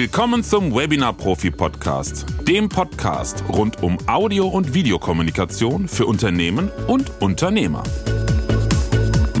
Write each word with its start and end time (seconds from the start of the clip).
Willkommen 0.00 0.44
zum 0.44 0.72
Webinar 0.76 1.12
Profi 1.12 1.50
Podcast, 1.50 2.24
dem 2.46 2.68
Podcast 2.68 3.42
rund 3.48 3.82
um 3.82 3.98
Audio- 4.06 4.46
und 4.46 4.72
Videokommunikation 4.72 5.88
für 5.88 6.06
Unternehmen 6.06 6.70
und 6.86 7.10
Unternehmer. 7.20 7.82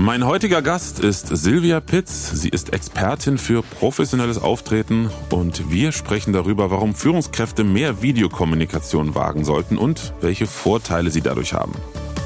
Mein 0.00 0.26
heutiger 0.26 0.60
Gast 0.60 0.98
ist 0.98 1.28
Silvia 1.28 1.78
Pitz. 1.78 2.32
Sie 2.32 2.48
ist 2.48 2.72
Expertin 2.72 3.38
für 3.38 3.62
professionelles 3.62 4.42
Auftreten 4.42 5.12
und 5.30 5.70
wir 5.70 5.92
sprechen 5.92 6.32
darüber, 6.32 6.72
warum 6.72 6.96
Führungskräfte 6.96 7.62
mehr 7.62 8.02
Videokommunikation 8.02 9.14
wagen 9.14 9.44
sollten 9.44 9.78
und 9.78 10.12
welche 10.20 10.48
Vorteile 10.48 11.12
sie 11.12 11.20
dadurch 11.20 11.54
haben. 11.54 11.74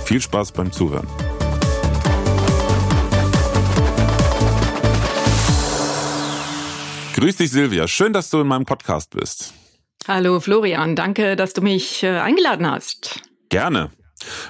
Viel 0.07 0.23
Spaß 0.23 0.53
beim 0.53 0.73
Zuhören. 0.73 1.07
Grüß 7.23 7.37
dich, 7.37 7.53
Silvia. 7.53 7.87
Schön, 7.87 8.13
dass 8.13 8.31
du 8.31 8.41
in 8.41 8.49
meinem 8.49 8.65
Podcast 8.65 9.11
bist. 9.11 9.55
Hallo, 10.09 10.41
Florian. 10.41 10.97
Danke, 10.97 11.37
dass 11.37 11.53
du 11.53 11.63
mich 11.63 12.03
äh, 12.03 12.19
eingeladen 12.19 12.69
hast. 12.69 13.21
Gerne. 13.49 13.93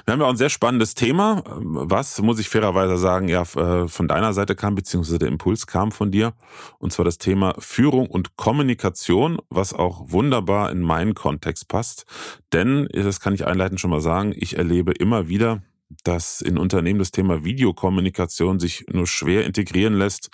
Wir 0.05 0.11
haben 0.11 0.21
ja 0.21 0.25
auch 0.25 0.31
ein 0.31 0.37
sehr 0.37 0.49
spannendes 0.49 0.95
Thema, 0.95 1.43
was, 1.45 2.19
muss 2.23 2.39
ich 2.39 2.49
fairerweise 2.49 2.97
sagen, 2.97 3.27
ja 3.27 3.43
äh, 3.43 3.87
von 3.87 4.07
deiner 4.07 4.33
Seite 4.33 4.55
kam, 4.55 4.73
beziehungsweise 4.73 5.19
der 5.19 5.27
Impuls 5.27 5.67
kam 5.67 5.91
von 5.91 6.09
dir. 6.09 6.33
Und 6.79 6.91
zwar 6.91 7.05
das 7.05 7.19
Thema 7.19 7.53
Führung 7.59 8.07
und 8.07 8.37
Kommunikation, 8.37 9.37
was 9.51 9.75
auch 9.75 10.09
wunderbar 10.09 10.71
in 10.71 10.81
meinen 10.81 11.13
Kontext 11.13 11.67
passt. 11.67 12.05
Denn, 12.53 12.87
das 12.91 13.19
kann 13.19 13.35
ich 13.35 13.45
einleitend 13.45 13.81
schon 13.81 13.91
mal 13.91 14.01
sagen, 14.01 14.33
ich 14.35 14.57
erlebe 14.57 14.93
immer 14.93 15.27
wieder, 15.29 15.61
dass 16.03 16.41
in 16.41 16.57
Unternehmen 16.57 16.97
das 16.97 17.11
Thema 17.11 17.43
Videokommunikation 17.43 18.59
sich 18.59 18.85
nur 18.89 19.05
schwer 19.05 19.45
integrieren 19.45 19.93
lässt, 19.93 20.31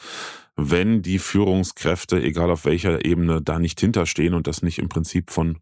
wenn 0.59 1.02
die 1.02 1.19
Führungskräfte, 1.19 2.21
egal 2.21 2.52
auf 2.52 2.65
welcher 2.65 3.05
Ebene, 3.05 3.41
da 3.41 3.59
nicht 3.59 3.79
hinterstehen 3.79 4.33
und 4.33 4.47
das 4.47 4.61
nicht 4.61 4.79
im 4.79 4.89
Prinzip 4.89 5.31
von 5.31 5.59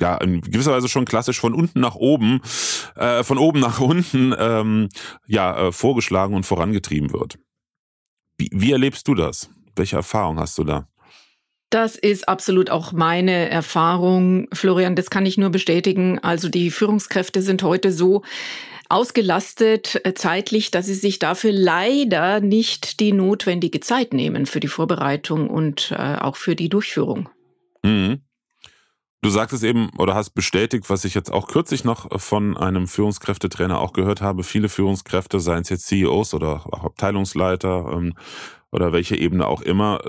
ja, 0.00 0.16
in 0.16 0.40
gewisser 0.40 0.72
Weise 0.72 0.88
schon 0.88 1.04
klassisch 1.04 1.38
von 1.38 1.54
unten 1.54 1.80
nach 1.80 1.94
oben, 1.94 2.40
äh, 2.96 3.22
von 3.22 3.38
oben 3.38 3.60
nach 3.60 3.78
unten, 3.80 4.34
ähm, 4.36 4.88
ja, 5.26 5.68
äh, 5.68 5.72
vorgeschlagen 5.72 6.34
und 6.34 6.44
vorangetrieben 6.44 7.12
wird. 7.12 7.38
Wie, 8.36 8.50
wie 8.52 8.72
erlebst 8.72 9.06
du 9.06 9.14
das? 9.14 9.48
Welche 9.76 9.96
Erfahrung 9.96 10.38
hast 10.38 10.58
du 10.58 10.64
da? 10.64 10.88
Das 11.70 11.96
ist 11.96 12.28
absolut 12.28 12.68
auch 12.68 12.92
meine 12.92 13.48
Erfahrung, 13.48 14.46
Florian. 14.52 14.94
Das 14.94 15.08
kann 15.08 15.24
ich 15.24 15.38
nur 15.38 15.50
bestätigen. 15.50 16.18
Also 16.18 16.48
die 16.48 16.70
Führungskräfte 16.70 17.40
sind 17.40 17.62
heute 17.62 17.92
so, 17.92 18.22
ausgelastet 18.92 20.04
äh, 20.04 20.14
zeitlich, 20.14 20.70
dass 20.70 20.86
sie 20.86 20.94
sich 20.94 21.18
dafür 21.18 21.52
leider 21.52 22.40
nicht 22.40 23.00
die 23.00 23.12
notwendige 23.12 23.80
Zeit 23.80 24.12
nehmen 24.12 24.46
für 24.46 24.60
die 24.60 24.68
Vorbereitung 24.68 25.48
und 25.48 25.92
äh, 25.96 26.16
auch 26.16 26.36
für 26.36 26.54
die 26.54 26.68
Durchführung. 26.68 27.28
Mhm. 27.82 28.20
Du 29.22 29.30
sagtest 29.30 29.62
eben 29.62 29.88
oder 29.98 30.16
hast 30.16 30.30
bestätigt, 30.30 30.90
was 30.90 31.04
ich 31.04 31.14
jetzt 31.14 31.32
auch 31.32 31.46
kürzlich 31.46 31.84
noch 31.84 32.20
von 32.20 32.56
einem 32.56 32.88
Führungskräftetrainer 32.88 33.80
auch 33.80 33.92
gehört 33.92 34.20
habe. 34.20 34.42
Viele 34.42 34.68
Führungskräfte, 34.68 35.38
seien 35.38 35.62
es 35.62 35.68
jetzt 35.68 35.86
CEOs 35.86 36.34
oder 36.34 36.66
auch 36.66 36.84
Abteilungsleiter, 36.84 37.92
ähm, 37.92 38.14
oder 38.72 38.92
welche 38.92 39.16
Ebene 39.16 39.46
auch 39.46 39.60
immer, 39.60 40.00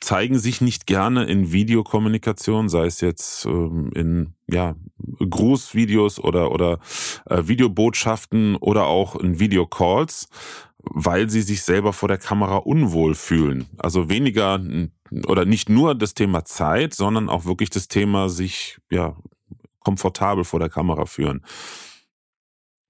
zeigen 0.00 0.38
sich 0.38 0.60
nicht 0.60 0.86
gerne 0.86 1.24
in 1.24 1.52
Videokommunikation, 1.52 2.68
sei 2.68 2.86
es 2.86 3.00
jetzt 3.00 3.44
ähm, 3.46 3.90
in 3.94 4.34
ja, 4.48 4.76
Grußvideos 5.18 6.20
oder, 6.20 6.52
oder 6.52 6.78
äh, 7.28 7.42
Videobotschaften 7.48 8.54
oder 8.56 8.86
auch 8.86 9.16
in 9.16 9.40
Videocalls, 9.40 10.28
weil 10.78 11.28
sie 11.28 11.42
sich 11.42 11.62
selber 11.62 11.92
vor 11.92 12.08
der 12.08 12.18
Kamera 12.18 12.58
unwohl 12.58 13.16
fühlen. 13.16 13.66
Also 13.76 14.08
weniger 14.08 14.60
oder 15.26 15.44
nicht 15.44 15.68
nur 15.68 15.96
das 15.96 16.14
Thema 16.14 16.44
Zeit, 16.44 16.94
sondern 16.94 17.28
auch 17.28 17.44
wirklich 17.44 17.70
das 17.70 17.88
Thema 17.88 18.28
sich 18.28 18.78
ja 18.88 19.16
komfortabel 19.80 20.44
vor 20.44 20.60
der 20.60 20.68
Kamera 20.68 21.06
führen. 21.06 21.44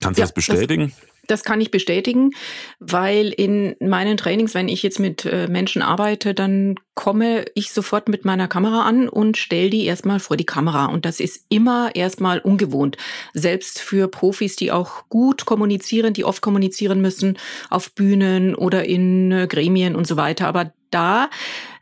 Kannst 0.02 0.18
du 0.18 0.22
ja, 0.22 0.26
das 0.26 0.34
bestätigen? 0.34 0.92
Das 0.94 1.15
das 1.26 1.44
kann 1.44 1.60
ich 1.60 1.70
bestätigen, 1.70 2.30
weil 2.78 3.28
in 3.28 3.76
meinen 3.80 4.16
Trainings, 4.16 4.54
wenn 4.54 4.68
ich 4.68 4.82
jetzt 4.82 5.00
mit 5.00 5.24
äh, 5.24 5.48
Menschen 5.48 5.82
arbeite, 5.82 6.34
dann 6.34 6.76
komme 6.94 7.44
ich 7.54 7.72
sofort 7.72 8.08
mit 8.08 8.24
meiner 8.24 8.48
Kamera 8.48 8.84
an 8.84 9.08
und 9.08 9.36
stelle 9.36 9.70
die 9.70 9.84
erstmal 9.84 10.18
vor 10.18 10.36
die 10.36 10.46
Kamera. 10.46 10.86
Und 10.86 11.04
das 11.04 11.20
ist 11.20 11.44
immer 11.50 11.94
erstmal 11.94 12.38
ungewohnt. 12.38 12.96
Selbst 13.34 13.80
für 13.80 14.08
Profis, 14.08 14.56
die 14.56 14.72
auch 14.72 15.08
gut 15.08 15.44
kommunizieren, 15.44 16.14
die 16.14 16.24
oft 16.24 16.40
kommunizieren 16.40 17.00
müssen 17.00 17.36
auf 17.68 17.92
Bühnen 17.92 18.54
oder 18.54 18.84
in 18.84 19.30
äh, 19.30 19.46
Gremien 19.46 19.94
und 19.94 20.06
so 20.06 20.16
weiter. 20.16 20.48
Aber 20.48 20.72
da 20.90 21.30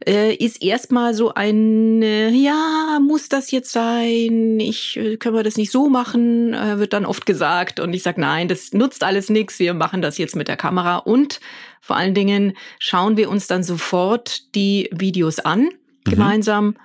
äh, 0.06 0.34
ist 0.34 0.62
erstmal 0.62 1.14
so 1.14 1.34
ein, 1.34 2.02
äh, 2.02 2.30
ja, 2.30 2.98
muss 3.00 3.28
das 3.28 3.50
jetzt 3.50 3.72
sein? 3.72 4.58
Ich 4.60 4.96
äh, 4.96 5.16
können 5.16 5.36
wir 5.36 5.42
das 5.42 5.56
nicht 5.56 5.70
so 5.70 5.88
machen, 5.88 6.54
äh, 6.54 6.78
wird 6.78 6.92
dann 6.92 7.06
oft 7.06 7.26
gesagt. 7.26 7.80
Und 7.80 7.92
ich 7.94 8.02
sage, 8.02 8.20
nein, 8.20 8.48
das 8.48 8.72
nutzt 8.72 9.02
alles 9.04 9.30
nichts. 9.30 9.58
Wir 9.58 9.74
machen 9.74 10.02
das 10.02 10.18
jetzt 10.18 10.36
mit 10.36 10.48
der 10.48 10.56
Kamera. 10.56 10.96
Und 10.96 11.40
vor 11.80 11.96
allen 11.96 12.14
Dingen 12.14 12.56
schauen 12.78 13.16
wir 13.16 13.30
uns 13.30 13.46
dann 13.46 13.62
sofort 13.62 14.54
die 14.54 14.88
Videos 14.92 15.38
an, 15.38 15.62
mhm. 15.62 16.10
gemeinsam, 16.10 16.76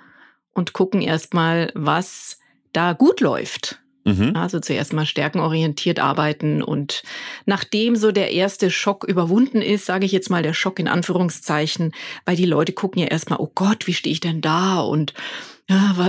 und 0.52 0.72
gucken 0.72 1.00
erstmal, 1.00 1.70
was 1.74 2.38
da 2.72 2.92
gut 2.92 3.20
läuft. 3.20 3.79
Mhm. 4.04 4.34
Also 4.34 4.60
zuerst 4.60 4.92
mal 4.92 5.06
stärkenorientiert 5.06 5.98
arbeiten 5.98 6.62
und 6.62 7.02
nachdem 7.44 7.96
so 7.96 8.12
der 8.12 8.32
erste 8.32 8.70
Schock 8.70 9.04
überwunden 9.04 9.60
ist, 9.60 9.86
sage 9.86 10.06
ich 10.06 10.12
jetzt 10.12 10.30
mal 10.30 10.42
der 10.42 10.54
Schock 10.54 10.78
in 10.78 10.88
Anführungszeichen, 10.88 11.92
weil 12.24 12.36
die 12.36 12.46
Leute 12.46 12.72
gucken 12.72 13.02
ja 13.02 13.08
erstmal, 13.08 13.40
oh 13.40 13.50
Gott, 13.54 13.86
wie 13.86 13.94
stehe 13.94 14.12
ich 14.12 14.20
denn 14.20 14.40
da 14.40 14.80
und 14.80 15.12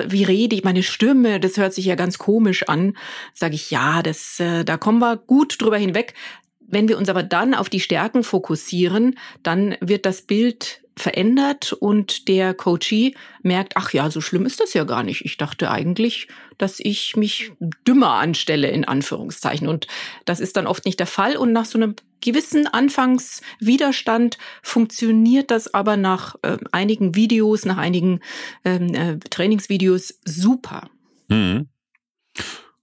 wie 0.07 0.23
rede 0.23 0.55
ich, 0.55 0.63
meine 0.63 0.81
Stimme, 0.81 1.39
das 1.39 1.57
hört 1.57 1.73
sich 1.73 1.85
ja 1.85 1.93
ganz 1.93 2.17
komisch 2.17 2.67
an, 2.67 2.97
sage 3.33 3.53
ich, 3.53 3.69
ja, 3.69 4.01
das, 4.01 4.39
äh, 4.39 4.63
da 4.63 4.77
kommen 4.77 4.99
wir 4.99 5.17
gut 5.17 5.61
drüber 5.61 5.77
hinweg. 5.77 6.15
Wenn 6.59 6.87
wir 6.87 6.97
uns 6.97 7.09
aber 7.09 7.21
dann 7.21 7.53
auf 7.53 7.69
die 7.69 7.79
Stärken 7.79 8.23
fokussieren, 8.23 9.19
dann 9.43 9.75
wird 9.79 10.07
das 10.07 10.23
Bild 10.23 10.80
verändert 11.01 11.73
und 11.73 12.27
der 12.27 12.53
Coachee 12.53 13.15
merkt, 13.41 13.75
ach 13.75 13.91
ja, 13.93 14.09
so 14.09 14.21
schlimm 14.21 14.45
ist 14.45 14.59
das 14.59 14.73
ja 14.73 14.83
gar 14.83 15.03
nicht. 15.03 15.25
Ich 15.25 15.37
dachte 15.37 15.71
eigentlich, 15.71 16.27
dass 16.57 16.79
ich 16.79 17.15
mich 17.15 17.51
dümmer 17.87 18.13
anstelle, 18.13 18.69
in 18.69 18.85
Anführungszeichen. 18.85 19.67
Und 19.67 19.87
das 20.25 20.39
ist 20.39 20.57
dann 20.57 20.67
oft 20.67 20.85
nicht 20.85 20.99
der 20.99 21.07
Fall. 21.07 21.37
Und 21.37 21.51
nach 21.51 21.65
so 21.65 21.77
einem 21.77 21.95
gewissen 22.21 22.67
Anfangswiderstand 22.67 24.37
funktioniert 24.61 25.51
das 25.51 25.73
aber 25.73 25.97
nach 25.97 26.35
äh, 26.43 26.57
einigen 26.71 27.15
Videos, 27.15 27.65
nach 27.65 27.77
einigen 27.77 28.19
ähm, 28.63 28.93
äh, 28.93 29.17
Trainingsvideos 29.17 30.19
super. 30.23 30.89
Mhm. 31.29 31.67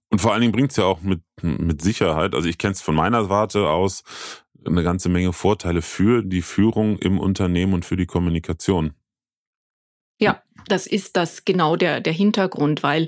Und 0.09 0.19
vor 0.19 0.33
allen 0.33 0.41
Dingen 0.41 0.53
bringt 0.53 0.71
es 0.71 0.77
ja 0.77 0.85
auch 0.85 1.01
mit, 1.01 1.21
mit 1.41 1.81
Sicherheit, 1.81 2.33
also 2.33 2.49
ich 2.49 2.57
kenne 2.57 2.73
es 2.73 2.81
von 2.81 2.95
meiner 2.95 3.29
Warte 3.29 3.69
aus, 3.69 4.03
eine 4.65 4.83
ganze 4.83 5.09
Menge 5.09 5.33
Vorteile 5.33 5.81
für 5.81 6.23
die 6.23 6.41
Führung 6.41 6.97
im 6.99 7.19
Unternehmen 7.19 7.73
und 7.73 7.85
für 7.85 7.97
die 7.97 8.05
Kommunikation. 8.05 8.93
Ja, 10.21 10.43
das 10.67 10.85
ist 10.85 11.15
das 11.15 11.45
genau 11.45 11.77
der, 11.77 12.01
der 12.01 12.11
Hintergrund, 12.11 12.83
weil 12.83 13.07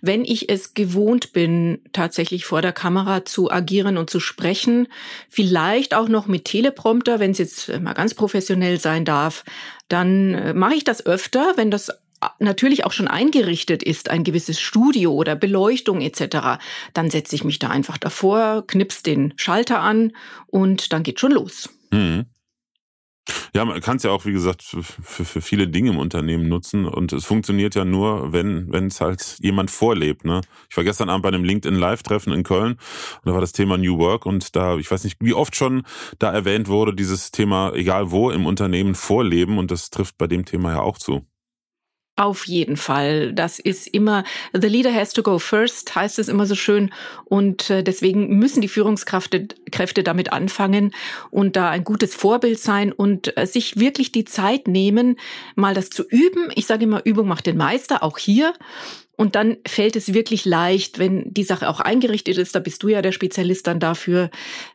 wenn 0.00 0.24
ich 0.24 0.48
es 0.48 0.74
gewohnt 0.74 1.32
bin, 1.32 1.80
tatsächlich 1.92 2.44
vor 2.44 2.62
der 2.62 2.72
Kamera 2.72 3.24
zu 3.24 3.50
agieren 3.50 3.98
und 3.98 4.08
zu 4.08 4.20
sprechen, 4.20 4.86
vielleicht 5.28 5.92
auch 5.94 6.08
noch 6.08 6.28
mit 6.28 6.44
Teleprompter, 6.44 7.18
wenn 7.18 7.32
es 7.32 7.38
jetzt 7.38 7.80
mal 7.80 7.94
ganz 7.94 8.14
professionell 8.14 8.78
sein 8.78 9.04
darf, 9.04 9.44
dann 9.88 10.34
äh, 10.34 10.54
mache 10.54 10.74
ich 10.74 10.84
das 10.84 11.04
öfter, 11.04 11.54
wenn 11.56 11.72
das 11.72 11.90
natürlich 12.38 12.84
auch 12.84 12.92
schon 12.92 13.08
eingerichtet 13.08 13.82
ist, 13.82 14.10
ein 14.10 14.24
gewisses 14.24 14.60
Studio 14.60 15.12
oder 15.12 15.36
Beleuchtung 15.36 16.00
etc., 16.00 16.58
dann 16.94 17.10
setze 17.10 17.34
ich 17.34 17.44
mich 17.44 17.58
da 17.58 17.68
einfach 17.68 17.98
davor, 17.98 18.66
knips 18.66 19.02
den 19.02 19.34
Schalter 19.36 19.80
an 19.80 20.12
und 20.46 20.92
dann 20.92 21.02
geht 21.02 21.20
schon 21.20 21.32
los. 21.32 21.68
Mhm. 21.90 22.26
Ja, 23.54 23.64
man 23.64 23.80
kann 23.80 23.98
es 23.98 24.02
ja 24.02 24.10
auch, 24.10 24.24
wie 24.24 24.32
gesagt, 24.32 24.62
für, 24.62 24.82
für, 24.82 25.40
viele 25.40 25.68
Dinge 25.68 25.90
im 25.90 25.98
Unternehmen 25.98 26.48
nutzen 26.48 26.86
und 26.86 27.12
es 27.12 27.24
funktioniert 27.24 27.74
ja 27.74 27.84
nur, 27.84 28.32
wenn 28.32 28.72
es 28.86 29.00
halt 29.00 29.36
jemand 29.40 29.70
vorlebt. 29.70 30.24
Ne? 30.24 30.40
Ich 30.68 30.76
war 30.76 30.82
gestern 30.82 31.08
Abend 31.08 31.22
bei 31.22 31.28
einem 31.28 31.44
LinkedIn 31.44 31.78
Live-Treffen 31.78 32.32
in 32.32 32.42
Köln 32.42 32.72
und 32.72 33.26
da 33.26 33.32
war 33.32 33.40
das 33.40 33.52
Thema 33.52 33.78
New 33.78 33.98
Work 33.98 34.26
und 34.26 34.56
da, 34.56 34.76
ich 34.76 34.90
weiß 34.90 35.04
nicht, 35.04 35.18
wie 35.20 35.34
oft 35.34 35.54
schon 35.54 35.84
da 36.18 36.32
erwähnt 36.32 36.66
wurde, 36.68 36.94
dieses 36.94 37.30
Thema, 37.30 37.72
egal 37.74 38.10
wo 38.10 38.30
im 38.30 38.44
Unternehmen 38.44 38.96
vorleben 38.96 39.58
und 39.58 39.70
das 39.70 39.90
trifft 39.90 40.18
bei 40.18 40.26
dem 40.26 40.44
Thema 40.44 40.72
ja 40.72 40.80
auch 40.80 40.98
zu. 40.98 41.24
Auf 42.16 42.46
jeden 42.46 42.76
Fall. 42.76 43.32
Das 43.32 43.58
ist 43.58 43.86
immer, 43.86 44.24
the 44.52 44.68
leader 44.68 44.92
has 44.92 45.14
to 45.14 45.22
go 45.22 45.38
first, 45.38 45.94
heißt 45.94 46.18
es 46.18 46.28
immer 46.28 46.44
so 46.44 46.54
schön. 46.54 46.92
Und 47.24 47.70
äh, 47.70 47.82
deswegen 47.82 48.38
müssen 48.38 48.60
die 48.60 48.68
Führungskräfte 48.68 49.48
Kräfte 49.70 50.02
damit 50.02 50.30
anfangen 50.30 50.94
und 51.30 51.56
da 51.56 51.70
ein 51.70 51.84
gutes 51.84 52.14
Vorbild 52.14 52.58
sein 52.58 52.92
und 52.92 53.34
äh, 53.38 53.46
sich 53.46 53.78
wirklich 53.78 54.12
die 54.12 54.26
Zeit 54.26 54.68
nehmen, 54.68 55.16
mal 55.54 55.72
das 55.72 55.88
zu 55.88 56.06
üben. 56.06 56.50
Ich 56.54 56.66
sage 56.66 56.84
immer, 56.84 57.00
Übung 57.06 57.28
macht 57.28 57.46
den 57.46 57.56
Meister, 57.56 58.02
auch 58.02 58.18
hier. 58.18 58.52
Und 59.16 59.34
dann 59.34 59.58
fällt 59.66 59.94
es 59.94 60.14
wirklich 60.14 60.44
leicht, 60.44 60.98
wenn 60.98 61.32
die 61.32 61.44
Sache 61.44 61.68
auch 61.68 61.80
eingerichtet 61.80 62.38
ist, 62.38 62.54
da 62.54 62.60
bist 62.60 62.82
du 62.82 62.88
ja 62.88 63.02
der 63.02 63.12
Spezialist 63.12 63.66
dann 63.66 63.78
dafür, 63.78 64.30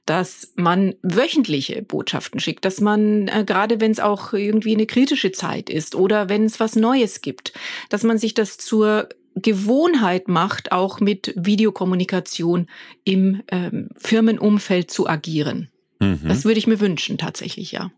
dass 0.05 0.53
man 0.55 0.95
wöchentliche 1.01 1.81
Botschaften 1.81 2.39
schickt, 2.39 2.63
dass 2.63 2.79
man, 2.79 3.27
äh, 3.27 3.43
gerade 3.45 3.81
wenn 3.81 3.91
es 3.91 3.99
auch 3.99 4.33
irgendwie 4.33 4.75
eine 4.75 4.85
kritische 4.85 5.31
Zeit 5.31 5.69
ist 5.69 5.95
oder 5.95 6.29
wenn 6.29 6.45
es 6.45 6.59
was 6.59 6.75
Neues 6.75 7.21
gibt, 7.21 7.53
dass 7.89 8.03
man 8.03 8.19
sich 8.19 8.35
das 8.35 8.57
zur 8.57 9.09
Gewohnheit 9.35 10.27
macht, 10.27 10.71
auch 10.71 10.99
mit 10.99 11.33
Videokommunikation 11.35 12.67
im 13.03 13.43
ähm, 13.49 13.89
Firmenumfeld 13.97 14.91
zu 14.91 15.07
agieren. 15.07 15.69
Mhm. 15.99 16.21
Das 16.27 16.45
würde 16.45 16.59
ich 16.59 16.67
mir 16.67 16.79
wünschen, 16.79 17.17
tatsächlich, 17.17 17.71
ja. 17.71 17.91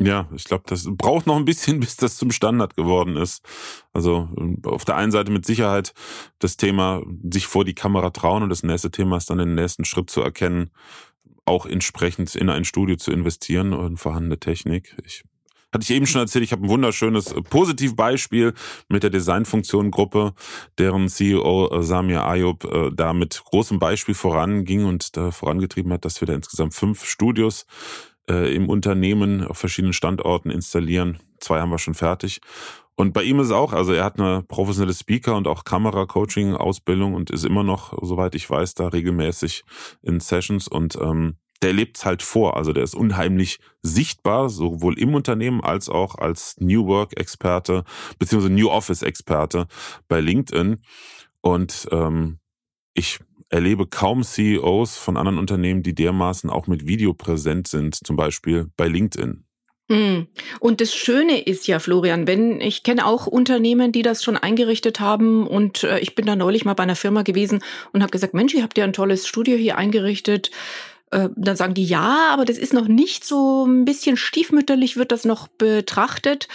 Ja, 0.00 0.28
ich 0.32 0.44
glaube, 0.44 0.62
das 0.66 0.86
braucht 0.88 1.26
noch 1.26 1.36
ein 1.36 1.44
bisschen, 1.44 1.80
bis 1.80 1.96
das 1.96 2.16
zum 2.16 2.30
Standard 2.30 2.76
geworden 2.76 3.16
ist. 3.16 3.44
Also 3.92 4.28
auf 4.64 4.84
der 4.84 4.96
einen 4.96 5.12
Seite 5.12 5.32
mit 5.32 5.44
Sicherheit 5.44 5.92
das 6.38 6.56
Thema 6.56 7.02
sich 7.30 7.46
vor 7.46 7.64
die 7.64 7.74
Kamera 7.74 8.10
trauen 8.10 8.42
und 8.42 8.48
das 8.50 8.62
nächste 8.62 8.90
Thema 8.90 9.16
ist 9.16 9.30
dann 9.30 9.38
den 9.38 9.54
nächsten 9.54 9.84
Schritt 9.84 10.10
zu 10.10 10.20
erkennen, 10.22 10.70
auch 11.44 11.66
entsprechend 11.66 12.34
in 12.36 12.50
ein 12.50 12.64
Studio 12.64 12.96
zu 12.96 13.10
investieren 13.10 13.72
und 13.72 13.96
vorhandene 13.96 14.38
Technik. 14.38 14.96
Ich 15.04 15.24
hatte 15.72 15.84
ich 15.84 15.90
eben 15.90 16.06
schon 16.06 16.22
erzählt, 16.22 16.44
ich 16.44 16.52
habe 16.52 16.64
ein 16.64 16.68
wunderschönes 16.68 17.32
äh, 17.32 17.42
Positivbeispiel 17.42 18.54
mit 18.88 19.02
der 19.02 19.10
Designfunktion-Gruppe, 19.10 20.34
deren 20.78 21.08
CEO 21.08 21.70
äh, 21.70 21.82
Samir 21.82 22.24
Ayub 22.24 22.64
äh, 22.64 22.90
da 22.92 23.12
mit 23.12 23.42
großem 23.44 23.78
Beispiel 23.78 24.14
voranging 24.14 24.84
und 24.84 25.16
da 25.16 25.30
vorangetrieben 25.30 25.92
hat, 25.92 26.04
dass 26.04 26.20
wir 26.20 26.26
da 26.26 26.34
insgesamt 26.34 26.74
fünf 26.74 27.04
Studios 27.04 27.66
äh, 28.28 28.54
im 28.54 28.68
Unternehmen 28.68 29.44
auf 29.44 29.58
verschiedenen 29.58 29.92
Standorten 29.92 30.50
installieren. 30.50 31.18
Zwei 31.40 31.60
haben 31.60 31.70
wir 31.70 31.78
schon 31.78 31.94
fertig. 31.94 32.40
Und 32.96 33.12
bei 33.12 33.22
ihm 33.22 33.38
ist 33.38 33.52
auch, 33.52 33.72
also 33.72 33.92
er 33.92 34.04
hat 34.04 34.18
eine 34.18 34.42
professionelle 34.42 34.92
Speaker 34.92 35.36
und 35.36 35.46
auch 35.46 35.62
Kamera-Coaching-Ausbildung 35.62 37.14
und 37.14 37.30
ist 37.30 37.44
immer 37.44 37.62
noch, 37.62 37.96
soweit 38.02 38.34
ich 38.34 38.50
weiß, 38.50 38.74
da 38.74 38.88
regelmäßig 38.88 39.62
in 40.02 40.18
Sessions 40.18 40.66
und 40.66 40.96
ähm, 41.00 41.36
der 41.62 41.72
lebt's 41.72 42.04
halt 42.04 42.22
vor. 42.22 42.56
Also 42.56 42.72
der 42.72 42.82
ist 42.82 42.96
unheimlich 42.96 43.60
sichtbar, 43.82 44.48
sowohl 44.48 44.98
im 44.98 45.14
Unternehmen 45.14 45.60
als 45.62 45.88
auch 45.88 46.16
als 46.16 46.56
New 46.58 46.86
Work-Experte 46.86 47.84
beziehungsweise 48.18 48.52
New 48.52 48.68
Office-Experte 48.68 49.68
bei 50.08 50.20
LinkedIn. 50.20 50.82
Und 51.40 51.88
ähm, 51.92 52.38
ich 52.94 53.20
erlebe 53.50 53.86
kaum 53.86 54.22
CEOs 54.22 54.96
von 54.96 55.16
anderen 55.16 55.38
Unternehmen, 55.38 55.82
die 55.82 55.94
dermaßen 55.94 56.50
auch 56.50 56.66
mit 56.66 56.86
Video 56.86 57.14
präsent 57.14 57.68
sind, 57.68 57.94
zum 57.94 58.16
Beispiel 58.16 58.70
bei 58.76 58.88
LinkedIn. 58.88 59.44
Hm. 59.90 60.26
Und 60.60 60.82
das 60.82 60.94
Schöne 60.94 61.40
ist 61.40 61.66
ja, 61.66 61.78
Florian, 61.78 62.26
wenn 62.26 62.60
ich 62.60 62.82
kenne 62.82 63.06
auch 63.06 63.26
Unternehmen, 63.26 63.90
die 63.90 64.02
das 64.02 64.22
schon 64.22 64.36
eingerichtet 64.36 65.00
haben 65.00 65.46
und 65.46 65.82
äh, 65.82 65.98
ich 66.00 66.14
bin 66.14 66.26
da 66.26 66.36
neulich 66.36 66.66
mal 66.66 66.74
bei 66.74 66.82
einer 66.82 66.96
Firma 66.96 67.22
gewesen 67.22 67.64
und 67.92 68.02
habe 68.02 68.10
gesagt, 68.10 68.34
Mensch, 68.34 68.52
ihr 68.52 68.62
habt 68.62 68.76
ja 68.76 68.84
ein 68.84 68.92
tolles 68.92 69.26
Studio 69.26 69.56
hier 69.56 69.78
eingerichtet. 69.78 70.50
Äh, 71.10 71.30
dann 71.36 71.56
sagen 71.56 71.72
die 71.72 71.86
ja, 71.86 72.28
aber 72.30 72.44
das 72.44 72.58
ist 72.58 72.74
noch 72.74 72.86
nicht 72.86 73.24
so 73.24 73.64
ein 73.64 73.86
bisschen 73.86 74.18
stiefmütterlich 74.18 74.98
wird 74.98 75.10
das 75.10 75.24
noch 75.24 75.48
betrachtet. 75.48 76.48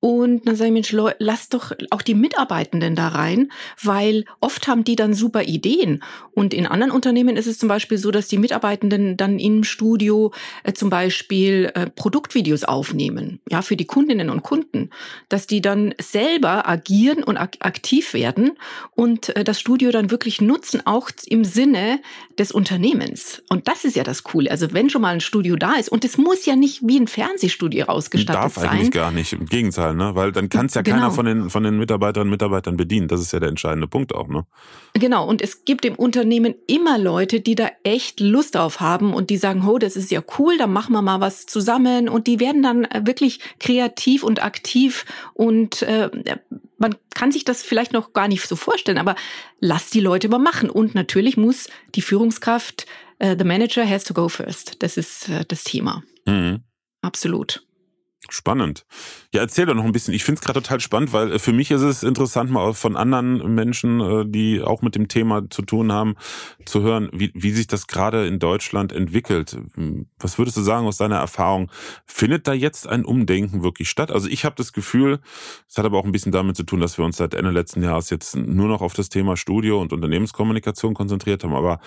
Und 0.00 0.46
dann 0.46 0.54
sage 0.54 0.68
ich, 0.68 0.74
Mensch, 0.74 0.94
lass 1.18 1.48
doch 1.48 1.72
auch 1.90 2.02
die 2.02 2.14
Mitarbeitenden 2.14 2.94
da 2.94 3.08
rein, 3.08 3.50
weil 3.82 4.24
oft 4.40 4.68
haben 4.68 4.84
die 4.84 4.94
dann 4.94 5.12
super 5.12 5.42
Ideen. 5.42 6.04
Und 6.32 6.54
in 6.54 6.66
anderen 6.66 6.92
Unternehmen 6.92 7.36
ist 7.36 7.48
es 7.48 7.58
zum 7.58 7.68
Beispiel 7.68 7.98
so, 7.98 8.12
dass 8.12 8.28
die 8.28 8.38
Mitarbeitenden 8.38 9.16
dann 9.16 9.40
im 9.40 9.64
Studio 9.64 10.32
äh, 10.62 10.72
zum 10.72 10.88
Beispiel 10.88 11.72
äh, 11.74 11.90
Produktvideos 11.90 12.62
aufnehmen, 12.62 13.40
ja, 13.50 13.60
für 13.60 13.76
die 13.76 13.86
Kundinnen 13.86 14.30
und 14.30 14.44
Kunden, 14.44 14.90
dass 15.28 15.48
die 15.48 15.60
dann 15.60 15.94
selber 16.00 16.68
agieren 16.68 17.24
und 17.24 17.36
ak 17.36 17.56
aktiv 17.58 18.14
werden 18.14 18.52
und 18.94 19.34
äh, 19.34 19.42
das 19.42 19.58
Studio 19.58 19.90
dann 19.90 20.12
wirklich 20.12 20.40
nutzen, 20.40 20.80
auch 20.86 21.10
im 21.26 21.44
Sinne 21.44 22.00
des 22.38 22.52
Unternehmens. 22.52 23.42
Und 23.48 23.66
das 23.66 23.84
ist 23.84 23.96
ja 23.96 24.04
das 24.04 24.22
Coole. 24.22 24.48
Also 24.50 24.72
wenn 24.72 24.90
schon 24.90 25.02
mal 25.02 25.14
ein 25.14 25.20
Studio 25.20 25.56
da 25.56 25.74
ist, 25.74 25.88
und 25.88 26.04
es 26.04 26.18
muss 26.18 26.46
ja 26.46 26.54
nicht 26.54 26.86
wie 26.86 27.00
ein 27.00 27.08
Fernsehstudio 27.08 27.86
ausgestattet 27.86 28.42
Darf 28.44 28.54
sein. 28.54 28.64
Darf 28.64 28.72
eigentlich 28.72 28.90
gar 28.92 29.10
nicht, 29.10 29.32
im 29.32 29.46
Gegenteil. 29.46 29.87
Vorteil, 29.88 29.94
ne? 29.94 30.14
Weil 30.14 30.32
dann 30.32 30.48
kann 30.48 30.66
es 30.66 30.74
ja 30.74 30.82
genau. 30.82 30.96
keiner 30.96 31.10
von 31.10 31.26
den, 31.26 31.50
von 31.50 31.62
den 31.62 31.78
Mitarbeiterinnen 31.78 32.28
und 32.28 32.32
Mitarbeitern 32.32 32.76
bedienen. 32.76 33.08
Das 33.08 33.20
ist 33.20 33.32
ja 33.32 33.40
der 33.40 33.48
entscheidende 33.48 33.88
Punkt 33.88 34.14
auch, 34.14 34.28
ne? 34.28 34.46
Genau. 34.94 35.26
Und 35.26 35.42
es 35.42 35.64
gibt 35.64 35.84
im 35.84 35.94
Unternehmen 35.94 36.54
immer 36.66 36.98
Leute, 36.98 37.40
die 37.40 37.54
da 37.54 37.68
echt 37.84 38.20
Lust 38.20 38.54
drauf 38.54 38.80
haben 38.80 39.14
und 39.14 39.30
die 39.30 39.36
sagen, 39.36 39.66
oh, 39.66 39.78
das 39.78 39.96
ist 39.96 40.10
ja 40.10 40.22
cool, 40.38 40.56
da 40.58 40.66
machen 40.66 40.92
wir 40.92 41.02
mal 41.02 41.20
was 41.20 41.46
zusammen. 41.46 42.08
Und 42.08 42.26
die 42.26 42.40
werden 42.40 42.62
dann 42.62 42.84
äh, 42.84 43.02
wirklich 43.04 43.40
kreativ 43.60 44.22
und 44.22 44.42
aktiv 44.42 45.04
und 45.34 45.82
äh, 45.82 46.10
man 46.80 46.94
kann 47.14 47.32
sich 47.32 47.44
das 47.44 47.64
vielleicht 47.64 47.92
noch 47.92 48.12
gar 48.12 48.28
nicht 48.28 48.46
so 48.46 48.54
vorstellen, 48.54 48.98
aber 48.98 49.16
lass 49.58 49.90
die 49.90 50.00
Leute 50.00 50.28
mal 50.28 50.38
machen. 50.38 50.70
Und 50.70 50.94
natürlich 50.94 51.36
muss 51.36 51.68
die 51.96 52.02
Führungskraft, 52.02 52.86
äh, 53.18 53.34
the 53.36 53.44
manager 53.44 53.88
has 53.88 54.04
to 54.04 54.14
go 54.14 54.28
first. 54.28 54.80
Das 54.80 54.96
ist 54.96 55.28
äh, 55.28 55.44
das 55.46 55.64
Thema. 55.64 56.04
Mhm. 56.24 56.60
Absolut. 57.02 57.67
Spannend. 58.30 58.84
Ja, 59.32 59.40
erzähl 59.40 59.64
doch 59.64 59.74
noch 59.74 59.84
ein 59.84 59.92
bisschen. 59.92 60.12
Ich 60.12 60.22
finde 60.22 60.38
es 60.38 60.44
gerade 60.44 60.60
total 60.60 60.80
spannend, 60.80 61.12
weil 61.14 61.32
äh, 61.32 61.38
für 61.38 61.52
mich 61.52 61.70
ist 61.70 61.80
es 61.80 62.02
interessant, 62.02 62.50
mal 62.50 62.74
von 62.74 62.96
anderen 62.96 63.54
Menschen, 63.54 64.00
äh, 64.00 64.24
die 64.26 64.60
auch 64.62 64.82
mit 64.82 64.94
dem 64.94 65.08
Thema 65.08 65.48
zu 65.48 65.62
tun 65.62 65.92
haben, 65.92 66.14
zu 66.66 66.82
hören, 66.82 67.08
wie, 67.12 67.32
wie 67.34 67.52
sich 67.52 67.66
das 67.66 67.86
gerade 67.86 68.26
in 68.26 68.38
Deutschland 68.38 68.92
entwickelt. 68.92 69.56
Was 70.18 70.38
würdest 70.38 70.58
du 70.58 70.62
sagen 70.62 70.86
aus 70.86 70.98
deiner 70.98 71.16
Erfahrung? 71.16 71.70
Findet 72.04 72.46
da 72.46 72.52
jetzt 72.52 72.86
ein 72.86 73.06
Umdenken 73.06 73.62
wirklich 73.62 73.88
statt? 73.88 74.10
Also 74.10 74.28
ich 74.28 74.44
habe 74.44 74.56
das 74.56 74.74
Gefühl, 74.74 75.20
es 75.66 75.78
hat 75.78 75.86
aber 75.86 75.98
auch 75.98 76.04
ein 76.04 76.12
bisschen 76.12 76.32
damit 76.32 76.56
zu 76.56 76.64
tun, 76.64 76.80
dass 76.80 76.98
wir 76.98 77.04
uns 77.06 77.16
seit 77.16 77.32
Ende 77.32 77.50
letzten 77.50 77.82
Jahres 77.82 78.10
jetzt 78.10 78.36
nur 78.36 78.68
noch 78.68 78.82
auf 78.82 78.92
das 78.92 79.08
Thema 79.08 79.38
Studio 79.38 79.80
und 79.80 79.94
Unternehmenskommunikation 79.94 80.92
konzentriert 80.92 81.44
haben. 81.44 81.54
Aber 81.54 81.80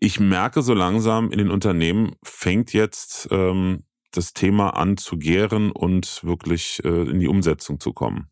ich 0.00 0.18
merke 0.18 0.62
so 0.62 0.74
langsam 0.74 1.30
in 1.30 1.38
den 1.38 1.52
Unternehmen 1.52 2.16
fängt 2.24 2.72
jetzt 2.72 3.28
ähm, 3.30 3.84
das 4.12 4.32
Thema 4.32 4.70
anzugären 4.70 5.70
und 5.70 6.22
wirklich 6.24 6.80
äh, 6.84 6.88
in 6.88 7.20
die 7.20 7.28
Umsetzung 7.28 7.80
zu 7.80 7.92
kommen? 7.92 8.28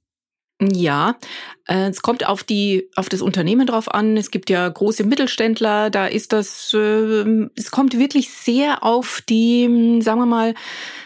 Ja, 0.63 1.17
äh, 1.67 1.89
es 1.89 2.03
kommt 2.03 2.27
auf 2.27 2.45
die 2.45 2.91
auf 2.95 3.09
das 3.09 3.23
Unternehmen 3.23 3.67
drauf 3.67 3.93
an. 3.93 4.19
Es 4.19 4.31
gibt 4.31 4.51
ja 4.51 4.69
große 4.69 5.05
Mittelständler, 5.05 5.89
da 5.89 6.07
ist 6.07 6.35
das 6.35 6.75
äh, 6.75 7.49
es 7.57 7.71
kommt 7.71 7.99
wirklich 7.99 8.31
sehr 8.31 8.85
auf 8.85 9.23
die 9.27 10.01
sagen 10.03 10.21
wir 10.21 10.27
mal 10.27 10.55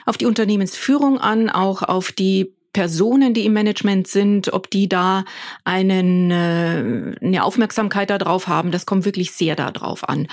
auf 0.07 0.17
die 0.17 0.27
Unternehmensführung 0.27 1.19
an, 1.19 1.51
auch 1.51 1.83
auf 1.83 2.11
die 2.11 2.53
Personen, 2.73 3.33
die 3.33 3.47
im 3.47 3.53
Management 3.53 4.09
sind, 4.09 4.53
ob 4.53 4.69
die 4.71 4.89
da 4.89 5.25
einen 5.63 6.33
äh, 6.33 7.15
eine 7.23 7.45
Aufmerksamkeit 7.45 8.11
darauf 8.11 8.49
haben, 8.49 8.73
das 8.73 8.87
kommt 8.87 9.05
wirklich 9.05 9.31
sehr 9.31 9.55
darauf 9.55 10.09
an. 10.09 10.27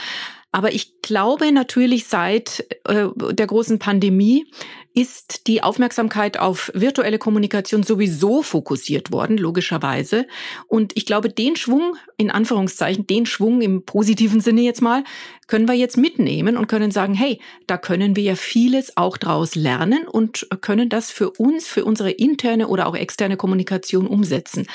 Aber 0.52 0.74
ich 0.74 1.02
glaube 1.02 1.52
natürlich 1.52 2.08
seit 2.08 2.66
äh, 2.86 3.08
der 3.32 3.48
großen 3.48 3.80
Pandemie 3.80 4.46
ist 4.94 5.48
die 5.48 5.64
Aufmerksamkeit 5.64 6.38
auf 6.38 6.70
virtuelle 6.74 7.18
Kommunikation 7.18 7.84
sowieso 7.84 8.42
fokussiert 8.42 9.12
worden, 9.12 9.38
logischerweise. 9.38 10.28
Und 10.68 10.92
ich 10.98 11.06
glaube, 11.06 11.30
den 11.30 11.56
Schwung, 11.56 11.96
in 12.18 12.30
Anführungszeichen, 12.30 13.08
den 13.08 13.26
Schwung 13.26 13.62
im 13.62 13.86
positiven 13.86 14.42
Sinne 14.42 14.62
jetzt 14.62 14.82
mal, 14.82 15.06
können 15.48 15.68
wir 15.68 15.76
jetzt 15.76 15.98
mitnehmen 15.98 16.58
und 16.58 16.68
können 16.68 16.92
sagen, 16.92 17.14
hey, 17.14 17.40
da 17.68 17.78
können 17.78 18.18
wir 18.18 18.24
ja 18.24 18.36
vieles 18.36 18.98
auch 18.98 19.18
draus 19.18 19.56
lernen 19.56 20.08
und 20.08 20.48
können 20.60 20.90
das 20.90 21.10
für 21.10 21.30
uns, 21.32 21.68
für 21.68 21.86
unsere 21.86 22.12
interne 22.12 22.68
oder 22.68 22.88
auch 22.88 22.96
externe 22.96 23.38
Kommunikation 23.38 24.08
umsetzen. 24.08 24.68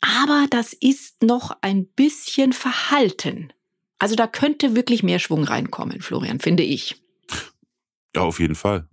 Aber 0.00 0.46
das 0.50 0.72
ist 0.72 1.24
noch 1.24 1.56
ein 1.62 1.86
bisschen 1.86 2.52
verhalten. 2.52 3.52
Also 4.04 4.16
da 4.16 4.26
könnte 4.26 4.76
wirklich 4.76 5.02
mehr 5.02 5.18
Schwung 5.18 5.44
reinkommen, 5.44 6.02
Florian, 6.02 6.38
finde 6.38 6.62
ich. 6.62 7.02
Ja, 8.14 8.20
auf 8.20 8.38
jeden 8.38 8.54
Fall. 8.54 8.86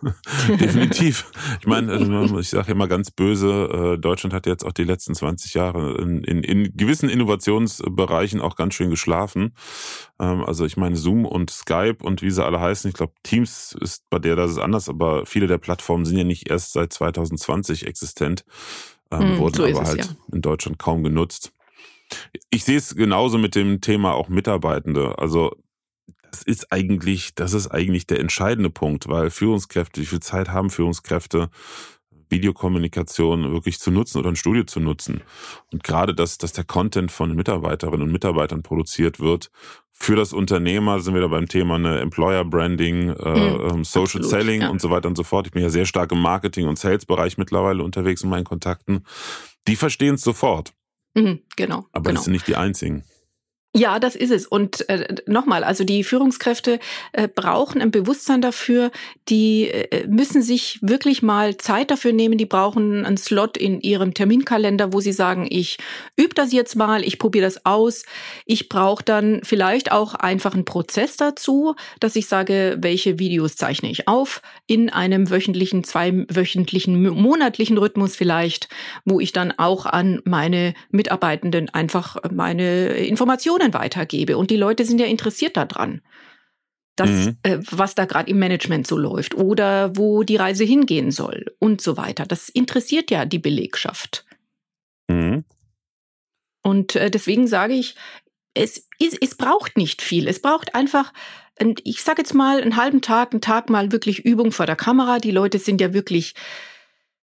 Definitiv. 0.48 1.32
Ich 1.60 1.66
meine, 1.66 1.90
also 1.90 2.38
ich 2.38 2.50
sage 2.50 2.70
immer 2.70 2.86
ganz 2.86 3.10
böse, 3.10 3.94
äh, 3.96 3.98
Deutschland 3.98 4.32
hat 4.32 4.46
jetzt 4.46 4.64
auch 4.64 4.70
die 4.70 4.84
letzten 4.84 5.16
20 5.16 5.54
Jahre 5.54 6.00
in, 6.00 6.22
in, 6.22 6.44
in 6.44 6.76
gewissen 6.76 7.08
Innovationsbereichen 7.08 8.40
auch 8.40 8.54
ganz 8.54 8.74
schön 8.74 8.88
geschlafen. 8.88 9.56
Ähm, 10.20 10.44
also 10.44 10.64
ich 10.64 10.76
meine, 10.76 10.94
Zoom 10.94 11.26
und 11.26 11.50
Skype 11.50 11.98
und 12.00 12.22
wie 12.22 12.30
sie 12.30 12.44
alle 12.44 12.60
heißen, 12.60 12.88
ich 12.88 12.94
glaube, 12.94 13.14
Teams 13.24 13.76
ist 13.80 14.08
bei 14.10 14.20
der 14.20 14.36
das 14.36 14.52
ist 14.52 14.58
anders, 14.58 14.88
aber 14.88 15.26
viele 15.26 15.48
der 15.48 15.58
Plattformen 15.58 16.04
sind 16.04 16.18
ja 16.18 16.24
nicht 16.24 16.48
erst 16.48 16.72
seit 16.72 16.92
2020 16.92 17.84
existent, 17.88 18.44
ähm, 19.10 19.22
hm, 19.22 19.38
wurden 19.38 19.54
so 19.56 19.64
aber 19.64 19.82
halt 19.82 20.04
ja. 20.04 20.10
in 20.32 20.40
Deutschland 20.40 20.78
kaum 20.78 21.02
genutzt. 21.02 21.52
Ich 22.50 22.64
sehe 22.64 22.78
es 22.78 22.94
genauso 22.94 23.38
mit 23.38 23.54
dem 23.54 23.80
Thema 23.80 24.14
auch 24.14 24.28
Mitarbeitende. 24.28 25.18
Also 25.18 25.56
das 26.30 26.42
ist 26.42 26.72
eigentlich, 26.72 27.34
das 27.34 27.52
ist 27.52 27.68
eigentlich 27.68 28.06
der 28.06 28.20
entscheidende 28.20 28.70
Punkt, 28.70 29.08
weil 29.08 29.30
Führungskräfte, 29.30 30.00
wie 30.00 30.06
viel 30.06 30.20
Zeit 30.20 30.48
haben 30.48 30.70
Führungskräfte, 30.70 31.50
Videokommunikation 32.30 33.52
wirklich 33.52 33.78
zu 33.78 33.90
nutzen 33.90 34.18
oder 34.18 34.30
ein 34.30 34.36
Studio 34.36 34.64
zu 34.64 34.80
nutzen. 34.80 35.20
Und 35.70 35.84
gerade 35.84 36.14
das, 36.14 36.38
dass 36.38 36.52
der 36.52 36.64
Content 36.64 37.12
von 37.12 37.34
Mitarbeiterinnen 37.34 38.02
und 38.02 38.10
Mitarbeitern 38.12 38.62
produziert 38.62 39.20
wird, 39.20 39.50
für 39.92 40.16
das 40.16 40.32
Unternehmer 40.32 40.98
sind 41.00 41.14
wir 41.14 41.20
da 41.20 41.28
beim 41.28 41.46
Thema 41.46 41.76
eine 41.76 42.00
Employer 42.00 42.44
Branding, 42.44 43.10
äh, 43.10 43.74
mhm, 43.74 43.84
Social 43.84 44.22
absolut, 44.22 44.30
Selling 44.30 44.62
ja. 44.62 44.70
und 44.70 44.80
so 44.80 44.90
weiter 44.90 45.06
und 45.06 45.16
so 45.16 45.22
fort. 45.22 45.46
Ich 45.46 45.52
bin 45.52 45.62
ja 45.62 45.68
sehr 45.68 45.84
stark 45.84 46.10
im 46.10 46.20
Marketing- 46.20 46.66
und 46.66 46.78
Sales-Bereich 46.78 47.38
mittlerweile 47.38 47.84
unterwegs 47.84 48.22
in 48.22 48.30
meinen 48.30 48.44
Kontakten. 48.44 49.04
Die 49.68 49.76
verstehen 49.76 50.16
es 50.16 50.22
sofort. 50.22 50.72
Mhm, 51.14 51.40
genau. 51.56 51.86
Aber 51.92 52.04
genau. 52.04 52.14
das 52.14 52.24
sind 52.24 52.32
nicht 52.32 52.46
die 52.46 52.56
einzigen. 52.56 53.04
Ja, 53.74 53.98
das 53.98 54.16
ist 54.16 54.30
es. 54.30 54.46
Und 54.46 54.86
äh, 54.90 55.14
nochmal, 55.26 55.64
also 55.64 55.82
die 55.84 56.04
Führungskräfte 56.04 56.78
äh, 57.12 57.26
brauchen 57.26 57.80
ein 57.80 57.90
Bewusstsein 57.90 58.42
dafür, 58.42 58.90
die 59.30 59.68
äh, 59.68 60.06
müssen 60.06 60.42
sich 60.42 60.78
wirklich 60.82 61.22
mal 61.22 61.56
Zeit 61.56 61.90
dafür 61.90 62.12
nehmen, 62.12 62.36
die 62.36 62.44
brauchen 62.44 63.06
einen 63.06 63.16
Slot 63.16 63.56
in 63.56 63.80
ihrem 63.80 64.12
Terminkalender, 64.12 64.92
wo 64.92 65.00
sie 65.00 65.14
sagen, 65.14 65.46
ich 65.48 65.78
übe 66.16 66.34
das 66.34 66.52
jetzt 66.52 66.76
mal, 66.76 67.02
ich 67.02 67.18
probiere 67.18 67.46
das 67.46 67.64
aus. 67.64 68.04
Ich 68.44 68.68
brauche 68.68 69.02
dann 69.04 69.40
vielleicht 69.42 69.90
auch 69.90 70.14
einfach 70.16 70.52
einen 70.52 70.66
Prozess 70.66 71.16
dazu, 71.16 71.74
dass 71.98 72.14
ich 72.14 72.26
sage, 72.26 72.76
welche 72.78 73.18
Videos 73.18 73.56
zeichne 73.56 73.90
ich 73.90 74.06
auf 74.06 74.42
in 74.66 74.90
einem 74.90 75.30
wöchentlichen, 75.30 75.82
zweiwöchentlichen, 75.82 77.08
monatlichen 77.08 77.78
Rhythmus 77.78 78.16
vielleicht, 78.16 78.68
wo 79.06 79.18
ich 79.18 79.32
dann 79.32 79.50
auch 79.56 79.86
an 79.86 80.20
meine 80.26 80.74
Mitarbeitenden 80.90 81.70
einfach 81.70 82.18
meine 82.30 82.88
Informationen 82.88 83.61
Informationen 83.62 83.74
weitergebe. 83.74 84.36
Und 84.36 84.50
die 84.50 84.56
Leute 84.56 84.84
sind 84.84 85.00
ja 85.00 85.06
interessiert 85.06 85.56
daran, 85.56 86.02
dass, 86.96 87.10
mhm. 87.10 87.36
äh, 87.42 87.58
was 87.70 87.94
da 87.94 88.04
gerade 88.04 88.30
im 88.30 88.38
Management 88.38 88.86
so 88.86 88.98
läuft 88.98 89.34
oder 89.34 89.96
wo 89.96 90.22
die 90.24 90.36
Reise 90.36 90.64
hingehen 90.64 91.10
soll 91.10 91.46
und 91.58 91.80
so 91.80 91.96
weiter. 91.96 92.26
Das 92.26 92.48
interessiert 92.48 93.10
ja 93.10 93.24
die 93.24 93.38
Belegschaft. 93.38 94.24
Mhm. 95.08 95.44
Und 96.62 96.96
äh, 96.96 97.10
deswegen 97.10 97.46
sage 97.46 97.74
ich, 97.74 97.96
es, 98.54 98.88
es, 98.98 99.16
es 99.18 99.34
braucht 99.36 99.78
nicht 99.78 100.02
viel. 100.02 100.28
Es 100.28 100.42
braucht 100.42 100.74
einfach, 100.74 101.14
ich 101.84 102.02
sage 102.02 102.20
jetzt 102.20 102.34
mal, 102.34 102.60
einen 102.60 102.76
halben 102.76 103.00
Tag, 103.00 103.32
einen 103.32 103.40
Tag 103.40 103.70
mal 103.70 103.90
wirklich 103.92 104.20
Übung 104.20 104.52
vor 104.52 104.66
der 104.66 104.76
Kamera. 104.76 105.18
Die 105.18 105.30
Leute 105.30 105.58
sind 105.58 105.80
ja 105.80 105.94
wirklich 105.94 106.34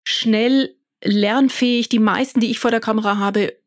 schnell 0.04 0.74
lernfähig. 1.04 1.90
Die 1.90 1.98
meisten, 1.98 2.40
die 2.40 2.50
ich 2.50 2.58
vor 2.58 2.70
der 2.70 2.80
Kamera 2.80 3.18
habe, 3.18 3.57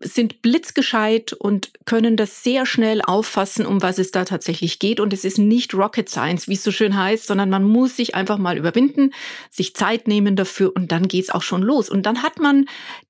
sind 0.00 0.42
blitzgescheit 0.42 1.32
und 1.32 1.70
können 1.84 2.16
das 2.16 2.42
sehr 2.42 2.66
schnell 2.66 3.00
auffassen, 3.02 3.66
um 3.66 3.82
was 3.82 3.98
es 3.98 4.10
da 4.10 4.24
tatsächlich 4.24 4.78
geht. 4.78 5.00
Und 5.00 5.12
es 5.12 5.24
ist 5.24 5.38
nicht 5.38 5.74
Rocket 5.74 6.08
Science, 6.08 6.48
wie 6.48 6.54
es 6.54 6.64
so 6.64 6.72
schön 6.72 6.96
heißt, 6.96 7.26
sondern 7.26 7.50
man 7.50 7.64
muss 7.64 7.96
sich 7.96 8.14
einfach 8.14 8.38
mal 8.38 8.56
überwinden, 8.58 9.12
sich 9.50 9.74
Zeit 9.74 10.08
nehmen 10.08 10.36
dafür 10.36 10.72
und 10.74 10.90
dann 10.92 11.08
geht's 11.08 11.30
auch 11.30 11.42
schon 11.42 11.62
los. 11.62 11.88
Und 11.88 12.06
dann 12.06 12.22
hat 12.22 12.38
man 12.38 12.66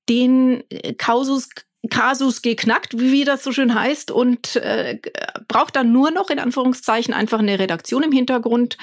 den 0.09 0.63
Kausus 0.99 1.49
Kasus 1.91 2.43
geknackt, 2.43 2.99
wie 2.99 3.25
das 3.25 3.45
so 3.45 3.53
schön 3.53 3.73
heißt, 3.73 4.11
und 4.11 4.57
äh, 4.57 4.99
braucht 5.47 5.77
dann 5.77 5.93
nur 5.93 6.11
noch 6.11 6.29
in 6.29 6.41
Anführungszeichen 6.41 7.15
einfach 7.15 7.39
eine 7.39 7.59
Redaktion 7.59 8.03
im 8.03 8.11
Hintergrund, 8.11 8.77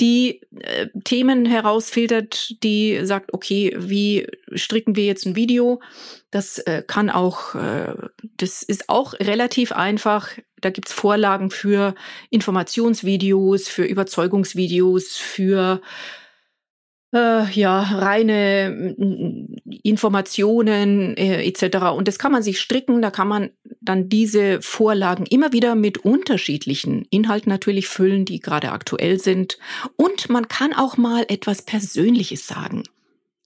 die 0.00 0.42
äh, 0.60 0.88
Themen 1.04 1.44
herausfiltert, 1.44 2.62
die 2.62 3.00
sagt, 3.04 3.32
okay, 3.32 3.74
wie 3.76 4.26
stricken 4.54 4.94
wir 4.94 5.04
jetzt 5.04 5.26
ein 5.26 5.36
Video? 5.36 5.80
Das 6.30 6.58
äh, 6.58 6.82
kann 6.86 7.10
auch, 7.10 7.54
äh, 7.54 7.94
das 8.36 8.62
ist 8.62 8.88
auch 8.88 9.14
relativ 9.14 9.72
einfach. 9.72 10.30
Da 10.60 10.70
gibt's 10.70 10.92
Vorlagen 10.92 11.50
für 11.50 11.94
Informationsvideos, 12.30 13.68
für 13.68 13.84
Überzeugungsvideos, 13.84 15.16
für 15.16 15.80
äh, 17.12 17.50
ja, 17.52 17.80
reine 17.80 18.94
Informationen 19.82 21.16
äh, 21.16 21.44
etc. 21.46 21.92
Und 21.96 22.08
das 22.08 22.18
kann 22.18 22.32
man 22.32 22.42
sich 22.42 22.60
stricken, 22.60 23.00
da 23.02 23.10
kann 23.10 23.28
man 23.28 23.50
dann 23.80 24.08
diese 24.08 24.60
Vorlagen 24.60 25.24
immer 25.26 25.52
wieder 25.52 25.74
mit 25.74 25.98
unterschiedlichen 25.98 27.06
Inhalten 27.10 27.50
natürlich 27.50 27.88
füllen, 27.88 28.24
die 28.24 28.40
gerade 28.40 28.72
aktuell 28.72 29.18
sind. 29.18 29.58
Und 29.96 30.28
man 30.28 30.48
kann 30.48 30.74
auch 30.74 30.96
mal 30.96 31.24
etwas 31.28 31.62
Persönliches 31.62 32.46
sagen. 32.46 32.82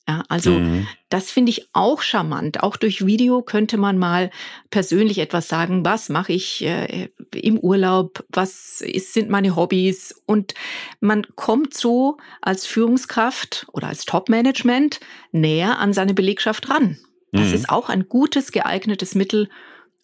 Ja, 0.09 0.25
also 0.28 0.50
mhm. 0.50 0.88
das 1.11 1.30
finde 1.30 1.50
ich 1.50 1.68
auch 1.73 2.02
charmant. 2.02 2.62
Auch 2.62 2.76
durch 2.76 3.06
Video 3.06 3.40
könnte 3.40 3.76
man 3.76 3.99
mal 3.99 4.30
persönlich 4.71 5.18
etwas 5.18 5.49
sagen. 5.49 5.85
Was 5.85 6.09
mache 6.09 6.32
ich 6.32 6.64
äh, 6.64 7.09
im 7.35 7.59
Urlaub? 7.59 8.25
Was 8.28 8.80
ist, 8.80 9.14
sind 9.14 9.30
meine 9.30 9.54
Hobbys? 9.54 10.21
Und 10.26 10.54
man 11.00 11.25
kommt 11.37 11.75
so 11.75 12.16
als 12.40 12.66
Führungskraft 12.66 13.66
oder 13.73 13.88
als 13.88 14.04
Top-Management 14.04 14.99
näher 15.30 15.78
an 15.78 15.92
seine 15.92 16.14
Belegschaft 16.14 16.68
ran. 16.68 16.99
Das 17.30 17.49
mhm. 17.49 17.54
ist 17.54 17.71
auch 17.71 17.88
ein 17.88 18.09
gutes, 18.09 18.50
geeignetes 18.50 19.14
Mittel, 19.14 19.49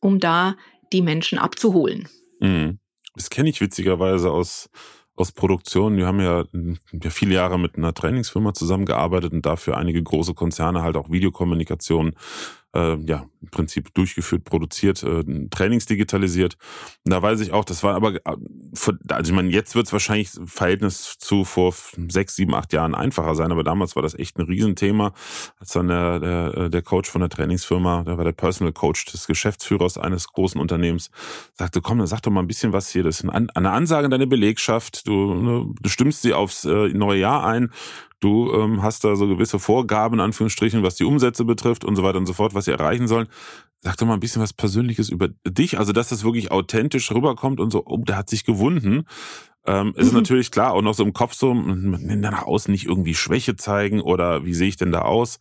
um 0.00 0.20
da 0.20 0.56
die 0.92 1.02
Menschen 1.02 1.38
abzuholen. 1.38 2.08
Mhm. 2.40 2.78
Das 3.14 3.30
kenne 3.30 3.50
ich 3.50 3.60
witzigerweise 3.60 4.30
aus 4.30 4.70
aus 5.18 5.32
Produktion. 5.32 5.96
Wir 5.96 6.06
haben 6.06 6.20
ja, 6.20 6.44
ja 6.92 7.10
viele 7.10 7.34
Jahre 7.34 7.58
mit 7.58 7.76
einer 7.76 7.92
Trainingsfirma 7.92 8.54
zusammengearbeitet 8.54 9.32
und 9.32 9.44
dafür 9.44 9.76
einige 9.76 10.02
große 10.02 10.34
Konzerne 10.34 10.82
halt 10.82 10.96
auch 10.96 11.10
Videokommunikation 11.10 12.14
äh, 12.74 12.96
ja, 13.04 13.26
im 13.40 13.50
Prinzip 13.50 13.94
durchgeführt, 13.94 14.44
produziert, 14.44 15.02
äh, 15.02 15.24
Trainings 15.50 15.86
digitalisiert. 15.86 16.56
Und 17.04 17.12
da 17.12 17.22
weiß 17.22 17.40
ich 17.40 17.52
auch, 17.52 17.64
das 17.64 17.82
war 17.82 17.94
aber, 17.94 18.14
äh, 18.14 18.20
also 18.24 19.30
ich 19.30 19.32
meine, 19.32 19.50
jetzt 19.50 19.74
wird 19.74 19.86
es 19.86 19.92
wahrscheinlich 19.92 20.34
im 20.36 20.46
Verhältnis 20.46 21.16
zu 21.18 21.44
vor 21.44 21.74
sechs, 22.08 22.36
sieben, 22.36 22.54
acht 22.54 22.72
Jahren 22.72 22.94
einfacher 22.94 23.34
sein, 23.34 23.52
aber 23.52 23.64
damals 23.64 23.96
war 23.96 24.02
das 24.02 24.14
echt 24.14 24.38
ein 24.38 24.46
Riesenthema, 24.46 25.12
als 25.58 25.70
dann 25.70 25.88
der, 25.88 26.20
der, 26.20 26.56
äh, 26.56 26.70
der 26.70 26.82
Coach 26.82 27.08
von 27.10 27.20
der 27.20 27.30
Trainingsfirma, 27.30 28.04
der 28.04 28.18
war 28.18 28.24
der 28.24 28.32
Personal 28.32 28.72
Coach 28.72 29.06
des 29.06 29.26
Geschäftsführers 29.26 29.98
eines 29.98 30.28
großen 30.28 30.60
Unternehmens, 30.60 31.10
sagte, 31.54 31.80
komm, 31.80 31.98
dann 31.98 32.06
sag 32.06 32.22
doch 32.22 32.30
mal 32.30 32.40
ein 32.40 32.48
bisschen 32.48 32.72
was 32.72 32.90
hier, 32.90 33.02
das 33.02 33.20
ist 33.20 33.28
eine 33.30 33.70
Ansage 33.70 34.04
an 34.04 34.10
deine 34.10 34.26
Belegschaft, 34.26 35.06
du, 35.06 35.34
ne, 35.34 35.74
du 35.80 35.88
stimmst 35.88 36.22
sie 36.22 36.34
aufs 36.34 36.64
äh, 36.64 36.88
neue 36.88 37.20
Jahr 37.20 37.46
ein, 37.46 37.70
Du 38.20 38.52
ähm, 38.52 38.82
hast 38.82 39.04
da 39.04 39.14
so 39.14 39.28
gewisse 39.28 39.58
Vorgaben, 39.58 40.14
in 40.14 40.20
Anführungsstrichen, 40.20 40.82
was 40.82 40.96
die 40.96 41.04
Umsätze 41.04 41.44
betrifft 41.44 41.84
und 41.84 41.94
so 41.94 42.02
weiter 42.02 42.18
und 42.18 42.26
so 42.26 42.32
fort, 42.32 42.54
was 42.54 42.64
sie 42.64 42.72
erreichen 42.72 43.06
sollen. 43.06 43.28
Sag 43.80 43.96
doch 43.96 44.06
mal 44.06 44.14
ein 44.14 44.20
bisschen 44.20 44.42
was 44.42 44.52
Persönliches 44.52 45.08
über 45.08 45.28
dich, 45.46 45.78
also 45.78 45.92
dass 45.92 46.08
das 46.08 46.24
wirklich 46.24 46.50
authentisch 46.50 47.12
rüberkommt 47.12 47.60
und 47.60 47.70
so, 47.70 47.84
oh, 47.86 47.98
der 47.98 48.16
hat 48.16 48.28
sich 48.28 48.44
gewunden. 48.44 49.04
Ähm, 49.66 49.92
ist 49.96 50.12
mhm. 50.12 50.18
natürlich 50.18 50.50
klar, 50.50 50.72
auch 50.72 50.82
noch 50.82 50.94
so 50.94 51.04
im 51.04 51.12
Kopf 51.12 51.34
so, 51.34 51.52
nach 51.52 52.44
außen 52.44 52.72
nicht 52.72 52.86
irgendwie 52.86 53.14
Schwäche 53.14 53.54
zeigen 53.54 54.00
oder 54.00 54.44
wie 54.44 54.54
sehe 54.54 54.68
ich 54.68 54.76
denn 54.76 54.92
da 54.92 55.02
aus? 55.02 55.38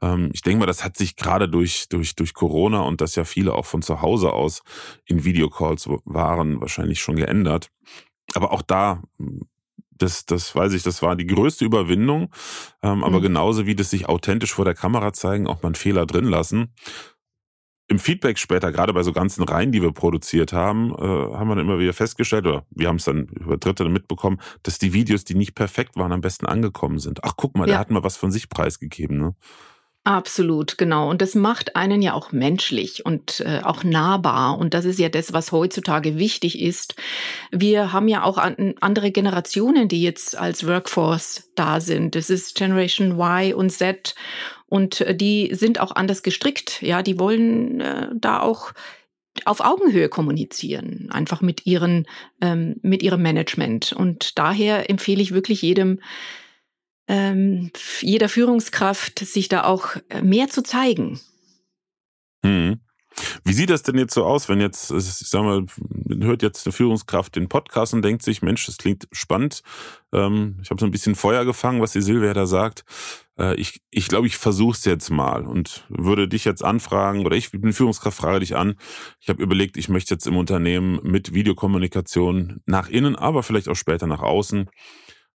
Ähm, 0.00 0.30
ich 0.32 0.42
denke 0.42 0.60
mal, 0.60 0.66
das 0.66 0.84
hat 0.84 0.96
sich 0.96 1.16
gerade 1.16 1.48
durch, 1.48 1.88
durch, 1.88 2.14
durch 2.14 2.34
Corona 2.34 2.80
und 2.82 3.00
dass 3.00 3.16
ja 3.16 3.24
viele 3.24 3.52
auch 3.54 3.66
von 3.66 3.82
zu 3.82 4.00
Hause 4.00 4.32
aus 4.32 4.62
in 5.06 5.24
Videocalls 5.24 5.88
waren, 6.04 6.60
wahrscheinlich 6.60 7.00
schon 7.00 7.16
geändert. 7.16 7.70
Aber 8.34 8.52
auch 8.52 8.62
da 8.62 9.02
das, 9.96 10.26
das 10.26 10.54
weiß 10.54 10.72
ich, 10.72 10.82
das 10.82 11.02
war 11.02 11.16
die 11.16 11.26
größte 11.26 11.64
Überwindung. 11.64 12.32
Ähm, 12.82 12.98
mhm. 12.98 13.04
Aber 13.04 13.20
genauso 13.20 13.66
wie 13.66 13.74
das 13.74 13.90
sich 13.90 14.08
authentisch 14.08 14.54
vor 14.54 14.64
der 14.64 14.74
Kamera 14.74 15.12
zeigen, 15.12 15.46
auch 15.46 15.62
mal 15.62 15.68
einen 15.68 15.74
Fehler 15.74 16.06
drin 16.06 16.26
lassen. 16.26 16.72
Im 17.86 17.98
Feedback 17.98 18.38
später, 18.38 18.72
gerade 18.72 18.94
bei 18.94 19.02
so 19.02 19.12
ganzen 19.12 19.42
Reihen, 19.42 19.70
die 19.70 19.82
wir 19.82 19.92
produziert 19.92 20.54
haben, 20.54 20.94
äh, 20.94 21.02
haben 21.36 21.48
wir 21.48 21.56
dann 21.56 21.66
immer 21.66 21.78
wieder 21.78 21.92
festgestellt, 21.92 22.46
oder 22.46 22.64
wir 22.70 22.88
haben 22.88 22.96
es 22.96 23.04
dann 23.04 23.26
über 23.26 23.58
Dritte 23.58 23.86
mitbekommen, 23.90 24.40
dass 24.62 24.78
die 24.78 24.94
Videos, 24.94 25.24
die 25.24 25.34
nicht 25.34 25.54
perfekt 25.54 25.96
waren, 25.96 26.12
am 26.12 26.22
besten 26.22 26.46
angekommen 26.46 26.98
sind. 26.98 27.22
Ach, 27.24 27.34
guck 27.36 27.56
mal, 27.56 27.68
ja. 27.68 27.74
der 27.74 27.78
hat 27.80 27.90
mal 27.90 28.02
was 28.02 28.16
von 28.16 28.30
sich 28.30 28.48
preisgegeben. 28.48 29.18
Ne? 29.18 29.34
Absolut, 30.06 30.76
genau. 30.76 31.08
Und 31.08 31.22
das 31.22 31.34
macht 31.34 31.76
einen 31.76 32.02
ja 32.02 32.12
auch 32.12 32.30
menschlich 32.30 33.06
und 33.06 33.40
äh, 33.40 33.60
auch 33.62 33.84
nahbar. 33.84 34.58
Und 34.58 34.74
das 34.74 34.84
ist 34.84 34.98
ja 34.98 35.08
das, 35.08 35.32
was 35.32 35.50
heutzutage 35.50 36.18
wichtig 36.18 36.60
ist. 36.60 36.94
Wir 37.50 37.90
haben 37.90 38.06
ja 38.08 38.22
auch 38.22 38.36
an, 38.36 38.74
andere 38.80 39.10
Generationen, 39.10 39.88
die 39.88 40.02
jetzt 40.02 40.36
als 40.36 40.66
Workforce 40.66 41.50
da 41.54 41.80
sind. 41.80 42.14
Das 42.16 42.28
ist 42.28 42.54
Generation 42.54 43.12
Y 43.12 43.54
und 43.54 43.70
Z. 43.70 44.14
Und 44.66 45.00
äh, 45.00 45.16
die 45.16 45.54
sind 45.54 45.80
auch 45.80 45.92
anders 45.96 46.22
gestrickt. 46.22 46.82
Ja, 46.82 47.02
die 47.02 47.18
wollen 47.18 47.80
äh, 47.80 48.08
da 48.14 48.40
auch 48.40 48.72
auf 49.46 49.60
Augenhöhe 49.60 50.10
kommunizieren, 50.10 51.08
einfach 51.10 51.40
mit 51.40 51.66
ihren, 51.66 52.06
ähm, 52.42 52.76
mit 52.82 53.02
ihrem 53.02 53.22
Management. 53.22 53.94
Und 53.94 54.38
daher 54.38 54.90
empfehle 54.90 55.22
ich 55.22 55.32
wirklich 55.32 55.62
jedem, 55.62 56.00
ähm, 57.08 57.70
jeder 58.00 58.28
Führungskraft, 58.28 59.18
sich 59.18 59.48
da 59.48 59.64
auch 59.64 59.96
äh, 60.08 60.22
mehr 60.22 60.48
zu 60.48 60.62
zeigen. 60.62 61.20
Hm. 62.44 62.80
Wie 63.44 63.52
sieht 63.52 63.70
das 63.70 63.82
denn 63.82 63.96
jetzt 63.96 64.14
so 64.14 64.24
aus, 64.24 64.48
wenn 64.48 64.60
jetzt, 64.60 64.90
ich 64.90 65.04
sag 65.04 65.42
mal, 65.42 65.66
hört 66.20 66.42
jetzt 66.42 66.66
eine 66.66 66.72
Führungskraft 66.72 67.36
den 67.36 67.48
Podcast 67.48 67.94
und 67.94 68.02
denkt 68.02 68.22
sich, 68.22 68.42
Mensch, 68.42 68.66
das 68.66 68.76
klingt 68.76 69.06
spannend. 69.12 69.62
Ähm, 70.12 70.58
ich 70.62 70.70
habe 70.70 70.80
so 70.80 70.86
ein 70.86 70.90
bisschen 70.90 71.14
Feuer 71.14 71.44
gefangen, 71.44 71.80
was 71.80 71.92
die 71.92 72.02
Silvia 72.02 72.34
da 72.34 72.46
sagt. 72.46 72.84
Äh, 73.38 73.54
ich 73.54 73.72
glaube, 73.72 73.86
ich, 73.90 74.08
glaub, 74.08 74.24
ich 74.24 74.36
versuche 74.36 74.76
es 74.76 74.84
jetzt 74.84 75.10
mal 75.10 75.46
und 75.46 75.84
würde 75.88 76.28
dich 76.28 76.44
jetzt 76.44 76.64
anfragen, 76.64 77.24
oder 77.24 77.36
ich 77.36 77.50
bin 77.52 77.72
Führungskraft, 77.72 78.16
frage 78.16 78.40
dich 78.40 78.56
an. 78.56 78.74
Ich 79.20 79.28
habe 79.28 79.42
überlegt, 79.42 79.76
ich 79.76 79.88
möchte 79.88 80.14
jetzt 80.14 80.26
im 80.26 80.36
Unternehmen 80.36 80.98
mit 81.02 81.34
Videokommunikation 81.34 82.62
nach 82.66 82.88
innen, 82.88 83.16
aber 83.16 83.42
vielleicht 83.42 83.68
auch 83.68 83.76
später 83.76 84.06
nach 84.06 84.22
außen 84.22 84.70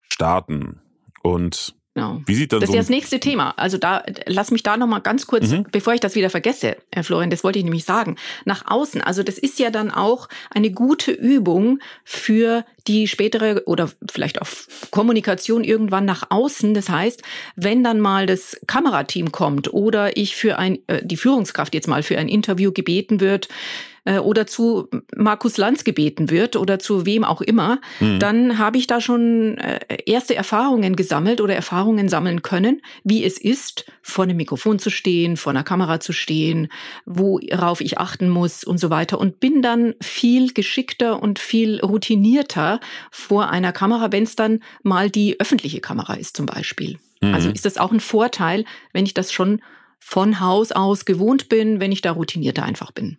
starten. 0.01 0.81
Und 1.21 1.75
Genau. 1.97 2.21
Wie 2.27 2.35
sieht 2.35 2.53
dann 2.53 2.59
das 2.59 2.67
so 2.67 2.73
ist 2.73 2.75
ja 2.75 2.81
das 2.81 2.89
nächste 2.89 3.19
Thema. 3.19 3.55
Also 3.57 3.79
da 3.79 4.03
lass 4.27 4.51
mich 4.51 4.61
da 4.61 4.77
noch 4.77 4.85
mal 4.85 4.99
ganz 4.99 5.25
kurz, 5.25 5.47
mhm. 5.49 5.65
bevor 5.71 5.95
ich 5.95 5.99
das 5.99 6.13
wieder 6.13 6.29
vergesse, 6.29 6.77
Herr 6.93 7.03
Florian, 7.03 7.31
das 7.31 7.43
wollte 7.43 7.57
ich 7.57 7.65
nämlich 7.65 7.85
sagen, 7.85 8.17
nach 8.45 8.67
außen. 8.67 9.01
Also 9.01 9.23
das 9.23 9.39
ist 9.39 9.57
ja 9.57 9.71
dann 9.71 9.89
auch 9.89 10.29
eine 10.51 10.69
gute 10.69 11.11
Übung 11.11 11.79
für 12.03 12.65
die 12.85 13.07
spätere 13.07 13.63
oder 13.65 13.89
vielleicht 14.11 14.39
auch 14.43 14.47
Kommunikation 14.91 15.63
irgendwann 15.63 16.05
nach 16.05 16.29
außen. 16.29 16.75
Das 16.75 16.87
heißt, 16.87 17.23
wenn 17.55 17.83
dann 17.83 17.99
mal 17.99 18.27
das 18.27 18.61
Kamerateam 18.67 19.31
kommt 19.31 19.73
oder 19.73 20.17
ich 20.17 20.35
für 20.35 20.59
ein 20.59 20.77
äh, 20.85 21.03
die 21.03 21.17
Führungskraft 21.17 21.73
jetzt 21.73 21.87
mal 21.87 22.03
für 22.03 22.19
ein 22.19 22.27
Interview 22.27 22.71
gebeten 22.71 23.21
wird, 23.21 23.47
äh, 24.07 24.19
oder 24.19 24.47
zu 24.47 24.87
Markus 25.15 25.57
Lanz 25.57 25.83
gebeten 25.83 26.29
wird 26.29 26.55
oder 26.55 26.79
zu 26.79 27.05
wem 27.05 27.23
auch 27.23 27.41
immer, 27.41 27.79
mhm. 27.99 28.19
dann 28.19 28.57
habe 28.57 28.77
ich 28.77 28.87
da 28.87 29.01
schon 29.01 29.57
äh, 29.57 29.79
erste 30.05 30.33
Erfahrungen 30.33 30.95
gesammelt 30.95 31.41
oder 31.41 31.55
Erfahrungen 31.55 32.07
sammeln 32.07 32.41
können, 32.41 32.81
wie 33.03 33.23
es 33.25 33.37
ist, 33.37 33.85
vor 34.01 34.23
einem 34.23 34.37
Mikrofon 34.37 34.79
zu 34.79 34.89
stehen, 34.89 35.35
vor 35.35 35.51
einer 35.51 35.63
Kamera 35.63 35.99
zu 35.99 36.13
stehen, 36.13 36.69
worauf 37.05 37.81
ich 37.81 37.97
achten 37.97 38.29
muss 38.29 38.63
und 38.63 38.79
so 38.79 38.89
weiter 38.89 39.19
und 39.19 39.41
bin 39.41 39.61
dann 39.61 39.93
viel 40.01 40.53
geschickter 40.53 41.21
und 41.21 41.37
viel 41.37 41.81
routinierter 41.81 42.79
vor 43.11 43.49
einer 43.49 43.73
Kamera, 43.73 44.11
wenn 44.11 44.23
es 44.23 44.37
dann 44.37 44.61
mal 44.83 45.09
die 45.09 45.39
öffentliche 45.39 45.81
Kamera 45.81 46.13
ist 46.13 46.37
zum 46.37 46.45
Beispiel. 46.45 46.97
Mhm. 47.21 47.33
Also 47.33 47.49
ist 47.49 47.65
das 47.65 47.77
auch 47.77 47.91
ein 47.91 47.99
Vorteil, 47.99 48.63
wenn 48.93 49.05
ich 49.05 49.13
das 49.13 49.33
schon 49.33 49.61
von 49.99 50.39
Haus 50.39 50.71
aus 50.71 51.03
gewohnt 51.03 51.49
bin, 51.49 51.81
wenn 51.81 51.91
ich 51.91 52.01
da 52.01 52.11
routinierter 52.11 52.63
einfach 52.63 52.91
bin. 52.91 53.17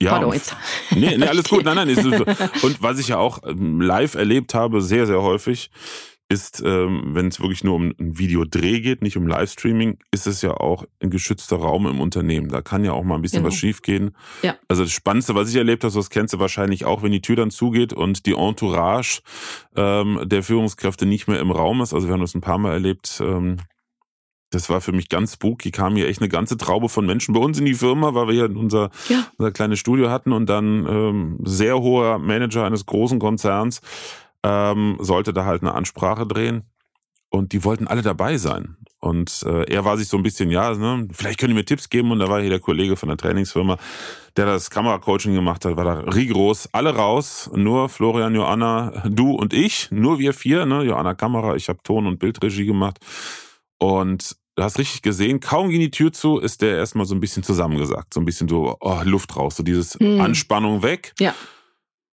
Ja, 0.00 0.12
Pardon, 0.12 0.32
jetzt. 0.32 0.56
Nee, 0.94 1.16
nee, 1.16 1.26
alles 1.26 1.48
gut. 1.48 1.64
Nein, 1.64 1.76
nein. 1.76 1.88
Ist. 1.88 2.04
Und 2.62 2.82
was 2.82 2.98
ich 2.98 3.08
ja 3.08 3.18
auch 3.18 3.40
ähm, 3.44 3.80
live 3.80 4.14
erlebt 4.14 4.54
habe, 4.54 4.80
sehr, 4.80 5.06
sehr 5.06 5.22
häufig, 5.22 5.70
ist, 6.30 6.62
ähm, 6.64 7.14
wenn 7.14 7.28
es 7.28 7.40
wirklich 7.40 7.64
nur 7.64 7.74
um 7.74 7.94
ein 7.98 8.18
Videodreh 8.18 8.80
geht, 8.80 9.02
nicht 9.02 9.16
um 9.16 9.26
Livestreaming, 9.26 9.98
ist 10.10 10.26
es 10.26 10.42
ja 10.42 10.52
auch 10.52 10.84
ein 11.02 11.10
geschützter 11.10 11.56
Raum 11.56 11.86
im 11.86 12.00
Unternehmen. 12.00 12.48
Da 12.50 12.60
kann 12.60 12.84
ja 12.84 12.92
auch 12.92 13.02
mal 13.02 13.14
ein 13.14 13.22
bisschen 13.22 13.42
genau. 13.42 13.48
was 13.48 13.58
schiefgehen. 13.58 14.14
Ja. 14.42 14.56
Also 14.68 14.82
das 14.82 14.92
Spannendste, 14.92 15.34
was 15.34 15.48
ich 15.48 15.56
erlebt 15.56 15.84
habe, 15.84 15.94
das 15.94 16.10
kennst 16.10 16.34
du 16.34 16.38
wahrscheinlich 16.38 16.84
auch, 16.84 17.02
wenn 17.02 17.12
die 17.12 17.22
Tür 17.22 17.36
dann 17.36 17.50
zugeht 17.50 17.94
und 17.94 18.26
die 18.26 18.34
Entourage 18.34 19.22
ähm, 19.74 20.20
der 20.26 20.42
Führungskräfte 20.42 21.06
nicht 21.06 21.28
mehr 21.28 21.40
im 21.40 21.50
Raum 21.50 21.80
ist. 21.80 21.94
Also 21.94 22.08
wir 22.08 22.12
haben 22.12 22.20
das 22.20 22.34
ein 22.34 22.42
paar 22.42 22.58
Mal 22.58 22.72
erlebt. 22.72 23.22
Ähm, 23.24 23.56
das 24.50 24.70
war 24.70 24.80
für 24.80 24.92
mich 24.92 25.08
ganz 25.08 25.34
spooky, 25.34 25.70
kam 25.70 25.96
hier 25.96 26.08
echt 26.08 26.20
eine 26.20 26.28
ganze 26.28 26.56
Traube 26.56 26.88
von 26.88 27.04
Menschen 27.04 27.34
bei 27.34 27.40
uns 27.40 27.58
in 27.58 27.64
die 27.64 27.74
Firma, 27.74 28.14
weil 28.14 28.28
wir 28.28 28.34
hier 28.34 28.56
unser, 28.56 28.90
ja. 29.08 29.26
unser 29.36 29.52
kleines 29.52 29.78
Studio 29.78 30.10
hatten 30.10 30.32
und 30.32 30.46
dann 30.46 30.86
ähm, 30.86 31.38
sehr 31.44 31.78
hoher 31.78 32.18
Manager 32.18 32.64
eines 32.64 32.86
großen 32.86 33.18
Konzerns 33.18 33.80
ähm, 34.42 34.96
sollte 35.00 35.32
da 35.32 35.44
halt 35.44 35.62
eine 35.62 35.74
Ansprache 35.74 36.26
drehen 36.26 36.62
und 37.30 37.52
die 37.52 37.64
wollten 37.64 37.86
alle 37.86 38.02
dabei 38.02 38.38
sein. 38.38 38.76
Und 39.00 39.44
äh, 39.46 39.70
er 39.72 39.84
war 39.84 39.96
sich 39.96 40.08
so 40.08 40.16
ein 40.16 40.22
bisschen, 40.22 40.50
ja, 40.50 40.74
ne, 40.74 41.06
vielleicht 41.12 41.38
können 41.38 41.50
die 41.50 41.54
mir 41.54 41.64
Tipps 41.64 41.88
geben. 41.88 42.10
Und 42.10 42.18
da 42.18 42.28
war 42.28 42.40
hier 42.40 42.50
der 42.50 42.58
Kollege 42.58 42.96
von 42.96 43.08
der 43.08 43.18
Trainingsfirma, 43.18 43.76
der 44.36 44.46
das 44.46 44.70
Kameracoaching 44.70 45.34
gemacht 45.34 45.64
hat, 45.64 45.76
war 45.76 45.84
da 45.84 46.00
rigoros. 46.00 46.68
Alle 46.72 46.96
raus, 46.96 47.48
nur 47.54 47.88
Florian, 47.88 48.34
Joanna, 48.34 49.04
du 49.08 49.32
und 49.32 49.52
ich, 49.52 49.90
nur 49.92 50.18
wir 50.18 50.32
vier, 50.32 50.66
ne? 50.66 50.82
Joanna 50.82 51.14
Kamera, 51.14 51.54
ich 51.54 51.68
habe 51.68 51.80
Ton- 51.84 52.06
und 52.06 52.18
Bildregie 52.18 52.66
gemacht. 52.66 52.98
Und 53.78 54.36
du 54.56 54.62
hast 54.62 54.78
richtig 54.78 55.02
gesehen, 55.02 55.40
kaum 55.40 55.70
ging 55.70 55.80
die 55.80 55.90
Tür 55.90 56.12
zu, 56.12 56.38
ist 56.38 56.62
der 56.62 56.76
erstmal 56.76 57.06
so 57.06 57.14
ein 57.14 57.20
bisschen 57.20 57.42
zusammengesagt. 57.42 58.12
So 58.12 58.20
ein 58.20 58.24
bisschen 58.24 58.48
so, 58.48 58.76
oh, 58.80 59.00
Luft 59.04 59.36
raus, 59.36 59.56
so 59.56 59.62
dieses 59.62 59.98
mhm. 60.00 60.20
Anspannung 60.20 60.82
weg. 60.82 61.14
Ja. 61.18 61.34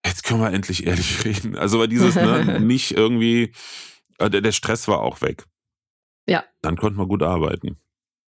Jetzt 0.05 0.25
können 0.25 0.41
wir 0.41 0.53
endlich 0.53 0.87
ehrlich 0.87 1.25
reden. 1.25 1.57
Also 1.57 1.79
war 1.79 1.87
dieses, 1.87 2.17
ne, 2.17 2.61
nicht 2.61 2.93
irgendwie, 2.97 3.53
äh, 4.19 4.29
der, 4.29 4.41
der 4.41 4.53
Stress 4.53 4.89
war 4.89 5.01
auch 5.01 5.23
weg. 5.23 5.45
Ja. 6.27 6.45
Dann 6.63 6.77
konnten 6.77 6.99
wir 6.99 7.07
gut 7.07 7.23
arbeiten. 7.23 7.79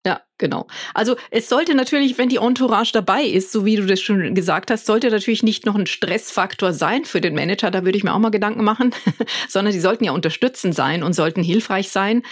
Ja, 0.06 0.20
genau. 0.36 0.66
Also 0.92 1.16
es 1.30 1.48
sollte 1.48 1.74
natürlich, 1.74 2.18
wenn 2.18 2.28
die 2.28 2.36
Entourage 2.36 2.92
dabei 2.92 3.24
ist, 3.24 3.52
so 3.52 3.64
wie 3.64 3.76
du 3.76 3.86
das 3.86 4.02
schon 4.02 4.34
gesagt 4.34 4.70
hast, 4.70 4.84
sollte 4.84 5.10
natürlich 5.10 5.42
nicht 5.42 5.64
noch 5.64 5.76
ein 5.76 5.86
Stressfaktor 5.86 6.74
sein 6.74 7.06
für 7.06 7.22
den 7.22 7.34
Manager, 7.34 7.70
da 7.70 7.86
würde 7.86 7.96
ich 7.96 8.04
mir 8.04 8.12
auch 8.12 8.18
mal 8.18 8.30
Gedanken 8.30 8.64
machen, 8.64 8.94
sondern 9.48 9.72
sie 9.72 9.80
sollten 9.80 10.04
ja 10.04 10.12
unterstützend 10.12 10.74
sein 10.74 11.02
und 11.02 11.14
sollten 11.14 11.42
hilfreich 11.42 11.88
sein. 11.88 12.22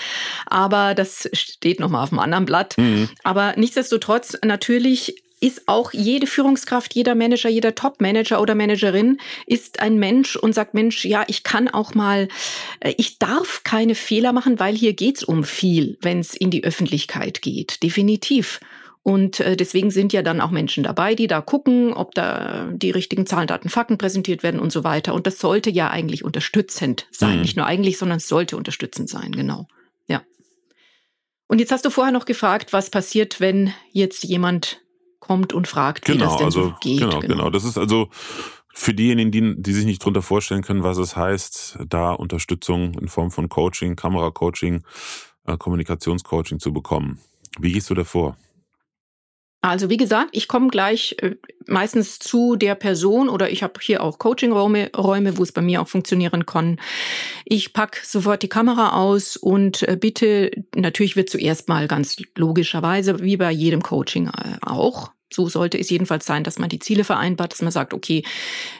Aber 0.47 0.95
das 0.95 1.31
steht 1.33 1.81
nochmal 1.81 2.05
auf 2.05 2.13
einem 2.13 2.19
anderen 2.19 2.45
Blatt. 2.45 2.77
Mhm. 2.77 3.09
Aber 3.23 3.55
nichtsdestotrotz 3.57 4.37
natürlich 4.45 5.23
ist 5.43 5.67
auch 5.67 5.93
jede 5.93 6.29
Führungskraft, 6.29 6.95
jeder 6.95 7.17
Manager, 7.17 7.49
jeder 7.49 7.75
Top-Manager 7.75 8.41
oder 8.41 8.55
Managerin 8.55 9.19
ist 9.45 9.81
ein 9.81 9.99
Mensch 9.99 10.37
und 10.37 10.55
sagt, 10.55 10.73
Mensch, 10.73 11.05
ja, 11.05 11.25
ich 11.27 11.43
kann 11.43 11.69
auch 11.69 11.95
mal, 11.95 12.29
äh, 12.79 12.95
ich 12.97 13.19
darf 13.19 13.63
keine 13.65 13.97
Fehler 13.97 14.33
machen, 14.33 14.61
weil 14.61 14.77
hier 14.77 14.93
geht's 14.93 15.25
um 15.25 15.43
viel, 15.43 15.99
wenn 16.01 16.21
es 16.21 16.35
in 16.35 16.51
die 16.51 16.63
Öffentlichkeit 16.63 17.43
geht. 17.43 17.83
Definitiv. 17.83 18.61
Und 19.03 19.41
äh, 19.41 19.57
deswegen 19.57 19.91
sind 19.91 20.13
ja 20.13 20.23
dann 20.23 20.41
auch 20.41 20.53
Menschen 20.53 20.85
dabei, 20.85 21.17
die 21.17 21.27
da 21.27 21.41
gucken, 21.41 21.93
ob 21.93 22.15
da 22.15 22.69
die 22.73 22.93
richtigen 22.93 23.27
Zahlen, 23.27 23.49
Daten, 23.49 23.69
Fakten 23.69 23.99
präsentiert 23.99 24.45
werden 24.45 24.61
und 24.61 24.71
so 24.71 24.85
weiter. 24.85 25.13
Und 25.13 25.27
das 25.27 25.41
sollte 25.41 25.71
ja 25.71 25.91
eigentlich 25.91 26.25
unterstützend 26.25 27.09
sein. 27.11 27.37
Mhm. 27.37 27.43
Nicht 27.43 27.57
nur 27.57 27.67
eigentlich, 27.67 27.99
sondern 27.99 28.19
es 28.19 28.29
sollte 28.29 28.57
unterstützend 28.57 29.09
sein, 29.09 29.33
genau. 29.33 29.67
Ja. 30.07 30.23
Und 31.49 31.59
jetzt 31.59 31.73
hast 31.73 31.85
du 31.85 31.91
vorher 31.91 32.13
noch 32.13 32.27
gefragt, 32.27 32.73
was 32.73 32.91
passiert, 32.91 33.41
wenn 33.41 33.75
jetzt 33.91 34.23
jemand 34.23 34.82
kommt 35.23 35.53
und 35.53 35.69
fragt, 35.69 36.05
genau, 36.05 36.17
wie 36.17 36.29
das 36.29 36.37
denn 36.37 36.47
also, 36.47 36.65
so 36.65 36.75
geht. 36.81 36.99
Genau, 36.99 37.21
genau, 37.21 37.35
genau. 37.37 37.51
Das 37.51 37.63
ist 37.63 37.79
also 37.79 38.09
für 38.75 38.93
diejenigen, 38.93 39.31
die, 39.31 39.63
die 39.63 39.73
sich 39.73 39.85
nicht 39.85 40.05
drunter 40.05 40.21
vorstellen 40.21 40.63
können, 40.63 40.83
was 40.83 40.99
es 40.99 41.17
heißt, 41.17 41.79
da 41.89 42.13
Unterstützung 42.13 42.95
in 42.95 43.07
Form 43.09 43.31
von 43.31 43.49
Coaching, 43.49 43.95
Kameracoaching, 43.95 44.83
äh, 45.47 45.57
Kommunikationscoaching 45.57 46.59
zu 46.59 46.73
bekommen. 46.73 47.21
Wie 47.61 47.73
gehst 47.73 47.89
du 47.89 47.95
davor? 47.95 48.37
Also 49.63 49.89
wie 49.89 49.97
gesagt, 49.97 50.31
ich 50.33 50.49
komme 50.49 50.69
gleich 50.69 51.17
äh, 51.21 51.37
meistens 51.67 52.19
zu 52.19 52.57
der 52.57 52.75
Person 52.75 53.29
oder 53.29 53.49
ich 53.49 53.63
habe 53.63 53.75
hier 53.81 54.03
auch 54.03 54.19
Coachingräume, 54.19 54.91
Räume, 54.97 55.39
wo 55.39 55.45
es 55.45 55.53
bei 55.53 55.63
mir 55.63 55.81
auch 55.81 55.89
funktionieren 55.89 56.47
kann. 56.47 56.81
Ich 57.45 57.73
pack 57.73 58.03
sofort 58.05 58.43
die 58.43 58.49
Kamera 58.49 59.01
aus 59.01 59.37
und 59.37 59.83
äh, 59.85 59.97
bitte, 59.97 60.51
natürlich 60.75 61.15
wird 61.15 61.31
zuerst 61.31 61.69
mal 61.69 61.87
ganz 61.87 62.17
logischerweise, 62.37 63.23
wie 63.23 63.37
bei 63.37 63.53
jedem 63.53 63.83
Coaching 63.83 64.27
äh, 64.27 64.57
auch, 64.63 65.13
so 65.33 65.49
sollte 65.49 65.79
es 65.79 65.91
jedenfalls 65.91 66.27
sein, 66.27 66.45
dass 66.45 66.59
man 66.59 66.69
die 66.69 66.81
Ziele 66.81 67.05
vereinbart, 67.05 67.53
dass 67.53 67.63
man 67.63 67.73
sagt, 67.73 67.95
okay, 67.95 68.25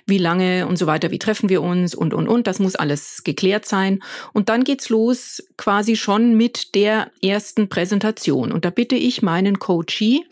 wie 0.07 0.19
lange 0.19 0.67
und 0.67 0.77
so 0.77 0.87
weiter, 0.87 1.11
wie 1.11 1.19
treffen 1.19 1.49
wir 1.49 1.63
uns 1.63 1.95
und, 1.95 2.13
und, 2.13 2.29
und. 2.29 2.47
Das 2.47 2.59
muss 2.59 2.77
alles 2.77 3.23
geklärt 3.25 3.67
sein. 3.67 4.03
Und 4.33 4.49
dann 4.49 4.65
geht's 4.65 4.89
los 4.89 5.43
quasi 5.57 5.97
schon 5.97 6.37
mit 6.37 6.75
der 6.75 7.11
ersten 7.23 7.69
Präsentation. 7.69 8.53
Und 8.53 8.65
da 8.65 8.71
bitte 8.71 8.97
ich 8.97 9.23
meinen 9.23 9.61
Coachee, 9.61 10.25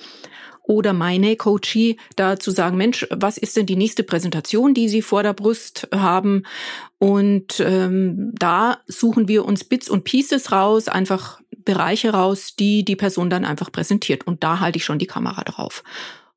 oder 0.70 0.92
meine 0.92 1.34
Coachie 1.34 1.96
da 2.14 2.38
zu 2.38 2.52
sagen, 2.52 2.76
Mensch, 2.76 3.04
was 3.10 3.38
ist 3.38 3.56
denn 3.56 3.66
die 3.66 3.74
nächste 3.74 4.04
Präsentation, 4.04 4.72
die 4.72 4.88
Sie 4.88 5.02
vor 5.02 5.24
der 5.24 5.32
Brust 5.32 5.88
haben? 5.92 6.44
Und 6.98 7.58
ähm, 7.58 8.30
da 8.38 8.78
suchen 8.86 9.26
wir 9.26 9.44
uns 9.46 9.64
Bits 9.64 9.90
und 9.90 10.04
Pieces 10.04 10.52
raus, 10.52 10.86
einfach 10.86 11.40
Bereiche 11.64 12.10
raus, 12.10 12.54
die 12.56 12.84
die 12.84 12.94
Person 12.94 13.30
dann 13.30 13.44
einfach 13.44 13.72
präsentiert. 13.72 14.28
Und 14.28 14.44
da 14.44 14.60
halte 14.60 14.76
ich 14.76 14.84
schon 14.84 15.00
die 15.00 15.08
Kamera 15.08 15.42
drauf. 15.42 15.82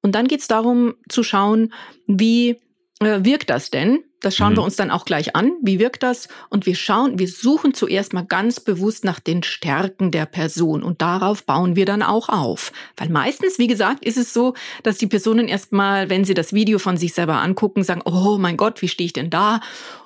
Und 0.02 0.16
dann 0.16 0.28
geht 0.28 0.40
es 0.40 0.48
darum 0.48 0.96
zu 1.10 1.22
schauen, 1.22 1.72
wie 2.08 2.60
äh, 3.02 3.20
wirkt 3.24 3.52
das 3.52 3.70
denn? 3.70 4.00
Das 4.24 4.36
schauen 4.36 4.54
mhm. 4.54 4.58
wir 4.58 4.64
uns 4.64 4.76
dann 4.76 4.90
auch 4.90 5.06
gleich 5.06 5.36
an. 5.36 5.52
Wie 5.62 5.80
wirkt 5.80 6.02
das? 6.02 6.30
Und 6.50 6.66
wir 6.66 6.76
schauen, 6.76 7.20
wir 7.20 7.28
suchen 7.28 7.74
zuerst 7.74 8.14
mal 8.14 8.26
ganz 8.26 8.60
bewusst 8.60 9.04
nach 9.04 9.20
den 9.20 9.44
Stärken 9.44 10.12
der 10.12 10.26
Person 10.26 10.82
und 10.82 11.02
darauf 11.02 11.44
bauen 11.44 11.76
wir 11.76 11.86
dann 11.86 12.02
auch 12.02 12.30
auf. 12.30 12.72
Weil 12.98 13.10
meistens, 13.10 13.60
wie 13.60 13.68
gesagt, 13.68 14.04
ist 14.06 14.18
es 14.18 14.34
so, 14.34 14.54
dass 14.82 14.98
die 14.98 15.08
Personen 15.08 15.48
erstmal, 15.48 16.10
wenn 16.10 16.26
sie 16.26 16.34
das 16.34 16.54
Video 16.54 16.80
von 16.80 16.98
sich 16.98 17.14
selber 17.14 17.42
angucken, 17.42 17.84
sagen, 17.84 18.02
oh 18.06 18.38
mein 18.40 18.58
Gott, 18.58 18.82
wie 18.82 18.88
stehe 18.88 19.06
ich 19.06 19.14
denn 19.14 19.30
da? 19.30 19.60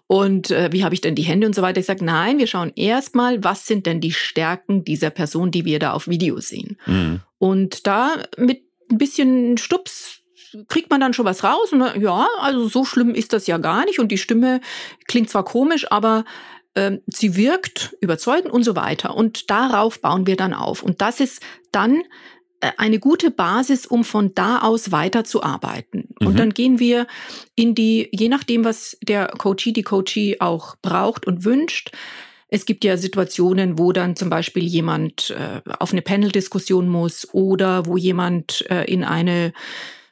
Und 0.07 0.51
äh, 0.51 0.69
wie 0.71 0.83
habe 0.83 0.95
ich 0.95 1.01
denn 1.01 1.15
die 1.15 1.23
Hände 1.23 1.45
und 1.45 1.53
so 1.53 1.61
weiter? 1.61 1.81
Ich 1.81 1.85
sage, 1.85 2.03
nein, 2.03 2.39
wir 2.39 2.47
schauen 2.47 2.71
erstmal, 2.75 3.43
was 3.43 3.67
sind 3.67 3.85
denn 3.85 3.99
die 3.99 4.13
Stärken 4.13 4.83
dieser 4.83 5.09
Person, 5.09 5.51
die 5.51 5.65
wir 5.65 5.79
da 5.79 5.91
auf 5.91 6.07
Video 6.07 6.39
sehen. 6.39 6.77
Mhm. 6.85 7.21
Und 7.37 7.85
da 7.85 8.23
mit 8.37 8.63
ein 8.89 8.97
bisschen 8.97 9.57
Stups 9.57 10.21
kriegt 10.67 10.89
man 10.89 10.99
dann 10.99 11.13
schon 11.13 11.25
was 11.25 11.43
raus 11.43 11.71
und 11.71 11.81
ja, 12.01 12.27
also 12.39 12.67
so 12.67 12.85
schlimm 12.85 13.13
ist 13.13 13.33
das 13.33 13.47
ja 13.47 13.57
gar 13.57 13.85
nicht 13.85 13.99
und 13.99 14.11
die 14.11 14.17
Stimme 14.17 14.61
klingt 15.07 15.29
zwar 15.29 15.43
komisch, 15.43 15.91
aber 15.91 16.25
äh, 16.73 16.97
sie 17.07 17.35
wirkt 17.35 17.95
überzeugend 18.01 18.51
und 18.51 18.63
so 18.63 18.75
weiter 18.75 19.15
und 19.15 19.49
darauf 19.49 20.01
bauen 20.01 20.27
wir 20.27 20.35
dann 20.35 20.53
auf 20.53 20.83
und 20.83 21.01
das 21.01 21.19
ist 21.19 21.41
dann 21.71 22.03
äh, 22.59 22.71
eine 22.77 22.99
gute 22.99 23.29
Basis, 23.29 23.85
um 23.85 24.03
von 24.03 24.33
da 24.33 24.59
aus 24.59 24.91
weiter 24.91 25.23
zu 25.23 25.43
arbeiten. 25.43 26.09
Mhm. 26.19 26.27
Und 26.27 26.39
dann 26.39 26.53
gehen 26.53 26.79
wir 26.79 27.05
in 27.55 27.75
die, 27.75 28.09
je 28.11 28.29
nachdem, 28.29 28.65
was 28.65 28.97
der 29.03 29.27
Coachee, 29.27 29.73
die 29.73 29.83
Coachee 29.83 30.37
auch 30.39 30.75
braucht 30.81 31.27
und 31.27 31.45
wünscht. 31.45 31.91
Es 32.49 32.65
gibt 32.65 32.83
ja 32.83 32.97
Situationen, 32.97 33.77
wo 33.77 33.91
dann 33.91 34.15
zum 34.15 34.29
Beispiel 34.29 34.63
jemand 34.63 35.31
äh, 35.31 35.61
auf 35.79 35.91
eine 35.91 36.01
Panel-Diskussion 36.01 36.87
muss 36.87 37.27
oder 37.33 37.85
wo 37.85 37.97
jemand 37.97 38.65
äh, 38.71 38.85
in 38.85 39.03
eine 39.03 39.53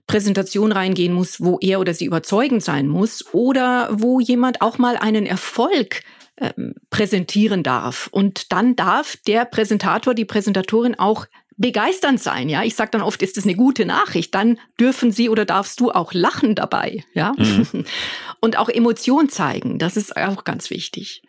Präsentation 0.08 0.72
reingehen 0.72 1.14
muss, 1.14 1.42
wo 1.42 1.58
er 1.62 1.80
oder 1.80 1.94
sie 1.94 2.06
überzeugend 2.06 2.64
sein 2.64 2.88
muss 2.88 3.26
oder 3.34 3.90
wo 3.92 4.20
jemand 4.20 4.62
auch 4.62 4.78
mal 4.78 4.98
einen 4.98 5.26
Erfolg 5.26 6.04
ähm, 6.38 6.76
präsentieren 6.90 7.64
darf. 7.64 8.08
Und 8.12 8.52
dann 8.52 8.76
darf 8.76 9.18
der 9.28 9.46
Präsentator, 9.46 10.14
die 10.14 10.26
Präsentatorin 10.26 10.96
auch 10.96 11.28
begeisternd 11.58 12.22
sein, 12.22 12.50
ja. 12.50 12.64
Ich 12.64 12.76
sage 12.76 12.92
dann 12.92 13.02
oft, 13.02 13.22
ist 13.22 13.38
das 13.38 13.46
eine 13.46 13.56
gute 13.56 13.86
Nachricht? 13.86 14.36
Dann 14.36 14.60
dürfen 14.80 15.12
sie 15.12 15.30
oder 15.30 15.46
darfst 15.46 15.80
du 15.80 15.92
auch 15.92 16.14
lachen 16.14 16.54
dabei, 16.56 17.04
ja. 17.14 17.34
Mhm. 17.38 17.86
Und 18.42 18.58
auch 18.58 18.70
Emotion 18.70 19.30
zeigen, 19.30 19.80
das 19.80 19.98
ist 19.98 20.18
auch 20.18 20.44
ganz 20.44 20.70
wichtig. 20.70 21.24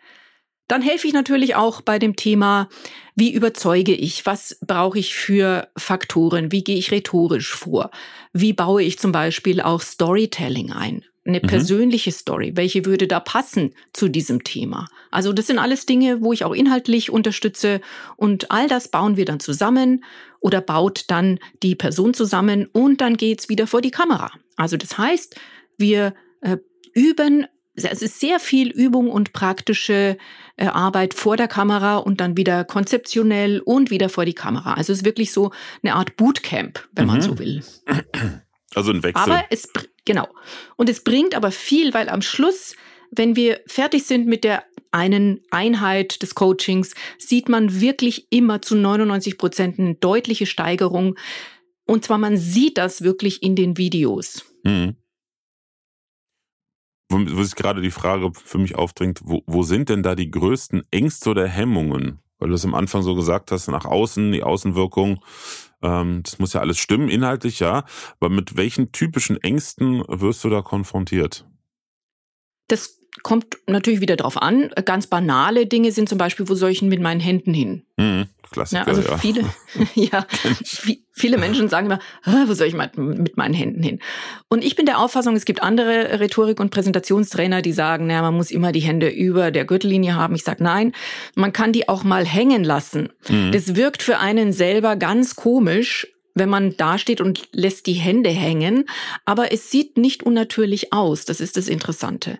Dann 0.67 0.81
helfe 0.81 1.07
ich 1.07 1.13
natürlich 1.13 1.55
auch 1.55 1.81
bei 1.81 1.97
dem 1.97 2.17
Thema, 2.17 2.67
wie 3.17 3.33
überzeuge 3.33 3.93
ich, 3.93 4.25
was 4.25 4.57
brauche 4.65 4.99
ich 4.99 5.15
für 5.15 5.67
Faktoren, 5.75 6.51
wie 6.51 6.63
gehe 6.63 6.77
ich 6.77 6.91
rhetorisch 6.91 7.51
vor, 7.51 7.89
wie 8.31 8.53
baue 8.53 8.83
ich 8.83 8.99
zum 8.99 9.11
Beispiel 9.11 9.59
auch 9.59 9.81
Storytelling 9.81 10.71
ein 10.71 11.03
eine 11.27 11.39
mhm. 11.39 11.47
persönliche 11.47 12.11
Story, 12.11 12.53
welche 12.55 12.85
würde 12.85 13.05
da 13.05 13.19
passen 13.19 13.73
zu 13.91 14.07
diesem 14.07 14.43
Thema. 14.43 14.87
Also 15.11 15.33
das 15.33 15.47
sind 15.47 15.59
alles 15.59 15.85
Dinge, 15.85 16.21
wo 16.21 16.31
ich 16.31 16.45
auch 16.45 16.53
inhaltlich 16.53 17.11
unterstütze 17.11 17.81
und 18.15 18.49
all 18.49 18.67
das 18.67 18.87
bauen 18.87 19.17
wir 19.17 19.25
dann 19.25 19.41
zusammen 19.41 20.05
oder 20.39 20.61
baut 20.61 21.05
dann 21.07 21.39
die 21.63 21.75
Person 21.75 22.13
zusammen 22.13 22.67
und 22.71 23.01
dann 23.01 23.17
geht's 23.17 23.49
wieder 23.49 23.67
vor 23.67 23.81
die 23.81 23.91
Kamera. 23.91 24.31
Also 24.55 24.77
das 24.77 24.97
heißt, 24.97 25.35
wir 25.77 26.13
äh, 26.41 26.57
üben, 26.93 27.45
es 27.85 28.01
ist 28.01 28.19
sehr 28.19 28.39
viel 28.39 28.69
Übung 28.69 29.11
und 29.11 29.33
praktische 29.33 30.17
äh, 30.55 30.65
Arbeit 30.65 31.13
vor 31.13 31.37
der 31.37 31.47
Kamera 31.47 31.97
und 31.97 32.19
dann 32.19 32.35
wieder 32.35 32.63
konzeptionell 32.63 33.59
und 33.59 33.91
wieder 33.91 34.09
vor 34.09 34.25
die 34.25 34.33
Kamera. 34.33 34.73
Also 34.73 34.93
es 34.93 34.99
ist 34.99 35.05
wirklich 35.05 35.31
so 35.31 35.51
eine 35.83 35.93
Art 35.93 36.17
Bootcamp, 36.17 36.87
wenn 36.93 37.05
mhm. 37.05 37.11
man 37.11 37.21
so 37.21 37.37
will. 37.39 37.63
Also 38.75 38.91
ein 38.91 39.01
Wechsel. 39.01 39.23
Aber 39.23 39.45
es, 39.49 39.69
genau. 40.05 40.27
Und 40.75 40.89
es 40.89 41.03
bringt 41.03 41.35
aber 41.35 41.51
viel, 41.51 41.93
weil 41.93 42.09
am 42.09 42.21
Schluss, 42.21 42.75
wenn 43.11 43.35
wir 43.35 43.61
fertig 43.65 44.05
sind 44.05 44.27
mit 44.27 44.43
der 44.43 44.65
einen 44.91 45.41
Einheit 45.51 46.21
des 46.21 46.35
Coachings, 46.35 46.93
sieht 47.17 47.49
man 47.49 47.79
wirklich 47.79 48.27
immer 48.29 48.61
zu 48.61 48.75
99 48.75 49.37
Prozent 49.37 49.79
eine 49.79 49.95
deutliche 49.95 50.45
Steigerung. 50.45 51.15
Und 51.85 52.05
zwar, 52.05 52.17
man 52.17 52.37
sieht 52.37 52.77
das 52.77 53.01
wirklich 53.01 53.41
in 53.41 53.55
den 53.55 53.77
Videos. 53.77 54.43
Mhm. 54.63 54.95
Wo 57.09 57.43
sich 57.43 57.55
gerade 57.55 57.81
die 57.81 57.91
Frage 57.91 58.31
für 58.33 58.57
mich 58.57 58.75
aufdringt, 58.75 59.21
wo, 59.23 59.41
wo 59.45 59.63
sind 59.63 59.89
denn 59.89 60.03
da 60.03 60.15
die 60.15 60.29
größten 60.29 60.83
Ängste 60.91 61.29
oder 61.29 61.47
Hemmungen? 61.47 62.19
Weil 62.39 62.49
du 62.49 62.55
es 62.55 62.65
am 62.65 62.75
Anfang 62.75 63.01
so 63.01 63.15
gesagt 63.15 63.51
hast, 63.51 63.67
nach 63.69 63.85
außen, 63.85 64.31
die 64.31 64.43
Außenwirkung, 64.43 65.23
ähm, 65.81 66.21
das 66.23 66.37
muss 66.37 66.53
ja 66.53 66.61
alles 66.61 66.77
stimmen, 66.77 67.09
inhaltlich 67.09 67.59
ja. 67.59 67.85
Aber 68.19 68.29
mit 68.29 68.57
welchen 68.57 68.91
typischen 68.91 69.41
Ängsten 69.41 70.03
wirst 70.07 70.43
du 70.43 70.49
da 70.49 70.61
konfrontiert? 70.61 71.47
Das 72.67 72.96
kommt 73.23 73.57
natürlich 73.67 74.01
wieder 74.01 74.15
drauf 74.15 74.41
an. 74.41 74.69
Ganz 74.85 75.07
banale 75.07 75.65
Dinge 75.65 75.91
sind 75.91 76.09
zum 76.09 76.17
Beispiel, 76.17 76.47
wo 76.49 76.55
soll 76.55 76.71
ich 76.71 76.81
mit 76.81 77.01
meinen 77.01 77.19
Händen 77.19 77.53
hin? 77.53 77.83
Mhm. 77.97 78.25
Klassiker, 78.49 78.81
ja, 78.81 78.87
also 78.87 79.01
ja. 79.01 79.17
viele, 79.17 79.45
ja, 79.95 80.25
viele 81.11 81.37
Menschen 81.37 81.69
sagen 81.69 81.87
immer, 81.87 81.99
wo 82.47 82.53
soll 82.53 82.67
ich 82.67 82.75
mit 82.75 83.37
meinen 83.37 83.53
Händen 83.53 83.83
hin? 83.83 83.99
Und 84.49 84.63
ich 84.63 84.75
bin 84.75 84.85
der 84.85 84.99
Auffassung, 84.99 85.35
es 85.35 85.45
gibt 85.45 85.61
andere 85.61 86.19
Rhetorik- 86.19 86.59
und 86.59 86.69
Präsentationstrainer, 86.69 87.61
die 87.61 87.73
sagen, 87.73 88.07
naja, 88.07 88.21
man 88.21 88.35
muss 88.35 88.51
immer 88.51 88.71
die 88.71 88.79
Hände 88.79 89.09
über 89.09 89.51
der 89.51 89.65
Gürtellinie 89.65 90.15
haben. 90.15 90.35
Ich 90.35 90.43
sage, 90.43 90.63
nein, 90.63 90.93
man 91.35 91.53
kann 91.53 91.73
die 91.73 91.89
auch 91.89 92.03
mal 92.03 92.25
hängen 92.25 92.63
lassen. 92.63 93.09
Mhm. 93.27 93.51
Das 93.51 93.75
wirkt 93.75 94.01
für 94.01 94.19
einen 94.19 94.53
selber 94.53 94.95
ganz 94.95 95.35
komisch, 95.35 96.07
wenn 96.39 96.49
man 96.49 96.75
dasteht 96.77 97.21
und 97.21 97.47
lässt 97.51 97.87
die 97.87 97.93
Hände 97.93 98.29
hängen, 98.29 98.85
aber 99.25 99.51
es 99.51 99.71
sieht 99.71 99.97
nicht 99.97 100.23
unnatürlich 100.23 100.93
aus. 100.93 101.25
Das 101.25 101.39
ist 101.39 101.57
das 101.57 101.67
Interessante. 101.67 102.39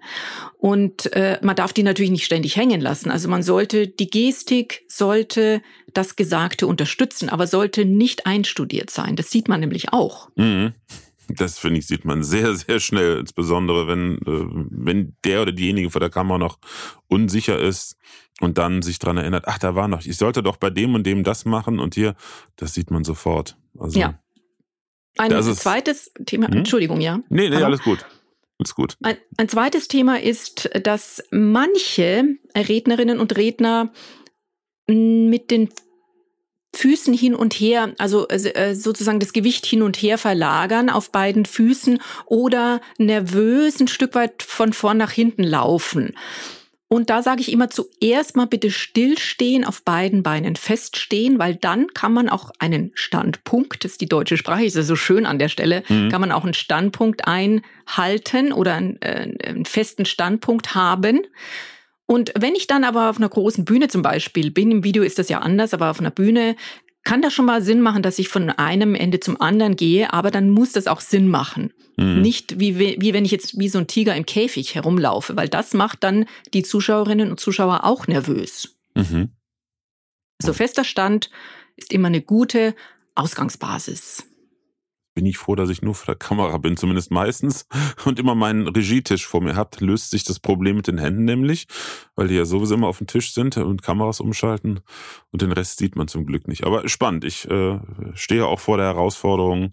Und 0.57 1.11
äh, 1.13 1.39
man 1.41 1.55
darf 1.55 1.73
die 1.73 1.83
natürlich 1.83 2.11
nicht 2.11 2.25
ständig 2.25 2.55
hängen 2.55 2.81
lassen. 2.81 3.11
Also 3.11 3.27
man 3.27 3.43
sollte 3.43 3.87
die 3.87 4.09
Gestik 4.09 4.83
sollte 4.87 5.61
das 5.93 6.15
Gesagte 6.15 6.67
unterstützen, 6.67 7.29
aber 7.29 7.47
sollte 7.47 7.85
nicht 7.85 8.25
einstudiert 8.25 8.89
sein. 8.89 9.15
Das 9.15 9.31
sieht 9.31 9.47
man 9.47 9.59
nämlich 9.59 9.93
auch. 9.93 10.29
Mhm. 10.35 10.73
Das 11.29 11.59
finde 11.59 11.79
ich, 11.79 11.87
sieht 11.87 12.05
man 12.05 12.23
sehr, 12.23 12.55
sehr 12.55 12.79
schnell, 12.79 13.17
insbesondere 13.17 13.87
wenn, 13.87 14.17
äh, 14.19 14.67
wenn 14.71 15.15
der 15.23 15.41
oder 15.41 15.51
diejenige 15.51 15.89
vor 15.89 15.99
der 15.99 16.09
Kamera 16.09 16.37
noch 16.37 16.57
unsicher 17.07 17.59
ist 17.59 17.97
und 18.39 18.57
dann 18.57 18.81
sich 18.81 18.99
dran 18.99 19.17
erinnert, 19.17 19.45
ach, 19.47 19.57
da 19.59 19.75
war 19.75 19.87
noch, 19.87 20.05
ich 20.05 20.17
sollte 20.17 20.43
doch 20.43 20.57
bei 20.57 20.69
dem 20.69 20.95
und 20.95 21.05
dem 21.05 21.23
das 21.23 21.45
machen 21.45 21.79
und 21.79 21.95
hier, 21.95 22.15
das 22.55 22.73
sieht 22.73 22.91
man 22.91 23.03
sofort. 23.03 23.57
Also, 23.77 23.99
ja. 23.99 24.19
Ein 25.17 25.41
zweites 25.43 26.11
Thema, 26.25 26.47
hm? 26.47 26.59
Entschuldigung, 26.59 27.01
ja. 27.01 27.19
Nee, 27.29 27.49
nee, 27.49 27.55
Hallo? 27.55 27.65
alles 27.65 27.81
gut. 27.81 28.05
Alles 28.59 28.73
gut. 28.73 28.97
Ein, 29.03 29.17
ein 29.37 29.49
zweites 29.49 29.87
Thema 29.87 30.19
ist, 30.19 30.69
dass 30.83 31.23
manche 31.31 32.37
Rednerinnen 32.55 33.19
und 33.19 33.35
Redner 33.35 33.91
mit 34.87 35.51
den 35.51 35.69
Füßen 36.75 37.13
hin 37.13 37.33
und 37.33 37.53
her, 37.53 37.93
also 37.97 38.27
äh, 38.27 38.75
sozusagen 38.75 39.19
das 39.19 39.33
Gewicht 39.33 39.65
hin 39.65 39.81
und 39.81 39.97
her 39.97 40.17
verlagern 40.17 40.89
auf 40.89 41.11
beiden 41.11 41.45
Füßen 41.45 41.99
oder 42.25 42.81
nervös 42.97 43.79
ein 43.79 43.87
Stück 43.87 44.15
weit 44.15 44.43
von 44.43 44.73
vorn 44.73 44.97
nach 44.97 45.11
hinten 45.11 45.43
laufen. 45.43 46.13
Und 46.89 47.09
da 47.09 47.21
sage 47.21 47.41
ich 47.41 47.51
immer 47.51 47.69
zuerst 47.69 48.37
mal 48.37 48.47
bitte 48.47 48.71
stillstehen, 48.71 49.65
auf 49.65 49.83
beiden 49.83 50.23
Beinen 50.23 50.55
feststehen, 50.55 51.37
weil 51.37 51.55
dann 51.55 51.87
kann 51.93 52.13
man 52.13 52.29
auch 52.29 52.51
einen 52.59 52.91
Standpunkt, 52.93 53.83
das 53.83 53.93
ist 53.93 54.01
die 54.01 54.07
deutsche 54.07 54.37
Sprache, 54.37 54.63
ist 54.63 54.77
ja 54.77 54.83
so 54.83 54.95
schön 54.95 55.25
an 55.25 55.37
der 55.37 55.49
Stelle, 55.49 55.83
mhm. 55.89 56.09
kann 56.09 56.21
man 56.21 56.31
auch 56.31 56.45
einen 56.45 56.53
Standpunkt 56.53 57.27
einhalten 57.27 58.53
oder 58.53 58.75
einen, 58.75 59.01
äh, 59.01 59.33
einen 59.47 59.65
festen 59.65 60.05
Standpunkt 60.05 60.75
haben. 60.75 61.25
Und 62.07 62.31
wenn 62.39 62.55
ich 62.55 62.67
dann 62.67 62.83
aber 62.83 63.09
auf 63.09 63.17
einer 63.17 63.29
großen 63.29 63.65
Bühne 63.65 63.89
zum 63.89 64.01
Beispiel 64.01 64.49
bin, 64.49 64.71
im 64.71 64.83
Video 64.83 65.03
ist 65.03 65.19
das 65.19 65.29
ja 65.29 65.39
anders, 65.39 65.73
aber 65.73 65.91
auf 65.91 65.99
einer 65.99 66.09
Bühne 66.09 66.55
kann 67.03 67.21
das 67.21 67.33
schon 67.33 67.45
mal 67.45 67.61
Sinn 67.61 67.81
machen, 67.81 68.01
dass 68.01 68.19
ich 68.19 68.29
von 68.29 68.49
einem 68.49 68.95
Ende 68.95 69.19
zum 69.19 69.39
anderen 69.39 69.75
gehe, 69.75 70.11
aber 70.13 70.31
dann 70.31 70.49
muss 70.49 70.71
das 70.71 70.87
auch 70.87 71.01
Sinn 71.01 71.27
machen. 71.27 71.73
Mhm. 71.97 72.21
Nicht 72.21 72.59
wie, 72.59 72.79
wie 72.79 73.13
wenn 73.13 73.25
ich 73.25 73.31
jetzt 73.31 73.59
wie 73.59 73.69
so 73.69 73.77
ein 73.77 73.87
Tiger 73.87 74.15
im 74.15 74.25
Käfig 74.25 74.75
herumlaufe, 74.75 75.35
weil 75.35 75.49
das 75.49 75.73
macht 75.73 76.03
dann 76.03 76.25
die 76.53 76.63
Zuschauerinnen 76.63 77.29
und 77.29 77.39
Zuschauer 77.39 77.83
auch 77.83 78.07
nervös. 78.07 78.77
Mhm. 78.95 79.31
So 80.41 80.53
fester 80.53 80.83
Stand 80.83 81.29
ist 81.75 81.93
immer 81.93 82.07
eine 82.07 82.21
gute 82.21 82.75
Ausgangsbasis 83.15 84.25
bin 85.17 85.25
ich 85.25 85.39
froh, 85.39 85.55
dass 85.55 85.71
ich 85.71 85.81
nur 85.81 85.95
vor 85.95 86.05
der 86.05 86.15
Kamera 86.15 86.59
bin, 86.59 86.77
zumindest 86.77 87.09
meistens, 87.09 87.65
und 88.05 88.19
immer 88.19 88.35
meinen 88.35 88.67
Regietisch 88.67 89.25
vor 89.25 89.41
mir 89.41 89.55
habt, 89.55 89.81
löst 89.81 90.11
sich 90.11 90.23
das 90.23 90.39
Problem 90.39 90.75
mit 90.75 90.85
den 90.85 90.99
Händen 90.99 91.25
nämlich, 91.25 91.65
weil 92.15 92.27
die 92.27 92.35
ja 92.35 92.45
sowieso 92.45 92.75
immer 92.75 92.85
auf 92.85 92.99
dem 92.99 93.07
Tisch 93.07 93.33
sind 93.33 93.57
und 93.57 93.81
Kameras 93.81 94.19
umschalten 94.19 94.81
und 95.31 95.41
den 95.41 95.51
Rest 95.51 95.79
sieht 95.79 95.95
man 95.95 96.07
zum 96.07 96.27
Glück 96.27 96.47
nicht. 96.47 96.65
Aber 96.65 96.87
spannend, 96.87 97.25
ich 97.25 97.49
äh, 97.49 97.79
stehe 98.13 98.45
auch 98.45 98.59
vor 98.59 98.77
der 98.77 98.85
Herausforderung, 98.85 99.71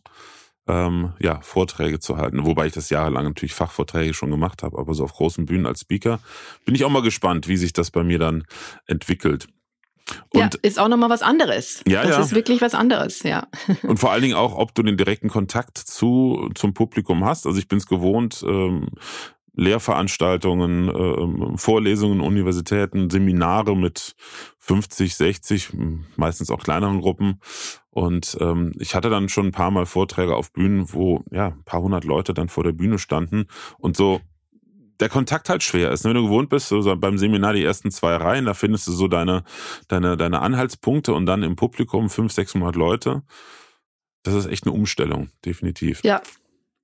ähm, 0.66 1.12
ja, 1.20 1.42
Vorträge 1.42 2.00
zu 2.00 2.16
halten, 2.16 2.46
wobei 2.46 2.68
ich 2.68 2.72
das 2.72 2.88
jahrelang 2.88 3.24
natürlich 3.24 3.52
Fachvorträge 3.52 4.14
schon 4.14 4.30
gemacht 4.30 4.62
habe, 4.62 4.78
aber 4.78 4.94
so 4.94 5.04
auf 5.04 5.12
großen 5.12 5.44
Bühnen 5.44 5.66
als 5.66 5.80
Speaker 5.80 6.20
bin 6.64 6.74
ich 6.74 6.86
auch 6.86 6.90
mal 6.90 7.02
gespannt, 7.02 7.48
wie 7.48 7.58
sich 7.58 7.74
das 7.74 7.90
bei 7.90 8.02
mir 8.02 8.18
dann 8.18 8.44
entwickelt. 8.86 9.46
Und 10.30 10.40
ja, 10.40 10.50
ist 10.62 10.78
auch 10.78 10.88
nochmal 10.88 11.10
was 11.10 11.22
anderes. 11.22 11.82
Ja, 11.86 12.02
das 12.02 12.16
ja. 12.16 12.22
ist 12.22 12.34
wirklich 12.34 12.60
was 12.60 12.74
anderes, 12.74 13.22
ja. 13.22 13.46
Und 13.82 13.98
vor 13.98 14.12
allen 14.12 14.22
Dingen 14.22 14.34
auch, 14.34 14.56
ob 14.56 14.74
du 14.74 14.82
den 14.82 14.96
direkten 14.96 15.28
Kontakt 15.28 15.78
zu, 15.78 16.50
zum 16.54 16.74
Publikum 16.74 17.24
hast. 17.24 17.46
Also 17.46 17.58
ich 17.58 17.68
bin 17.68 17.78
es 17.78 17.86
gewohnt, 17.86 18.44
ähm, 18.46 18.88
Lehrveranstaltungen, 19.56 20.88
ähm, 20.88 21.58
Vorlesungen, 21.58 22.20
Universitäten, 22.20 23.08
Seminare 23.08 23.76
mit 23.76 24.16
50, 24.58 25.14
60, 25.14 25.70
meistens 26.16 26.50
auch 26.50 26.62
kleineren 26.62 27.00
Gruppen. 27.00 27.40
Und 27.90 28.36
ähm, 28.40 28.72
ich 28.80 28.94
hatte 28.94 29.10
dann 29.10 29.28
schon 29.28 29.46
ein 29.46 29.52
paar 29.52 29.70
Mal 29.70 29.86
Vorträge 29.86 30.34
auf 30.34 30.52
Bühnen, 30.52 30.92
wo 30.92 31.22
ja 31.30 31.48
ein 31.48 31.62
paar 31.64 31.80
hundert 31.80 32.04
Leute 32.04 32.34
dann 32.34 32.48
vor 32.48 32.64
der 32.64 32.72
Bühne 32.72 32.98
standen 32.98 33.46
und 33.78 33.96
so 33.96 34.20
der 35.00 35.08
Kontakt 35.08 35.48
halt 35.48 35.62
schwer 35.62 35.90
ist. 35.90 36.04
Wenn 36.04 36.14
du 36.14 36.22
gewohnt 36.22 36.48
bist, 36.48 36.68
so 36.68 36.96
beim 36.96 37.18
Seminar 37.18 37.52
die 37.52 37.64
ersten 37.64 37.90
zwei 37.90 38.16
Reihen, 38.16 38.44
da 38.44 38.54
findest 38.54 38.86
du 38.86 38.92
so 38.92 39.08
deine, 39.08 39.44
deine, 39.88 40.16
deine 40.16 40.40
Anhaltspunkte 40.40 41.12
und 41.12 41.26
dann 41.26 41.42
im 41.42 41.56
Publikum 41.56 42.10
fünf, 42.10 42.32
sechshundert 42.32 42.76
Leute. 42.76 43.22
Das 44.22 44.34
ist 44.34 44.46
echt 44.46 44.66
eine 44.66 44.74
Umstellung, 44.74 45.30
definitiv. 45.44 46.02
Ja, 46.02 46.22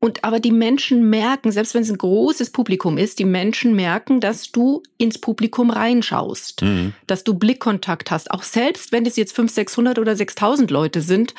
und 0.02 0.24
aber 0.24 0.40
die 0.40 0.50
Menschen 0.50 1.10
merken, 1.10 1.52
selbst 1.52 1.74
wenn 1.74 1.82
es 1.82 1.90
ein 1.90 1.98
großes 1.98 2.50
Publikum 2.50 2.96
ist, 2.96 3.18
die 3.18 3.26
Menschen 3.26 3.76
merken, 3.76 4.20
dass 4.20 4.50
du 4.50 4.82
ins 4.96 5.18
Publikum 5.18 5.70
reinschaust, 5.70 6.62
mhm. 6.62 6.94
dass 7.06 7.22
du 7.22 7.34
Blickkontakt 7.34 8.10
hast. 8.10 8.30
Auch 8.30 8.42
selbst 8.42 8.92
wenn 8.92 9.04
es 9.04 9.16
jetzt 9.16 9.36
500, 9.36 9.54
600 9.54 9.98
oder 9.98 10.16
6000 10.16 10.70
Leute 10.70 11.02
sind, 11.02 11.34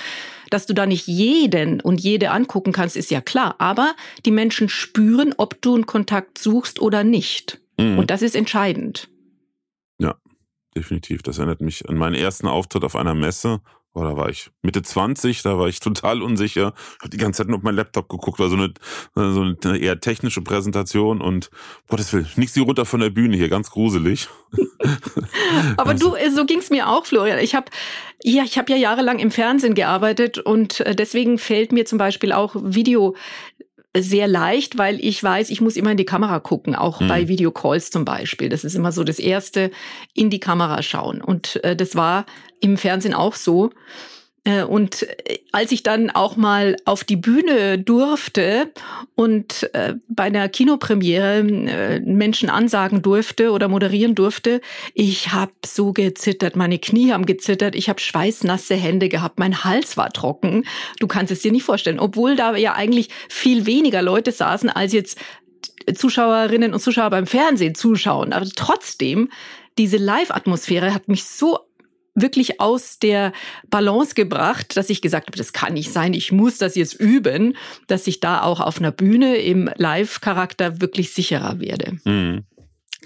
dass 0.51 0.67
du 0.67 0.75
da 0.75 0.85
nicht 0.85 1.07
jeden 1.07 1.81
und 1.81 1.99
jede 2.01 2.29
angucken 2.29 2.71
kannst, 2.71 2.95
ist 2.95 3.09
ja 3.09 3.19
klar. 3.19 3.55
Aber 3.57 3.95
die 4.25 4.31
Menschen 4.31 4.69
spüren, 4.69 5.33
ob 5.37 5.59
du 5.61 5.73
einen 5.73 5.87
Kontakt 5.87 6.37
suchst 6.37 6.79
oder 6.79 7.03
nicht. 7.03 7.59
Mhm. 7.79 7.97
Und 7.97 8.11
das 8.11 8.21
ist 8.21 8.35
entscheidend. 8.35 9.09
Ja, 9.97 10.17
definitiv. 10.75 11.23
Das 11.23 11.39
erinnert 11.39 11.61
mich 11.61 11.89
an 11.89 11.97
meinen 11.97 12.15
ersten 12.15 12.45
Auftritt 12.45 12.83
auf 12.83 12.95
einer 12.95 13.15
Messe 13.15 13.61
oder 13.93 14.15
war 14.15 14.29
ich 14.29 14.51
Mitte 14.61 14.81
20, 14.81 15.41
da 15.43 15.57
war 15.57 15.67
ich 15.67 15.79
total 15.79 16.21
unsicher. 16.21 16.73
Ich 16.75 16.99
habe 17.01 17.09
die 17.09 17.17
ganze 17.17 17.39
Zeit 17.39 17.47
nur 17.47 17.57
auf 17.57 17.63
meinen 17.63 17.75
Laptop 17.75 18.07
geguckt, 18.09 18.39
war 18.39 18.49
so 18.49 18.55
eine, 18.55 18.73
so 19.15 19.41
eine 19.41 19.77
eher 19.77 19.99
technische 19.99 20.41
Präsentation 20.41 21.21
und 21.21 21.49
Gottes 21.89 22.13
Willen, 22.13 22.27
nichts 22.35 22.53
die 22.53 22.61
runter 22.61 22.85
von 22.85 23.01
der 23.01 23.09
Bühne 23.09 23.35
hier, 23.35 23.49
ganz 23.49 23.69
gruselig. 23.69 24.29
Aber 25.77 25.93
du, 25.93 26.15
äh, 26.15 26.29
so 26.31 26.45
ging's 26.45 26.69
mir 26.69 26.87
auch, 26.89 27.05
Florian. 27.05 27.39
Ich 27.39 27.55
habe 27.55 27.65
ja, 28.23 28.43
ich 28.43 28.57
habe 28.57 28.71
ja 28.71 28.77
jahrelang 28.77 29.19
im 29.19 29.31
Fernsehen 29.31 29.73
gearbeitet 29.73 30.37
und 30.37 30.81
äh, 30.81 30.95
deswegen 30.95 31.37
fällt 31.37 31.71
mir 31.71 31.85
zum 31.85 31.97
Beispiel 31.97 32.31
auch 32.31 32.55
Video 32.55 33.15
sehr 33.97 34.27
leicht, 34.27 34.77
weil 34.77 35.03
ich 35.03 35.21
weiß, 35.21 35.49
ich 35.49 35.59
muss 35.59 35.75
immer 35.75 35.91
in 35.91 35.97
die 35.97 36.05
Kamera 36.05 36.39
gucken, 36.39 36.75
auch 36.75 37.01
mhm. 37.01 37.07
bei 37.07 37.27
Videocalls 37.27 37.91
zum 37.91 38.05
Beispiel. 38.05 38.47
Das 38.47 38.63
ist 38.63 38.75
immer 38.75 38.91
so 38.91 39.03
das 39.03 39.19
Erste, 39.19 39.71
in 40.13 40.29
die 40.29 40.39
Kamera 40.39 40.81
schauen. 40.81 41.21
Und 41.21 41.61
äh, 41.63 41.75
das 41.75 41.95
war 41.95 42.25
im 42.61 42.77
Fernsehen 42.77 43.13
auch 43.13 43.35
so. 43.35 43.71
Äh, 44.43 44.63
und 44.63 45.03
äh, 45.03 45.39
als 45.51 45.71
ich 45.71 45.83
dann 45.83 46.09
auch 46.09 46.35
mal 46.35 46.75
auf 46.85 47.03
die 47.03 47.15
Bühne 47.15 47.77
durfte 47.77 48.71
und 49.13 49.69
äh, 49.73 49.95
bei 50.07 50.23
einer 50.23 50.49
Kinopremiere 50.49 51.43
Menschen 52.03 52.49
ansagen 52.49 53.01
durfte 53.01 53.51
oder 53.51 53.67
moderieren 53.67 54.15
durfte, 54.15 54.61
ich 54.95 55.31
habe 55.31 55.51
so 55.63 55.93
gezittert, 55.93 56.55
meine 56.55 56.79
Knie 56.79 57.11
haben 57.11 57.25
gezittert, 57.25 57.75
ich 57.75 57.87
habe 57.87 57.99
schweißnasse 57.99 58.75
Hände 58.75 59.09
gehabt, 59.09 59.37
mein 59.37 59.63
Hals 59.63 59.95
war 59.95 60.11
trocken. 60.11 60.65
Du 60.99 61.07
kannst 61.07 61.31
es 61.31 61.41
dir 61.41 61.51
nicht 61.51 61.63
vorstellen, 61.63 61.99
obwohl 61.99 62.35
da 62.35 62.55
ja 62.55 62.73
eigentlich 62.73 63.09
viel 63.29 63.67
weniger 63.67 64.01
Leute 64.01 64.31
saßen, 64.31 64.69
als 64.69 64.93
jetzt 64.93 65.19
Zuschauerinnen 65.93 66.73
und 66.73 66.79
Zuschauer 66.79 67.09
beim 67.11 67.27
Fernsehen 67.27 67.75
zuschauen. 67.75 68.33
Aber 68.33 68.47
trotzdem, 68.55 69.29
diese 69.77 69.97
Live-Atmosphäre 69.97 70.93
hat 70.93 71.07
mich 71.07 71.23
so 71.23 71.59
wirklich 72.13 72.59
aus 72.59 72.99
der 72.99 73.31
Balance 73.69 74.15
gebracht, 74.15 74.75
dass 74.75 74.89
ich 74.89 75.01
gesagt 75.01 75.27
habe, 75.27 75.37
das 75.37 75.53
kann 75.53 75.73
nicht 75.73 75.91
sein, 75.91 76.13
ich 76.13 76.31
muss 76.31 76.57
das 76.57 76.75
jetzt 76.75 76.93
üben, 76.93 77.55
dass 77.87 78.07
ich 78.07 78.19
da 78.19 78.41
auch 78.43 78.59
auf 78.59 78.79
einer 78.79 78.91
Bühne 78.91 79.37
im 79.37 79.69
Live-Charakter 79.75 80.81
wirklich 80.81 81.11
sicherer 81.11 81.59
werde. 81.59 81.97
Mhm. 82.03 82.43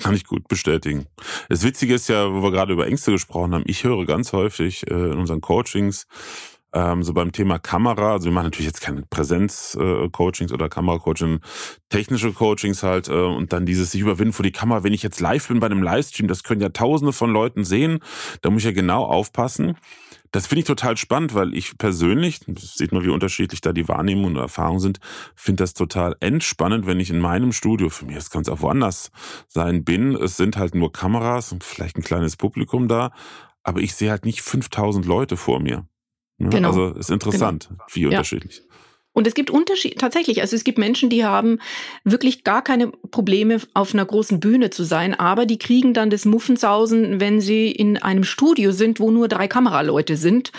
Kann 0.01 0.13
ich 0.13 0.25
gut 0.25 0.47
bestätigen. 0.49 1.05
Das 1.47 1.63
Witzige 1.63 1.93
ist 1.93 2.09
ja, 2.09 2.29
wo 2.29 2.43
wir 2.43 2.51
gerade 2.51 2.73
über 2.73 2.85
Ängste 2.85 3.11
gesprochen 3.11 3.53
haben, 3.53 3.63
ich 3.65 3.85
höre 3.85 4.05
ganz 4.05 4.33
häufig 4.33 4.85
äh, 4.89 4.93
in 4.93 5.13
unseren 5.13 5.39
Coachings, 5.39 6.05
ähm, 6.75 7.03
so 7.03 7.13
beim 7.13 7.31
Thema 7.31 7.57
Kamera, 7.57 8.11
also 8.11 8.25
wir 8.25 8.33
machen 8.33 8.47
natürlich 8.47 8.67
jetzt 8.67 8.81
keine 8.81 9.01
Präsenz-Coachings 9.03 10.51
oder 10.51 10.67
Kamera-Coaching, 10.67 11.39
technische 11.89 12.33
Coachings 12.33 12.83
halt 12.83 13.07
äh, 13.07 13.13
und 13.13 13.53
dann 13.53 13.65
dieses 13.65 13.91
sich 13.91 14.01
überwinden 14.01 14.33
vor 14.33 14.43
die 14.43 14.51
Kamera. 14.51 14.83
Wenn 14.83 14.93
ich 14.93 15.01
jetzt 15.01 15.21
live 15.21 15.47
bin 15.47 15.61
bei 15.61 15.67
einem 15.67 15.81
Livestream, 15.81 16.27
das 16.27 16.43
können 16.43 16.61
ja 16.61 16.69
tausende 16.69 17.13
von 17.13 17.31
Leuten 17.31 17.63
sehen, 17.63 17.99
da 18.41 18.49
muss 18.49 18.61
ich 18.61 18.65
ja 18.65 18.71
genau 18.73 19.05
aufpassen. 19.05 19.77
Das 20.31 20.47
finde 20.47 20.59
ich 20.61 20.67
total 20.67 20.97
spannend, 20.97 21.33
weil 21.33 21.53
ich 21.53 21.77
persönlich, 21.77 22.41
sieht 22.57 22.91
man, 22.91 23.05
wie 23.05 23.09
unterschiedlich 23.09 23.61
da 23.61 23.71
die 23.71 23.87
Wahrnehmung 23.87 24.25
und 24.25 24.35
Erfahrungen 24.35 24.81
sind, 24.81 24.99
finde 25.33 25.63
das 25.63 25.73
total 25.75 26.17
entspannend, 26.19 26.85
wenn 26.87 26.99
ich 26.99 27.09
in 27.09 27.19
meinem 27.19 27.53
Studio, 27.53 27.89
für 27.89 28.05
mich, 28.05 28.29
kann 28.29 28.41
es 28.41 28.49
auch 28.49 28.59
woanders 28.59 29.11
sein, 29.47 29.85
bin. 29.85 30.13
Es 30.13 30.35
sind 30.35 30.57
halt 30.57 30.75
nur 30.75 30.91
Kameras 30.91 31.53
und 31.53 31.63
vielleicht 31.63 31.97
ein 31.97 32.03
kleines 32.03 32.35
Publikum 32.35 32.89
da, 32.89 33.11
aber 33.63 33.79
ich 33.79 33.95
sehe 33.95 34.11
halt 34.11 34.25
nicht 34.25 34.41
5000 34.41 35.05
Leute 35.05 35.37
vor 35.37 35.61
mir. 35.61 35.87
Ne? 36.37 36.49
Genau. 36.49 36.69
Also 36.69 36.93
ist 36.93 37.09
interessant, 37.09 37.67
genau. 37.69 37.83
wie 37.91 38.05
unterschiedlich. 38.07 38.57
Ja. 38.57 38.75
Und 39.15 39.27
es 39.27 39.33
gibt 39.33 39.49
Unterschiede, 39.49 39.95
tatsächlich, 39.95 40.41
also 40.41 40.57
es 40.57 40.65
gibt 40.65 40.77
Menschen, 40.77 41.09
die 41.09 41.23
haben 41.23 41.59
wirklich 42.03 42.43
gar 42.43 42.61
keine 42.61 42.89
Probleme, 42.89 43.61
auf 43.73 43.93
einer 43.93 44.03
großen 44.03 44.41
Bühne 44.41 44.71
zu 44.71 44.83
sein, 44.83 45.13
aber 45.13 45.45
die 45.45 45.57
kriegen 45.57 45.93
dann 45.93 46.09
das 46.09 46.25
Muffensausen, 46.25 47.21
wenn 47.21 47.39
sie 47.39 47.71
in 47.71 47.97
einem 47.97 48.25
Studio 48.25 48.73
sind, 48.73 48.99
wo 48.99 49.11
nur 49.11 49.29
drei 49.29 49.47
Kameraleute 49.47 50.17
sind. 50.17 50.51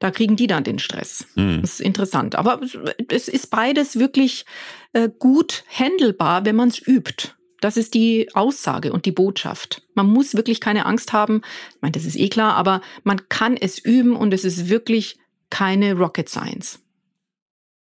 Da 0.00 0.10
kriegen 0.10 0.34
die 0.34 0.48
dann 0.48 0.64
den 0.64 0.80
Stress. 0.80 1.26
Mhm. 1.36 1.60
Das 1.60 1.74
ist 1.74 1.80
interessant. 1.80 2.34
Aber 2.34 2.60
es 3.08 3.28
ist 3.28 3.48
beides 3.48 3.96
wirklich 3.96 4.44
äh, 4.92 5.08
gut 5.16 5.62
handelbar, 5.70 6.44
wenn 6.44 6.56
man 6.56 6.70
es 6.70 6.84
übt. 6.84 7.34
Das 7.60 7.76
ist 7.76 7.94
die 7.94 8.34
Aussage 8.34 8.92
und 8.92 9.04
die 9.06 9.12
Botschaft. 9.12 9.82
Man 9.94 10.06
muss 10.06 10.34
wirklich 10.34 10.60
keine 10.60 10.84
Angst 10.84 11.12
haben. 11.12 11.42
Ich 11.76 11.82
meine, 11.82 11.92
das 11.92 12.06
ist 12.06 12.16
eh 12.16 12.28
klar, 12.28 12.56
aber 12.56 12.80
man 13.04 13.28
kann 13.28 13.56
es 13.56 13.78
üben 13.78 14.16
und 14.16 14.34
es 14.34 14.44
ist 14.44 14.68
wirklich 14.68 15.19
keine 15.50 15.94
Rocket 15.94 16.28
Science. 16.28 16.80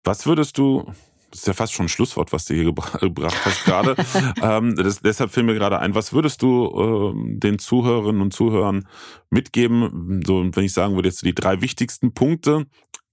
Was 0.03 0.25
würdest 0.25 0.58
du, 0.58 0.86
das 1.32 1.41
ist 1.41 1.47
ja 1.47 1.53
fast 1.53 1.73
schon 1.73 1.86
ein 1.86 1.89
Schlusswort, 1.89 2.34
was 2.34 2.45
du 2.45 2.53
hier 2.53 2.65
gebracht 3.01 3.45
hast 3.45 3.65
gerade, 3.65 3.95
ähm, 4.41 4.75
das, 4.75 5.01
deshalb 5.01 5.32
fiel 5.32 5.43
mir 5.43 5.53
gerade 5.53 5.79
ein, 5.79 5.95
was 5.95 6.13
würdest 6.13 6.41
du 6.41 7.13
äh, 7.15 7.38
den 7.38 7.60
Zuhörerinnen 7.60 8.21
und 8.21 8.34
Zuhörern 8.34 8.88
mitgeben, 9.29 10.21
so 10.25 10.43
wenn 10.43 10.63
ich 10.63 10.73
sagen 10.73 10.95
würde, 10.95 11.10
jetzt 11.10 11.23
die 11.23 11.36
drei 11.36 11.62
wichtigsten 11.62 12.13
Punkte, 12.13 12.65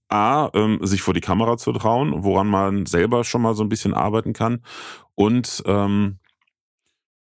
A, 0.09 0.49
ähm, 0.53 0.79
sich 0.81 1.01
vor 1.01 1.13
die 1.13 1.21
Kamera 1.21 1.57
zu 1.57 1.73
trauen, 1.73 2.23
woran 2.23 2.47
man 2.47 2.85
selber 2.85 3.23
schon 3.23 3.41
mal 3.41 3.55
so 3.55 3.63
ein 3.63 3.69
bisschen 3.69 3.93
arbeiten 3.93 4.31
kann. 4.31 4.63
Und 5.15 5.63
ähm, 5.65 6.19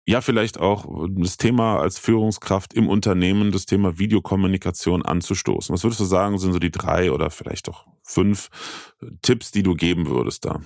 ja, 0.06 0.20
vielleicht 0.20 0.58
auch 0.58 1.06
das 1.16 1.38
Thema 1.38 1.80
als 1.80 1.98
Führungskraft 1.98 2.74
im 2.74 2.88
Unternehmen, 2.88 3.52
das 3.52 3.64
Thema 3.64 3.98
Videokommunikation 3.98 5.02
anzustoßen. 5.02 5.72
Was 5.72 5.82
würdest 5.82 6.00
du 6.00 6.04
sagen, 6.04 6.38
sind 6.38 6.52
so 6.52 6.58
die 6.58 6.70
drei 6.70 7.10
oder 7.10 7.30
vielleicht 7.30 7.68
auch 7.68 7.86
fünf 8.02 8.50
Tipps, 9.22 9.50
die 9.50 9.62
du 9.62 9.74
geben 9.74 10.06
würdest 10.08 10.44
da? 10.44 10.60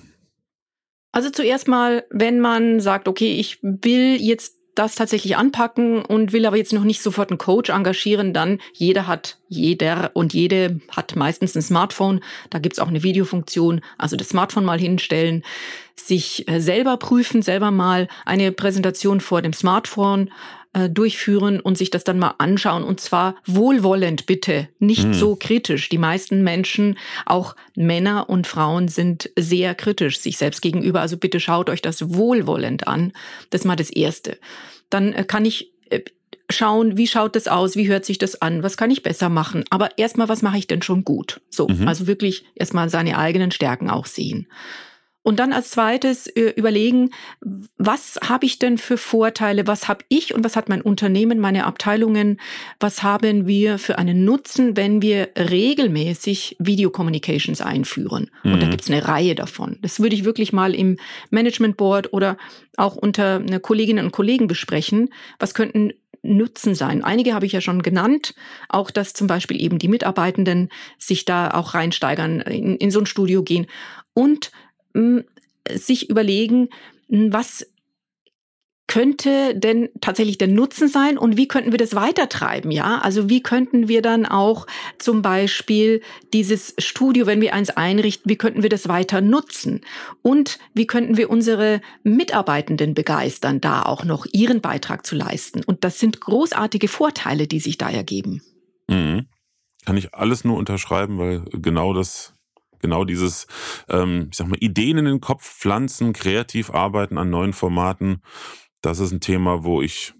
Also 1.11 1.29
zuerst 1.29 1.67
mal, 1.67 2.05
wenn 2.11 2.39
man 2.39 2.81
sagt, 2.81 3.07
okay, 3.07 3.33
ich 3.33 3.59
will 3.63 4.17
jetzt 4.19 4.55
das 4.75 4.95
tatsächlich 4.95 5.35
anpacken 5.35 6.05
und 6.05 6.31
will 6.31 6.45
aber 6.45 6.55
jetzt 6.55 6.71
noch 6.71 6.85
nicht 6.85 7.01
sofort 7.01 7.31
einen 7.31 7.37
Coach 7.37 7.69
engagieren, 7.69 8.33
dann 8.33 8.59
jeder 8.73 9.07
hat, 9.07 9.37
jeder 9.49 10.11
und 10.13 10.33
jede 10.33 10.79
hat 10.89 11.15
meistens 11.15 11.55
ein 11.55 11.61
Smartphone. 11.61 12.21
Da 12.49 12.59
gibt's 12.59 12.79
auch 12.79 12.87
eine 12.87 13.03
Videofunktion. 13.03 13.81
Also 13.97 14.15
das 14.15 14.29
Smartphone 14.29 14.63
mal 14.63 14.79
hinstellen, 14.79 15.43
sich 16.07 16.47
äh, 16.47 16.59
selber 16.59 16.97
prüfen, 16.97 17.41
selber 17.41 17.71
mal 17.71 18.07
eine 18.25 18.51
Präsentation 18.51 19.21
vor 19.21 19.41
dem 19.41 19.53
Smartphone 19.53 20.29
äh, 20.73 20.89
durchführen 20.89 21.59
und 21.59 21.77
sich 21.77 21.89
das 21.89 22.03
dann 22.03 22.19
mal 22.19 22.35
anschauen. 22.37 22.83
Und 22.83 22.99
zwar 22.99 23.35
wohlwollend 23.45 24.25
bitte, 24.25 24.69
nicht 24.77 25.05
mhm. 25.05 25.13
so 25.13 25.35
kritisch. 25.35 25.89
Die 25.89 25.97
meisten 25.97 26.43
Menschen, 26.43 26.97
auch 27.25 27.55
Männer 27.75 28.29
und 28.29 28.45
Frauen, 28.45 28.87
sind 28.87 29.31
sehr 29.37 29.73
kritisch 29.73 30.19
sich 30.19 30.37
selbst 30.37 30.61
gegenüber. 30.61 31.01
Also 31.01 31.17
bitte 31.17 31.39
schaut 31.39 31.69
euch 31.69 31.81
das 31.81 32.13
wohlwollend 32.13 32.87
an. 32.87 33.13
Das 33.49 33.61
ist 33.61 33.65
mal 33.65 33.75
das 33.75 33.89
Erste. 33.89 34.37
Dann 34.91 35.13
äh, 35.13 35.23
kann 35.23 35.43
ich 35.43 35.71
äh, 35.89 36.01
schauen, 36.49 36.97
wie 36.97 37.07
schaut 37.07 37.35
das 37.35 37.47
aus, 37.47 37.75
wie 37.75 37.87
hört 37.87 38.05
sich 38.05 38.17
das 38.17 38.41
an, 38.41 38.63
was 38.63 38.77
kann 38.77 38.91
ich 38.91 39.03
besser 39.03 39.29
machen. 39.29 39.63
Aber 39.69 39.97
erstmal, 39.97 40.29
was 40.29 40.41
mache 40.41 40.57
ich 40.57 40.67
denn 40.67 40.81
schon 40.81 41.03
gut? 41.03 41.41
So, 41.49 41.67
mhm. 41.67 41.87
also 41.87 42.07
wirklich 42.07 42.45
erstmal 42.55 42.89
seine 42.89 43.17
eigenen 43.17 43.51
Stärken 43.51 43.89
auch 43.89 44.05
sehen. 44.05 44.47
Und 45.29 45.35
dann 45.39 45.53
als 45.53 45.69
zweites 45.69 46.25
äh, 46.25 46.53
überlegen, 46.55 47.11
was 47.77 48.19
habe 48.27 48.47
ich 48.47 48.57
denn 48.57 48.79
für 48.79 48.97
Vorteile, 48.97 49.67
was 49.67 49.87
habe 49.87 50.03
ich 50.09 50.33
und 50.33 50.43
was 50.43 50.55
hat 50.55 50.69
mein 50.69 50.81
Unternehmen, 50.81 51.37
meine 51.37 51.67
Abteilungen, 51.67 52.39
was 52.79 53.03
haben 53.03 53.45
wir 53.45 53.77
für 53.77 53.99
einen 53.99 54.25
Nutzen, 54.25 54.75
wenn 54.75 55.03
wir 55.03 55.29
regelmäßig 55.37 56.55
Videocommunications 56.57 57.61
einführen. 57.61 58.31
Mhm. 58.41 58.53
Und 58.53 58.59
da 58.63 58.65
mhm. 58.65 58.71
gibt 58.71 58.81
es 58.81 58.89
eine 58.89 59.07
Reihe 59.07 59.35
davon. 59.35 59.77
Das 59.83 59.99
würde 59.99 60.15
ich 60.15 60.25
wirklich 60.25 60.51
mal 60.51 60.73
im 60.73 60.97
Management 61.29 61.77
Board 61.77 62.11
oder 62.11 62.35
auch 62.77 62.95
unter 62.95 63.39
Kolleginnen 63.59 64.05
und 64.05 64.11
Kollegen 64.11 64.47
besprechen. 64.47 65.09
Was 65.37 65.53
könnten 65.53 65.93
Nutzen 66.21 66.75
sein. 66.75 67.01
Einige 67.01 67.33
habe 67.33 67.45
ich 67.45 67.53
ja 67.53 67.61
schon 67.61 67.81
genannt, 67.81 68.35
auch 68.67 68.91
dass 68.91 69.13
zum 69.13 69.27
Beispiel 69.27 69.61
eben 69.61 69.79
die 69.79 69.87
Mitarbeitenden 69.87 70.67
sich 70.97 71.23
da 71.23 71.51
auch 71.51 71.75
reinsteigern, 71.75 72.41
in, 72.41 72.75
in 72.75 72.91
so 72.91 72.99
ein 72.99 73.05
Studio 73.05 73.41
gehen 73.41 73.67
und 74.13 74.51
sich 75.69 76.09
überlegen, 76.09 76.69
was 77.07 77.65
könnte 78.89 79.53
denn 79.53 79.89
tatsächlich 80.01 80.39
der 80.39 80.47
Nutzen 80.47 80.87
sein 80.87 81.19
und 81.19 81.37
wie 81.37 81.47
könnten 81.47 81.71
wir 81.71 81.77
das 81.77 81.93
weitertreiben, 81.93 82.71
ja? 82.71 82.97
Also 82.97 83.29
wie 83.29 83.43
könnten 83.43 83.87
wir 83.87 84.01
dann 84.01 84.25
auch 84.25 84.65
zum 84.97 85.21
Beispiel 85.21 86.01
dieses 86.33 86.73
Studio, 86.79 87.27
wenn 87.27 87.39
wir 87.39 87.53
eins 87.53 87.69
einrichten, 87.69 88.31
wie 88.31 88.35
könnten 88.35 88.63
wir 88.63 88.69
das 88.69 88.87
weiter 88.87 89.21
nutzen? 89.21 89.81
Und 90.23 90.57
wie 90.73 90.87
könnten 90.87 91.17
wir 91.17 91.29
unsere 91.29 91.81
Mitarbeitenden 92.01 92.95
begeistern, 92.95 93.61
da 93.61 93.83
auch 93.83 94.05
noch 94.05 94.25
ihren 94.31 94.59
Beitrag 94.59 95.05
zu 95.05 95.15
leisten? 95.15 95.63
Und 95.63 95.83
das 95.83 95.99
sind 95.99 96.19
großartige 96.19 96.87
Vorteile, 96.87 97.45
die 97.45 97.59
sich 97.59 97.77
da 97.77 97.91
ergeben. 97.91 98.41
Mhm. 98.87 99.27
Kann 99.85 99.97
ich 99.97 100.15
alles 100.15 100.43
nur 100.43 100.57
unterschreiben, 100.57 101.19
weil 101.19 101.45
genau 101.51 101.93
das 101.93 102.33
genau 102.79 103.05
dieses, 103.05 103.47
ähm, 103.89 104.27
ich 104.31 104.37
sag 104.37 104.47
mal, 104.47 104.57
Ideen 104.59 104.97
in 104.97 105.05
den 105.05 105.21
Kopf 105.21 105.43
pflanzen, 105.43 106.13
kreativ 106.13 106.71
arbeiten 106.71 107.17
an 107.17 107.29
neuen 107.29 107.53
Formaten. 107.53 108.21
Das 108.81 108.99
ist 108.99 109.11
ein 109.11 109.21
Thema, 109.21 109.63
wo 109.63 109.81
ich 109.81 110.13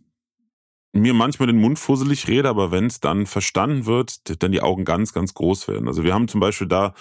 mir 0.91 1.13
manchmal 1.13 1.47
den 1.47 1.61
Mund 1.61 1.77
fusselig 1.77 2.27
rede, 2.27 2.49
aber 2.49 2.71
wenn 2.71 2.85
es 2.85 2.99
dann 2.99 3.25
verstanden 3.27 3.85
wird, 3.85 4.41
dann 4.41 4.51
die 4.51 4.61
Augen 4.61 4.85
ganz, 4.85 5.13
ganz 5.13 5.33
groß 5.33 5.67
werden. 5.67 5.87
Also 5.87 6.03
wir 6.03 6.13
haben 6.13 6.27
zum 6.27 6.39
Beispiel 6.39 6.67
da 6.67 6.93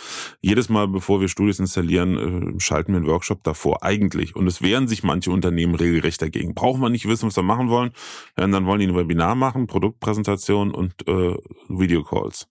jedes 0.43 0.69
Mal, 0.69 0.89
bevor 0.89 1.21
wir 1.21 1.29
Studios 1.29 1.59
installieren, 1.59 2.57
äh, 2.57 2.61
schalten 2.61 2.93
wir 2.93 2.99
einen 2.99 3.07
Workshop 3.07 3.43
davor 3.45 3.83
eigentlich. 3.83 4.37
Und 4.37 4.47
es 4.47 4.61
wehren 4.61 4.89
sich 4.89 5.03
manche 5.05 5.31
Unternehmen 5.31 5.75
regelrecht 5.75 6.21
dagegen. 6.21 6.55
Brauchen 6.55 6.83
wir 6.83 6.91
nicht 6.91 7.09
wissen, 7.09 7.29
was 7.29 7.37
wir 7.37 7.43
machen 7.43 7.71
wollen. 7.71 7.93
Dann 8.37 8.67
wollen 8.67 8.81
die 8.81 8.89
ein 8.89 8.97
Webinar 8.97 9.35
machen, 9.35 9.67
Produktpräsentation 9.67 10.71
und 10.73 11.09
äh, 11.09 11.35
Videocalls. 11.69 12.47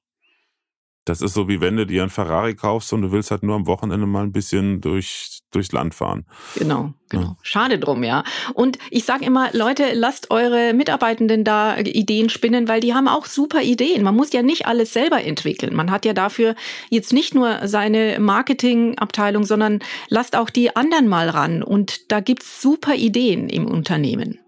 Das 1.10 1.22
ist 1.22 1.34
so 1.34 1.48
wie 1.48 1.62
wenn 1.62 1.78
du 1.78 1.86
dir 1.86 2.04
ein 2.04 2.10
Ferrari 2.10 2.54
kaufst 2.56 2.91
und 2.91 3.02
du 3.02 3.12
willst 3.12 3.32
halt 3.32 3.43
nur 3.43 3.56
am 3.56 3.65
Wochenende 3.65 4.06
mal 4.06 4.24
ein 4.24 4.34
bisschen 4.34 4.82
durch, 4.82 5.39
durchs 5.52 5.72
Land 5.72 5.96
fahren. 5.96 6.26
Genau, 6.56 6.93
genau. 7.10 7.24
Ja. 7.24 7.38
Schade 7.41 7.80
drum, 7.80 8.04
ja. 8.04 8.24
Und 8.54 8.78
ich 8.91 9.06
sage 9.06 9.24
immer, 9.24 9.50
Leute, 9.54 9.93
lasst 9.93 10.32
eure 10.32 10.74
Mitarbeitenden 10.74 11.46
da 11.46 11.78
Ideen 11.78 12.30
spinnen, 12.30 12.67
weil 12.67 12.82
die 12.82 12.93
haben 12.93 13.08
auch 13.08 13.26
super 13.26 13.62
Ideen. 13.62 14.04
Man 14.04 14.15
muss 14.15 14.34
ja 14.34 14.41
nicht 14.41 14.65
alles 14.65 14.91
selber 14.91 15.24
entwickeln. 15.24 15.76
Man 15.76 15.91
hat 15.91 16.04
ja 16.04 16.13
dafür 16.13 16.56
jetzt 16.89 17.13
nicht 17.13 17.34
nur 17.34 17.67
seine 17.67 18.20
Marketingabteilung, 18.20 19.46
sondern 19.46 19.80
lasst 20.10 20.36
auch 20.36 20.50
die 20.50 20.76
anderen 20.76 21.08
mal 21.08 21.30
ran. 21.30 21.63
Und 21.63 22.12
da 22.12 22.20
gibt's 22.20 22.62
super 22.62 22.96
Ideen 22.96 23.48
im 23.48 23.65
Unternehmen. 23.65 24.39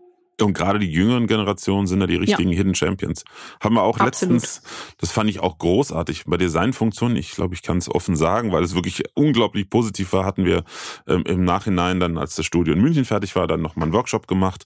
Und 0.46 0.54
gerade 0.54 0.80
die 0.80 0.92
jüngeren 0.92 1.28
Generationen 1.28 1.88
sind 1.88 2.00
da 2.00 2.08
die 2.08 2.16
richtigen 2.16 2.52
ja. 2.52 2.58
Hidden 2.58 2.76
Champions. 2.76 3.24
Haben 3.62 3.76
wir 3.76 3.84
auch 3.84 4.00
Absolut. 4.00 4.36
letztens, 4.36 4.62
das 4.98 5.12
fand 5.12 5.30
ich 5.30 5.40
auch 5.40 5.58
großartig, 5.58 6.26
bei 6.26 6.38
Designfunktionen, 6.38 7.18
ich 7.18 7.32
glaube, 7.32 7.54
ich 7.54 7.62
kann 7.62 7.78
es 7.78 7.90
offen 7.90 8.16
sagen, 8.16 8.52
weil 8.52 8.64
es 8.64 8.76
wirklich 8.76 9.04
unglaublich 9.14 9.70
positiv 9.70 10.14
war, 10.14 10.26
hatten 10.26 10.46
wir 10.46 10.64
ähm, 11.08 11.24
im 11.26 11.44
Nachhinein 11.44 12.00
dann, 12.00 12.18
als 12.18 12.36
das 12.36 12.46
Studio 12.46 12.74
in 12.74 12.82
München 12.82 13.06
fertig 13.06 13.36
war, 13.36 13.48
dann 13.48 13.62
nochmal 13.62 13.86
einen 13.86 13.94
Workshop 13.94 14.28
gemacht, 14.28 14.66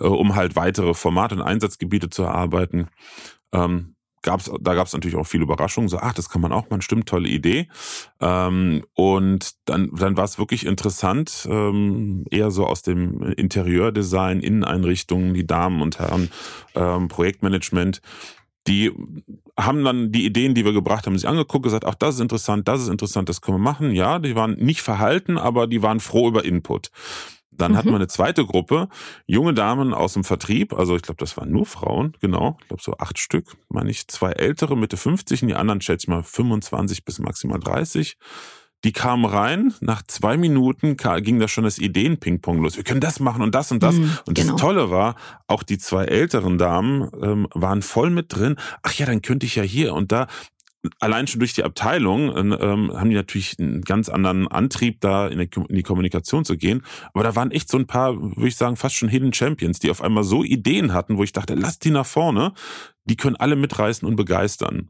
äh, 0.00 0.04
um 0.04 0.34
halt 0.34 0.56
weitere 0.56 0.94
Formate 0.94 1.34
und 1.36 1.42
Einsatzgebiete 1.42 2.10
zu 2.10 2.22
erarbeiten. 2.22 2.88
Ähm, 3.52 3.93
gab's, 4.24 4.50
da 4.60 4.74
gab 4.74 4.88
es 4.88 4.92
natürlich 4.92 5.16
auch 5.16 5.26
viele 5.26 5.44
Überraschungen, 5.44 5.88
so, 5.88 5.98
ach, 5.98 6.14
das 6.14 6.28
kann 6.28 6.40
man 6.40 6.52
auch 6.52 6.68
mal, 6.70 6.82
stimmt, 6.82 7.08
tolle 7.08 7.28
Idee. 7.28 7.68
Ähm, 8.20 8.84
und 8.94 9.52
dann, 9.66 9.90
dann 9.94 10.16
war 10.16 10.24
es 10.24 10.38
wirklich 10.38 10.66
interessant, 10.66 11.46
ähm, 11.48 12.24
eher 12.30 12.50
so 12.50 12.66
aus 12.66 12.82
dem 12.82 13.22
Interieurdesign, 13.22 14.40
Inneneinrichtungen, 14.40 15.34
die 15.34 15.46
Damen 15.46 15.80
und 15.80 16.00
Herren, 16.00 16.30
ähm, 16.74 17.06
Projektmanagement, 17.06 18.00
die 18.66 18.90
haben 19.58 19.84
dann 19.84 20.10
die 20.10 20.24
Ideen, 20.24 20.54
die 20.54 20.64
wir 20.64 20.72
gebracht 20.72 21.06
haben, 21.06 21.16
sich 21.16 21.28
angeguckt, 21.28 21.64
gesagt, 21.64 21.84
ach, 21.84 21.94
das 21.94 22.16
ist 22.16 22.20
interessant, 22.20 22.66
das 22.66 22.80
ist 22.80 22.88
interessant, 22.88 23.28
das 23.28 23.40
können 23.40 23.58
wir 23.58 23.62
machen. 23.62 23.92
Ja, 23.92 24.18
die 24.18 24.34
waren 24.34 24.54
nicht 24.54 24.80
verhalten, 24.80 25.36
aber 25.36 25.66
die 25.66 25.82
waren 25.82 26.00
froh 26.00 26.28
über 26.28 26.44
Input. 26.44 26.90
Dann 27.56 27.72
mhm. 27.72 27.76
hatten 27.76 27.88
wir 27.88 27.96
eine 27.96 28.08
zweite 28.08 28.44
Gruppe, 28.44 28.88
junge 29.26 29.54
Damen 29.54 29.94
aus 29.94 30.14
dem 30.14 30.24
Vertrieb, 30.24 30.72
also 30.72 30.96
ich 30.96 31.02
glaube, 31.02 31.18
das 31.18 31.36
waren 31.36 31.50
nur 31.50 31.66
Frauen, 31.66 32.16
genau, 32.20 32.58
ich 32.60 32.68
glaube 32.68 32.82
so 32.82 32.94
acht 32.98 33.18
Stück, 33.18 33.56
meine 33.68 33.90
ich, 33.90 34.08
zwei 34.08 34.32
ältere, 34.32 34.76
Mitte 34.76 34.96
50 34.96 35.42
und 35.42 35.48
die 35.48 35.54
anderen 35.54 35.80
schätze 35.80 36.04
ich 36.04 36.08
mal 36.08 36.22
25 36.22 37.04
bis 37.04 37.18
maximal 37.18 37.60
30. 37.60 38.16
Die 38.84 38.92
kamen 38.92 39.24
rein, 39.24 39.72
nach 39.80 40.02
zwei 40.02 40.36
Minuten 40.36 40.98
ging 40.98 41.38
da 41.38 41.48
schon 41.48 41.64
das 41.64 41.78
Ideen-Ping-Pong 41.78 42.62
los. 42.62 42.76
Wir 42.76 42.84
können 42.84 43.00
das 43.00 43.18
machen 43.18 43.40
und 43.40 43.54
das 43.54 43.72
und 43.72 43.82
das. 43.82 43.94
Mhm, 43.94 44.18
und 44.26 44.36
das 44.36 44.44
genau. 44.44 44.58
Tolle 44.58 44.90
war, 44.90 45.14
auch 45.46 45.62
die 45.62 45.78
zwei 45.78 46.04
älteren 46.04 46.58
Damen 46.58 47.08
ähm, 47.22 47.48
waren 47.54 47.80
voll 47.80 48.10
mit 48.10 48.36
drin. 48.36 48.56
Ach 48.82 48.92
ja, 48.92 49.06
dann 49.06 49.22
könnte 49.22 49.46
ich 49.46 49.54
ja 49.54 49.62
hier 49.62 49.94
und 49.94 50.12
da 50.12 50.26
allein 51.00 51.26
schon 51.26 51.40
durch 51.40 51.54
die 51.54 51.64
Abteilung 51.64 52.36
ähm, 52.36 52.92
haben 52.92 53.10
die 53.10 53.16
natürlich 53.16 53.58
einen 53.58 53.82
ganz 53.82 54.08
anderen 54.08 54.48
Antrieb, 54.48 55.00
da 55.00 55.28
in, 55.28 55.48
die 55.68 55.82
Kommunikation 55.82 56.44
zu 56.44 56.56
gehen. 56.56 56.82
Aber 57.12 57.24
da 57.24 57.34
waren 57.36 57.50
echt 57.50 57.70
so 57.70 57.78
ein 57.78 57.86
paar, 57.86 58.16
würde 58.20 58.48
ich 58.48 58.56
sagen, 58.56 58.76
fast 58.76 58.96
schon 58.96 59.08
Hidden 59.08 59.32
Champions, 59.32 59.78
die 59.78 59.90
auf 59.90 60.02
einmal 60.02 60.24
so 60.24 60.44
Ideen 60.44 60.92
hatten, 60.92 61.16
wo 61.16 61.24
ich 61.24 61.32
dachte, 61.32 61.54
lass 61.54 61.78
die 61.78 61.90
nach 61.90 62.06
vorne. 62.06 62.52
Die 63.04 63.16
können 63.16 63.36
alle 63.36 63.56
mitreißen 63.56 64.06
und 64.06 64.16
begeistern. 64.16 64.88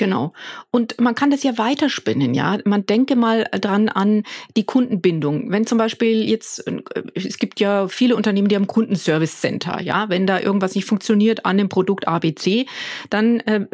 Genau. 0.00 0.32
Und 0.70 0.98
man 0.98 1.14
kann 1.14 1.30
das 1.30 1.42
ja 1.42 1.58
weiterspinnen, 1.58 2.32
ja. 2.32 2.56
Man 2.64 2.86
denke 2.86 3.16
mal 3.16 3.44
dran 3.60 3.90
an 3.90 4.22
die 4.56 4.64
Kundenbindung. 4.64 5.52
Wenn 5.52 5.66
zum 5.66 5.76
Beispiel 5.76 6.26
jetzt, 6.26 6.66
äh, 6.66 6.80
es 7.14 7.36
gibt 7.36 7.60
ja 7.60 7.86
viele 7.86 8.16
Unternehmen, 8.16 8.48
die 8.48 8.56
haben 8.56 8.66
Kundenservice 8.66 9.42
Center, 9.42 9.82
ja. 9.82 10.08
Wenn 10.08 10.26
da 10.26 10.40
irgendwas 10.40 10.74
nicht 10.74 10.86
funktioniert 10.86 11.44
an 11.44 11.58
dem 11.58 11.68
Produkt 11.68 12.08
ABC, 12.08 12.64
dann 13.10 13.40
äh, 13.40 13.66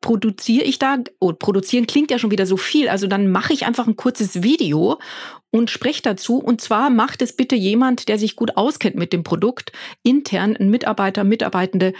produziere 0.00 0.64
ich 0.64 0.78
da, 0.78 0.98
oh, 1.20 1.32
produzieren 1.32 1.86
klingt 1.86 2.10
ja 2.10 2.18
schon 2.18 2.30
wieder 2.30 2.46
so 2.46 2.56
viel, 2.56 2.88
also 2.88 3.06
dann 3.06 3.30
mache 3.30 3.52
ich 3.52 3.66
einfach 3.66 3.86
ein 3.86 3.96
kurzes 3.96 4.42
Video 4.42 4.98
und 5.50 5.70
spreche 5.70 6.02
dazu. 6.02 6.38
Und 6.38 6.60
zwar 6.60 6.90
macht 6.90 7.22
es 7.22 7.36
bitte 7.36 7.56
jemand, 7.56 8.08
der 8.08 8.18
sich 8.18 8.36
gut 8.36 8.56
auskennt 8.56 8.96
mit 8.96 9.12
dem 9.12 9.22
Produkt, 9.22 9.72
intern 10.02 10.56
ein 10.56 10.70
Mitarbeiter, 10.70 11.24
Mitarbeitende 11.24 11.92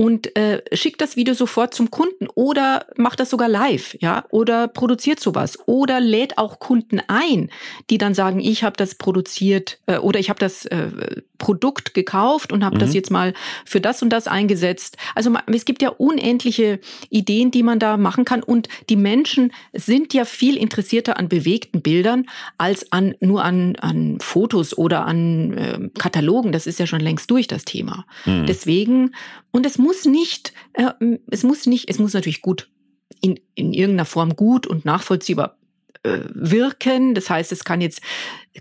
und 0.00 0.34
äh, 0.34 0.62
schickt 0.72 1.02
das 1.02 1.16
Video 1.16 1.34
sofort 1.34 1.74
zum 1.74 1.90
Kunden 1.90 2.26
oder 2.34 2.86
macht 2.96 3.20
das 3.20 3.28
sogar 3.28 3.50
live, 3.50 3.98
ja, 4.00 4.24
oder 4.30 4.66
produziert 4.66 5.20
sowas 5.20 5.58
oder 5.66 6.00
lädt 6.00 6.38
auch 6.38 6.58
Kunden 6.58 7.02
ein, 7.06 7.50
die 7.90 7.98
dann 7.98 8.14
sagen, 8.14 8.40
ich 8.40 8.64
habe 8.64 8.78
das 8.78 8.94
produziert 8.94 9.78
äh, 9.84 9.98
oder 9.98 10.18
ich 10.18 10.30
habe 10.30 10.40
das 10.40 10.64
äh, 10.64 11.20
Produkt 11.40 11.94
gekauft 11.94 12.52
und 12.52 12.64
habe 12.64 12.76
mhm. 12.76 12.80
das 12.80 12.94
jetzt 12.94 13.10
mal 13.10 13.34
für 13.64 13.80
das 13.80 14.02
und 14.02 14.10
das 14.10 14.28
eingesetzt. 14.28 14.96
Also 15.16 15.34
es 15.52 15.64
gibt 15.64 15.82
ja 15.82 15.88
unendliche 15.88 16.78
Ideen, 17.08 17.50
die 17.50 17.64
man 17.64 17.80
da 17.80 17.96
machen 17.96 18.24
kann 18.24 18.44
und 18.44 18.68
die 18.88 18.96
Menschen 18.96 19.52
sind 19.72 20.14
ja 20.14 20.24
viel 20.24 20.56
interessierter 20.56 21.18
an 21.18 21.28
bewegten 21.28 21.82
Bildern 21.82 22.26
als 22.58 22.92
an 22.92 23.14
nur 23.18 23.42
an 23.42 23.74
an 23.76 24.18
Fotos 24.20 24.78
oder 24.78 25.06
an 25.06 25.52
äh, 25.54 25.90
Katalogen. 25.98 26.52
Das 26.52 26.68
ist 26.68 26.78
ja 26.78 26.86
schon 26.86 27.00
längst 27.00 27.28
durch 27.30 27.48
das 27.48 27.64
Thema. 27.64 28.06
Mhm. 28.26 28.46
Deswegen 28.46 29.14
und 29.50 29.66
es 29.66 29.78
muss 29.78 30.04
nicht, 30.04 30.52
äh, 30.74 30.90
es 31.30 31.42
muss 31.42 31.66
nicht, 31.66 31.88
es 31.88 31.98
muss 31.98 32.12
natürlich 32.12 32.42
gut 32.42 32.68
in, 33.20 33.40
in 33.54 33.72
irgendeiner 33.72 34.04
Form 34.04 34.36
gut 34.36 34.66
und 34.66 34.84
nachvollziehbar 34.84 35.56
äh, 36.02 36.20
wirken. 36.32 37.14
Das 37.14 37.28
heißt, 37.28 37.52
es 37.52 37.64
kann 37.64 37.80
jetzt, 37.80 38.00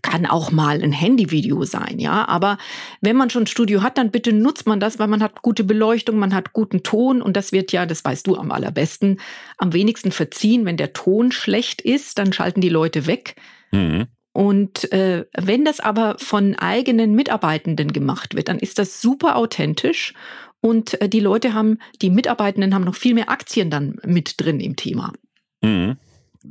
kann 0.01 0.25
auch 0.25 0.51
mal 0.51 0.81
ein 0.81 0.91
Handyvideo 0.91 1.63
sein, 1.63 1.99
ja. 1.99 2.27
Aber 2.27 2.57
wenn 3.01 3.15
man 3.15 3.29
schon 3.29 3.43
ein 3.43 3.47
Studio 3.47 3.81
hat, 3.81 3.97
dann 3.97 4.11
bitte 4.11 4.33
nutzt 4.33 4.67
man 4.67 4.79
das, 4.79 4.99
weil 4.99 5.07
man 5.07 5.23
hat 5.23 5.41
gute 5.41 5.63
Beleuchtung, 5.63 6.17
man 6.17 6.33
hat 6.33 6.53
guten 6.53 6.83
Ton 6.83 7.21
und 7.21 7.37
das 7.37 7.51
wird 7.51 7.71
ja, 7.71 7.85
das 7.85 8.03
weißt 8.03 8.27
du 8.27 8.35
am 8.35 8.51
allerbesten, 8.51 9.19
am 9.57 9.73
wenigsten 9.73 10.11
verziehen. 10.11 10.65
Wenn 10.65 10.77
der 10.77 10.93
Ton 10.93 11.31
schlecht 11.31 11.81
ist, 11.81 12.17
dann 12.17 12.33
schalten 12.33 12.61
die 12.61 12.69
Leute 12.69 13.07
weg. 13.07 13.35
Mhm. 13.71 14.07
Und 14.31 14.91
äh, 14.91 15.25
wenn 15.35 15.65
das 15.65 15.79
aber 15.79 16.15
von 16.19 16.55
eigenen 16.55 17.13
Mitarbeitenden 17.13 17.93
gemacht 17.93 18.35
wird, 18.35 18.47
dann 18.47 18.59
ist 18.59 18.79
das 18.79 19.01
super 19.01 19.35
authentisch 19.35 20.13
und 20.61 21.01
äh, 21.01 21.09
die 21.09 21.19
Leute 21.19 21.53
haben, 21.53 21.79
die 22.01 22.09
Mitarbeitenden 22.09 22.73
haben 22.73 22.83
noch 22.83 22.95
viel 22.95 23.13
mehr 23.13 23.29
Aktien 23.29 23.69
dann 23.69 23.97
mit 24.05 24.35
drin 24.37 24.59
im 24.59 24.75
Thema. 24.75 25.13
Mhm. 25.61 25.97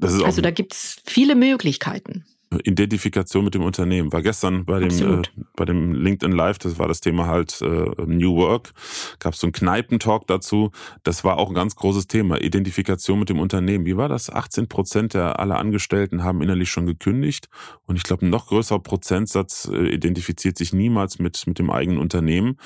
Also 0.00 0.40
da 0.40 0.50
gibt's 0.50 1.00
viele 1.04 1.34
Möglichkeiten. 1.34 2.24
Identifikation 2.50 3.44
mit 3.44 3.54
dem 3.54 3.62
Unternehmen. 3.62 4.12
War 4.12 4.22
gestern 4.22 4.64
bei 4.64 4.80
dem, 4.80 5.20
äh, 5.20 5.22
bei 5.54 5.66
dem 5.66 5.92
LinkedIn 5.92 6.34
Live, 6.34 6.58
das 6.58 6.78
war 6.78 6.88
das 6.88 7.00
Thema 7.00 7.26
halt 7.26 7.60
äh, 7.60 7.66
New 8.06 8.36
Work, 8.36 8.72
gab 9.18 9.34
es 9.34 9.40
so 9.40 9.46
einen 9.46 9.52
Kneipentalk 9.52 10.26
dazu. 10.26 10.70
Das 11.02 11.24
war 11.24 11.36
auch 11.36 11.48
ein 11.50 11.54
ganz 11.54 11.76
großes 11.76 12.06
Thema, 12.06 12.40
Identifikation 12.40 13.18
mit 13.18 13.28
dem 13.28 13.38
Unternehmen. 13.38 13.84
Wie 13.84 13.98
war 13.98 14.08
das? 14.08 14.30
18 14.30 14.66
Prozent 14.68 15.14
der 15.14 15.38
aller 15.38 15.58
Angestellten 15.58 16.24
haben 16.24 16.40
innerlich 16.40 16.70
schon 16.70 16.86
gekündigt 16.86 17.48
und 17.84 17.96
ich 17.96 18.02
glaube, 18.02 18.24
ein 18.24 18.30
noch 18.30 18.46
größerer 18.46 18.80
Prozentsatz 18.80 19.68
äh, 19.70 19.88
identifiziert 19.88 20.56
sich 20.56 20.72
niemals 20.72 21.18
mit, 21.18 21.46
mit 21.46 21.58
dem 21.58 21.70
eigenen 21.70 21.98
Unternehmen. 21.98 22.56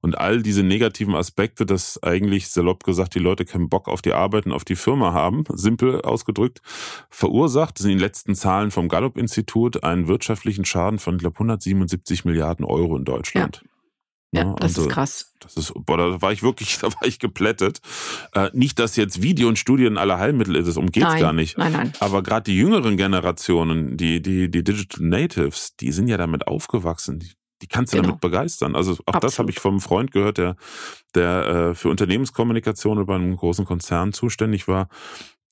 Und 0.00 0.16
all 0.18 0.42
diese 0.42 0.62
negativen 0.62 1.14
Aspekte, 1.14 1.66
dass 1.66 2.02
eigentlich 2.02 2.48
salopp 2.48 2.84
gesagt 2.84 3.14
die 3.14 3.18
Leute 3.18 3.44
keinen 3.44 3.68
Bock 3.68 3.88
auf 3.88 4.00
die 4.00 4.14
Arbeit 4.14 4.46
und 4.46 4.52
auf 4.52 4.64
die 4.64 4.76
Firma 4.76 5.12
haben, 5.12 5.44
simpel 5.52 6.00
ausgedrückt, 6.02 6.62
verursacht, 7.10 7.78
sind 7.78 7.90
die 7.90 7.98
letzten 7.98 8.34
Zahlen 8.34 8.70
vom 8.70 8.88
Gallup-Institut, 8.88 9.84
einen 9.84 10.08
wirtschaftlichen 10.08 10.64
Schaden 10.64 10.98
von, 10.98 11.18
glaube, 11.18 11.36
177 11.36 12.24
Milliarden 12.24 12.64
Euro 12.64 12.96
in 12.96 13.04
Deutschland. 13.04 13.60
Ja. 13.62 13.70
Ja, 14.32 14.44
das 14.54 14.76
also, 14.76 14.82
ist 14.82 14.88
krass. 14.90 15.34
Das 15.40 15.56
ist, 15.56 15.72
boah, 15.74 15.96
da 15.96 16.22
war 16.22 16.32
ich 16.32 16.42
wirklich, 16.42 16.78
da 16.80 16.86
war 16.86 17.04
ich 17.04 17.18
geplättet. 17.18 17.80
Äh, 18.32 18.50
nicht, 18.52 18.78
dass 18.78 18.96
jetzt 18.96 19.22
Video 19.22 19.48
und 19.48 19.58
Studien 19.58 19.98
aller 19.98 20.18
Heilmittel 20.18 20.54
ist, 20.54 20.76
um 20.76 20.90
geht's 20.90 21.06
nein, 21.06 21.20
gar 21.20 21.32
nicht. 21.32 21.58
Nein, 21.58 21.72
nein. 21.72 21.92
Aber 21.98 22.22
gerade 22.22 22.44
die 22.44 22.56
jüngeren 22.56 22.96
Generationen, 22.96 23.96
die, 23.96 24.22
die, 24.22 24.50
die 24.50 24.62
Digital 24.62 25.04
Natives, 25.04 25.74
die 25.76 25.90
sind 25.90 26.06
ja 26.06 26.16
damit 26.16 26.46
aufgewachsen. 26.46 27.18
Die, 27.18 27.30
die 27.62 27.66
kannst 27.66 27.92
du 27.92 27.96
genau. 27.96 28.08
damit 28.08 28.20
begeistern. 28.20 28.76
Also 28.76 28.92
auch 28.92 28.98
Absolut. 29.06 29.24
das 29.24 29.38
habe 29.38 29.50
ich 29.50 29.60
vom 29.60 29.80
Freund 29.80 30.12
gehört, 30.12 30.38
der, 30.38 30.56
der 31.14 31.46
äh, 31.46 31.74
für 31.74 31.88
Unternehmenskommunikation 31.88 33.04
bei 33.06 33.14
einem 33.14 33.36
großen 33.36 33.64
Konzern 33.64 34.12
zuständig 34.12 34.68
war, 34.68 34.88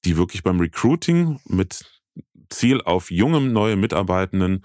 die 0.05 0.17
wirklich 0.17 0.43
beim 0.43 0.61
Recruiting 0.61 1.41
mit 1.47 1.85
Ziel 2.51 2.81
auf 2.83 3.11
jungem 3.11 3.53
neue 3.53 3.77
Mitarbeitenden 3.77 4.65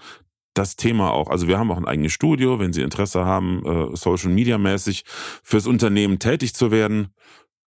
das 0.54 0.76
Thema 0.76 1.10
auch. 1.10 1.28
Also 1.28 1.48
wir 1.48 1.58
haben 1.58 1.70
auch 1.70 1.76
ein 1.76 1.86
eigenes 1.86 2.12
Studio, 2.12 2.60
wenn 2.60 2.72
Sie 2.72 2.82
Interesse 2.82 3.24
haben, 3.24 3.64
äh, 3.66 3.96
Social 3.96 4.30
Media 4.30 4.56
mäßig 4.56 5.04
fürs 5.42 5.66
Unternehmen 5.66 6.18
tätig 6.20 6.54
zu 6.54 6.70
werden, 6.70 7.08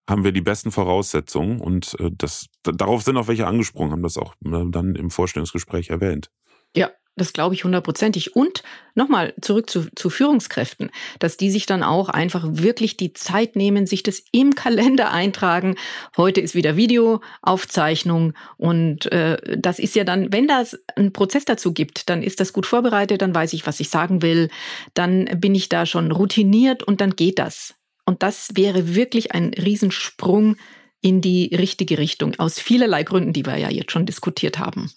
haben 0.10 0.24
wir 0.24 0.32
die 0.32 0.42
besten 0.42 0.72
Voraussetzungen 0.72 1.60
und 1.60 2.00
äh, 2.00 2.10
das 2.12 2.48
darauf 2.64 3.04
sind 3.04 3.18
auch 3.18 3.28
welche 3.28 3.46
angesprungen, 3.46 3.92
haben 3.92 4.04
das 4.04 4.18
auch 4.18 4.34
äh, 4.46 4.64
dann 4.70 4.96
im 4.96 5.12
Vorstellungsgespräch 5.12 5.90
erwähnt. 5.90 6.32
Ja, 6.78 6.92
das 7.18 7.34
glaube 7.34 7.56
ich 7.56 7.64
hundertprozentig. 7.64 8.36
Und 8.36 8.64
nochmal 8.94 9.34
zurück 9.42 9.70
zu, 9.70 9.88
zu 9.96 10.10
Führungskräften, 10.10 10.92
dass 11.20 11.36
die 11.36 11.50
sich 11.50 11.66
dann 11.66 11.84
auch 11.84 12.10
einfach 12.10 12.46
wirklich 12.48 12.96
die 12.96 13.12
Zeit 13.12 13.56
nehmen, 13.56 13.88
sich 13.88 14.04
das 14.04 14.24
im 14.32 14.54
Kalender 14.56 15.12
eintragen. 15.12 15.76
Heute 16.16 16.42
ist 16.42 16.54
wieder 16.56 16.78
Videoaufzeichnung 16.78 18.34
und 18.58 19.12
äh, 19.12 19.58
das 19.58 19.80
ist 19.80 19.96
ja 19.96 20.04
dann, 20.04 20.32
wenn 20.32 20.48
das 20.48 20.80
einen 20.96 21.12
Prozess 21.12 21.44
dazu 21.44 21.74
gibt, 21.74 22.10
dann 22.10 22.22
ist 22.22 22.40
das 22.40 22.54
gut 22.54 22.68
vorbereitet, 22.68 23.22
dann 23.22 23.34
weiß 23.34 23.54
ich, 23.54 23.66
was 23.66 23.80
ich 23.80 23.90
sagen 23.90 24.22
will, 24.22 24.50
dann 24.94 25.26
bin 25.26 25.56
ich 25.56 25.70
da 25.70 25.86
schon 25.88 26.12
routiniert 26.12 26.84
und 26.84 27.02
dann 27.02 27.16
geht 27.16 27.40
das. 27.40 27.74
Und 28.06 28.24
das 28.24 28.50
wäre 28.54 28.96
wirklich 28.96 29.34
ein 29.34 29.54
Riesensprung 29.54 30.56
in 31.02 31.22
die 31.22 31.54
richtige 31.56 31.98
Richtung, 31.98 32.36
aus 32.38 32.60
vielerlei 32.60 33.04
Gründen, 33.04 33.34
die 33.34 33.46
wir 33.46 33.58
ja 33.58 33.70
jetzt 33.70 33.92
schon 33.92 34.06
diskutiert 34.06 34.60
haben. 34.60 34.92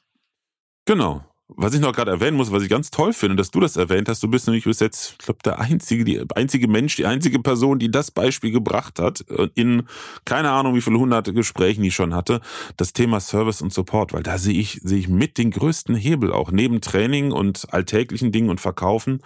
Genau. 0.86 1.24
Was 1.56 1.74
ich 1.74 1.80
noch 1.80 1.92
gerade 1.92 2.10
erwähnen 2.10 2.36
muss, 2.36 2.52
was 2.52 2.62
ich 2.62 2.68
ganz 2.68 2.90
toll 2.90 3.12
finde, 3.12 3.36
dass 3.36 3.50
du 3.50 3.60
das 3.60 3.76
erwähnt 3.76 4.08
hast, 4.08 4.22
du 4.22 4.28
bist 4.28 4.46
nämlich 4.46 4.64
bis 4.64 4.80
jetzt, 4.80 5.12
ich 5.12 5.18
glaube, 5.18 5.40
der 5.44 5.58
einzige, 5.58 6.04
die 6.04 6.22
einzige 6.34 6.68
Mensch, 6.68 6.96
die 6.96 7.06
einzige 7.06 7.40
Person, 7.40 7.78
die 7.78 7.90
das 7.90 8.10
Beispiel 8.10 8.50
gebracht 8.50 8.98
hat, 8.98 9.24
äh, 9.30 9.48
in 9.54 9.84
keine 10.24 10.50
Ahnung 10.50 10.74
wie 10.74 10.80
viele 10.80 10.98
hunderte 10.98 11.32
Gesprächen 11.32 11.82
die 11.82 11.90
schon 11.90 12.14
hatte, 12.14 12.40
das 12.76 12.92
Thema 12.92 13.20
Service 13.20 13.62
und 13.62 13.72
Support, 13.72 14.12
weil 14.12 14.22
da 14.22 14.38
sehe 14.38 14.58
ich, 14.58 14.80
sehe 14.82 14.98
ich 14.98 15.08
mit 15.08 15.38
den 15.38 15.50
größten 15.50 15.94
Hebel 15.94 16.32
auch, 16.32 16.52
neben 16.52 16.80
Training 16.80 17.32
und 17.32 17.72
alltäglichen 17.72 18.32
Dingen 18.32 18.50
und 18.50 18.60
Verkaufen, 18.60 19.20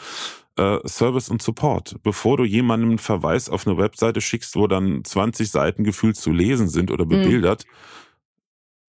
äh, 0.56 0.78
Service 0.86 1.28
und 1.28 1.42
Support. 1.42 1.96
Bevor 2.02 2.36
du 2.36 2.44
jemandem 2.44 2.90
einen 2.90 2.98
Verweis 2.98 3.48
auf 3.48 3.66
eine 3.66 3.76
Webseite 3.76 4.20
schickst, 4.20 4.56
wo 4.56 4.66
dann 4.66 5.04
20 5.04 5.50
Seiten 5.50 5.84
gefühlt 5.84 6.16
zu 6.16 6.32
lesen 6.32 6.68
sind 6.68 6.90
oder 6.90 7.04
mhm. 7.04 7.10
bebildert, 7.10 7.64
mhm. 7.66 8.03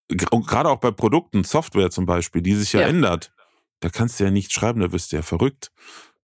Gerade 0.08 0.70
auch 0.70 0.80
bei 0.80 0.92
Produkten, 0.92 1.44
Software 1.44 1.90
zum 1.92 2.06
Beispiel, 2.06 2.42
die 2.42 2.56
sich 2.56 2.74
ja, 2.74 2.82
ja, 2.82 2.88
ändert, 2.88 3.32
da 3.80 3.90
kannst 3.90 4.20
du 4.20 4.24
ja 4.24 4.32
nicht 4.32 4.52
schreiben, 4.54 4.82
da 4.82 4.92
wirst 4.92 5.12
du 5.12 5.18
ja 5.18 5.22
verrückt. 5.22 5.72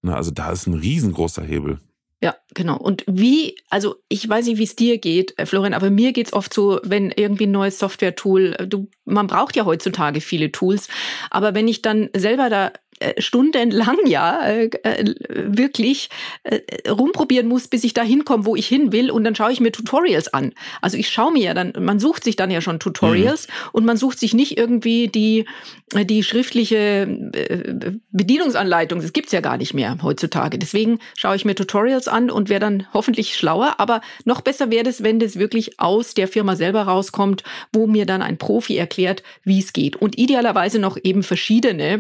Na, 0.02 0.16
also 0.16 0.32
da 0.32 0.52
ist 0.52 0.68
ein 0.68 0.74
riesengroßer 0.74 1.44
Hebel. 1.44 1.80
Ja, 2.24 2.36
genau. 2.54 2.78
Und 2.78 3.04
wie, 3.08 3.56
also 3.70 3.96
ich 4.08 4.28
weiß 4.30 4.46
nicht, 4.46 4.60
wie 4.60 4.64
es 4.64 4.76
dir 4.76 5.00
geht, 5.00 5.38
äh, 5.40 5.48
Florian, 5.48 5.74
aber 5.74 5.90
mir 5.90 6.14
geht's 6.14 6.34
oft 6.34 6.54
so, 6.54 6.80
wenn 6.84 7.10
irgendwie 7.10 7.48
ein 7.48 7.52
neues 7.52 7.80
Software-Tool, 7.80 8.56
äh, 8.60 8.68
du, 8.68 8.90
man 9.06 9.26
braucht 9.26 9.56
ja 9.56 9.66
heutzutage 9.66 10.22
viele 10.22 10.52
Tools, 10.52 10.88
aber 11.32 11.56
wenn 11.56 11.68
ich 11.68 11.82
dann 11.82 12.10
selber 12.16 12.50
da 12.50 12.74
stundenlang 13.18 13.98
ja 14.06 14.42
äh, 14.46 14.70
äh, 14.84 15.16
wirklich 15.28 16.10
äh, 16.44 16.60
rumprobieren 16.90 17.48
muss, 17.48 17.68
bis 17.68 17.84
ich 17.84 17.94
da 17.94 18.04
hinkomme, 18.04 18.46
wo 18.46 18.56
ich 18.56 18.68
hin 18.68 18.92
will. 18.92 19.12
Und 19.12 19.24
dann 19.24 19.36
schaue 19.36 19.52
ich 19.52 19.60
mir 19.60 19.72
Tutorials 19.72 20.34
an. 20.34 20.54
Also 20.82 20.98
ich 20.98 21.10
schaue 21.10 21.34
mir 21.34 21.44
ja 21.44 21.54
dann, 21.54 21.74
man 21.80 22.00
sucht 22.00 22.24
sich 22.24 22.36
dann 22.36 22.52
ja 22.52 22.62
schon 22.62 22.80
Tutorials 22.80 23.48
mhm. 23.48 23.54
und 23.74 23.86
man 23.86 23.98
sucht 23.98 24.20
sich 24.20 24.34
nicht 24.34 24.58
irgendwie 24.58 25.08
die, 25.08 25.46
die 25.94 26.24
schriftliche 26.24 27.08
äh, 27.34 27.92
Bedienungsanleitung. 28.12 29.02
Das 29.02 29.14
gibt's 29.14 29.32
ja 29.32 29.42
gar 29.42 29.58
nicht 29.58 29.74
mehr 29.74 29.98
heutzutage. 30.02 30.58
Deswegen 30.58 31.00
schaue 31.16 31.36
ich 31.36 31.46
mir 31.46 31.56
Tutorials 31.56 32.08
an 32.08 32.30
und 32.30 32.50
wäre 32.50 32.60
dann 32.60 32.88
hoffentlich 32.94 33.36
schlauer. 33.36 33.76
Aber 33.78 34.02
noch 34.26 34.42
besser 34.42 34.72
wäre 34.72 34.90
es, 34.90 35.04
wenn 35.04 35.20
das 35.20 35.38
wirklich 35.38 35.80
aus 35.80 36.14
der 36.14 36.28
Firma 36.28 36.56
selber 36.56 36.84
rauskommt, 36.84 37.44
wo 37.74 37.88
mir 37.88 38.06
dann 38.06 38.22
ein 38.22 38.38
Profi 38.38 38.78
erklärt, 38.78 39.24
wie 39.44 39.60
es 39.60 39.74
geht. 39.74 39.96
Und 39.96 40.18
idealerweise 40.18 40.80
noch 40.80 40.98
eben 41.02 41.24
verschiedene 41.24 41.82
äh, 41.92 42.00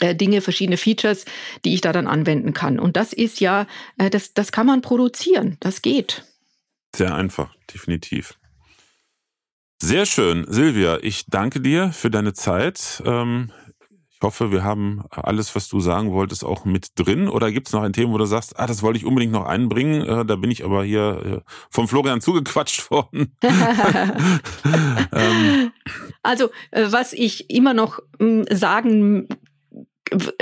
Dinge, 0.00 0.40
verschiedene 0.40 0.76
Features, 0.76 1.24
die 1.64 1.74
ich 1.74 1.80
da 1.80 1.92
dann 1.92 2.06
anwenden 2.06 2.52
kann. 2.52 2.78
Und 2.78 2.96
das 2.96 3.12
ist 3.12 3.40
ja, 3.40 3.66
äh, 3.98 4.10
das, 4.10 4.34
das 4.34 4.52
kann 4.52 4.66
man 4.66 4.82
produzieren. 4.82 5.56
Das 5.60 5.82
geht. 5.82 6.24
Sehr 6.94 7.14
einfach, 7.14 7.54
definitiv. 7.72 8.34
Sehr 9.82 10.04
schön. 10.04 10.44
Silvia, 10.48 10.98
ich 11.00 11.26
danke 11.26 11.60
dir 11.60 11.92
für 11.92 12.10
deine 12.10 12.34
Zeit. 12.34 13.02
Ähm, 13.06 13.50
ich 14.10 14.20
hoffe, 14.22 14.52
wir 14.52 14.62
haben 14.62 15.02
alles, 15.10 15.54
was 15.54 15.68
du 15.68 15.80
sagen 15.80 16.12
wolltest, 16.12 16.44
auch 16.44 16.66
mit 16.66 16.88
drin. 16.96 17.28
Oder 17.28 17.50
gibt 17.50 17.68
es 17.68 17.72
noch 17.72 17.82
ein 17.82 17.94
Thema, 17.94 18.12
wo 18.12 18.18
du 18.18 18.26
sagst, 18.26 18.58
ah, 18.58 18.66
das 18.66 18.82
wollte 18.82 18.98
ich 18.98 19.06
unbedingt 19.06 19.32
noch 19.32 19.46
einbringen? 19.46 20.02
Äh, 20.02 20.26
da 20.26 20.36
bin 20.36 20.50
ich 20.50 20.62
aber 20.62 20.84
hier 20.84 21.42
vom 21.70 21.88
Florian 21.88 22.20
zugequatscht 22.20 22.90
worden. 22.90 23.34
Ähm. 25.12 25.72
Also, 26.22 26.50
was 26.70 27.12
ich 27.12 27.50
immer 27.50 27.74
noch 27.74 27.98
hm, 28.20 28.44
sagen 28.50 29.26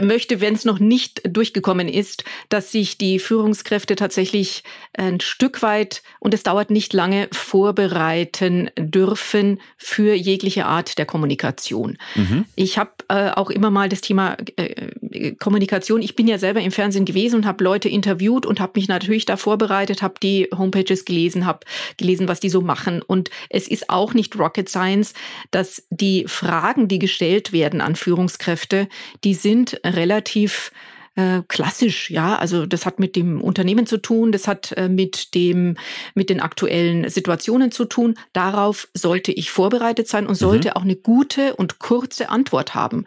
möchte, 0.00 0.40
wenn 0.40 0.54
es 0.54 0.64
noch 0.64 0.78
nicht 0.78 1.22
durchgekommen 1.24 1.88
ist, 1.88 2.24
dass 2.48 2.72
sich 2.72 2.98
die 2.98 3.18
Führungskräfte 3.18 3.96
tatsächlich 3.96 4.62
ein 4.94 5.20
Stück 5.20 5.62
weit, 5.62 6.02
und 6.20 6.34
es 6.34 6.42
dauert 6.42 6.70
nicht 6.70 6.92
lange, 6.92 7.28
vorbereiten 7.32 8.70
dürfen 8.78 9.60
für 9.76 10.14
jegliche 10.14 10.66
Art 10.66 10.98
der 10.98 11.06
Kommunikation. 11.06 11.98
Mhm. 12.14 12.44
Ich 12.54 12.78
habe 12.78 12.90
äh, 13.08 13.30
auch 13.30 13.50
immer 13.50 13.70
mal 13.70 13.88
das 13.88 14.00
Thema 14.00 14.36
äh, 14.56 14.90
Kommunikation, 15.38 16.02
ich 16.02 16.16
bin 16.16 16.28
ja 16.28 16.38
selber 16.38 16.60
im 16.60 16.70
Fernsehen 16.70 17.04
gewesen 17.04 17.36
und 17.36 17.46
habe 17.46 17.64
Leute 17.64 17.88
interviewt 17.88 18.46
und 18.46 18.60
habe 18.60 18.72
mich 18.76 18.88
natürlich 18.88 19.26
da 19.26 19.36
vorbereitet, 19.36 20.02
habe 20.02 20.14
die 20.22 20.48
Homepages 20.56 21.04
gelesen, 21.04 21.46
habe 21.46 21.60
gelesen, 21.96 22.28
was 22.28 22.40
die 22.40 22.50
so 22.50 22.60
machen. 22.60 23.02
Und 23.02 23.30
es 23.50 23.68
ist 23.68 23.90
auch 23.90 24.14
nicht 24.14 24.38
Rocket 24.38 24.68
Science, 24.68 25.14
dass 25.50 25.84
die 25.90 26.24
Fragen, 26.26 26.88
die 26.88 26.98
gestellt 26.98 27.52
werden 27.52 27.80
an 27.80 27.96
Führungskräfte, 27.96 28.88
die 29.24 29.34
sind 29.34 29.80
relativ 29.84 30.72
äh, 31.18 31.42
klassisch, 31.48 32.10
ja. 32.10 32.36
Also 32.36 32.64
das 32.64 32.86
hat 32.86 33.00
mit 33.00 33.16
dem 33.16 33.40
Unternehmen 33.40 33.86
zu 33.86 33.98
tun, 33.98 34.30
das 34.30 34.46
hat 34.46 34.70
äh, 34.76 34.88
mit 34.88 35.34
dem, 35.34 35.76
mit 36.14 36.30
den 36.30 36.40
aktuellen 36.40 37.10
Situationen 37.10 37.72
zu 37.72 37.86
tun. 37.86 38.14
Darauf 38.32 38.86
sollte 38.94 39.32
ich 39.32 39.50
vorbereitet 39.50 40.06
sein 40.06 40.28
und 40.28 40.36
sollte 40.36 40.68
mhm. 40.68 40.74
auch 40.74 40.82
eine 40.82 40.94
gute 40.94 41.56
und 41.56 41.80
kurze 41.80 42.28
Antwort 42.30 42.76
haben. 42.76 43.04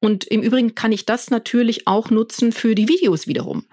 Und 0.00 0.24
im 0.24 0.42
Übrigen 0.42 0.74
kann 0.74 0.92
ich 0.92 1.06
das 1.06 1.30
natürlich 1.30 1.86
auch 1.86 2.10
nutzen 2.10 2.52
für 2.52 2.74
die 2.74 2.88
Videos 2.88 3.26
wiederum. 3.26 3.64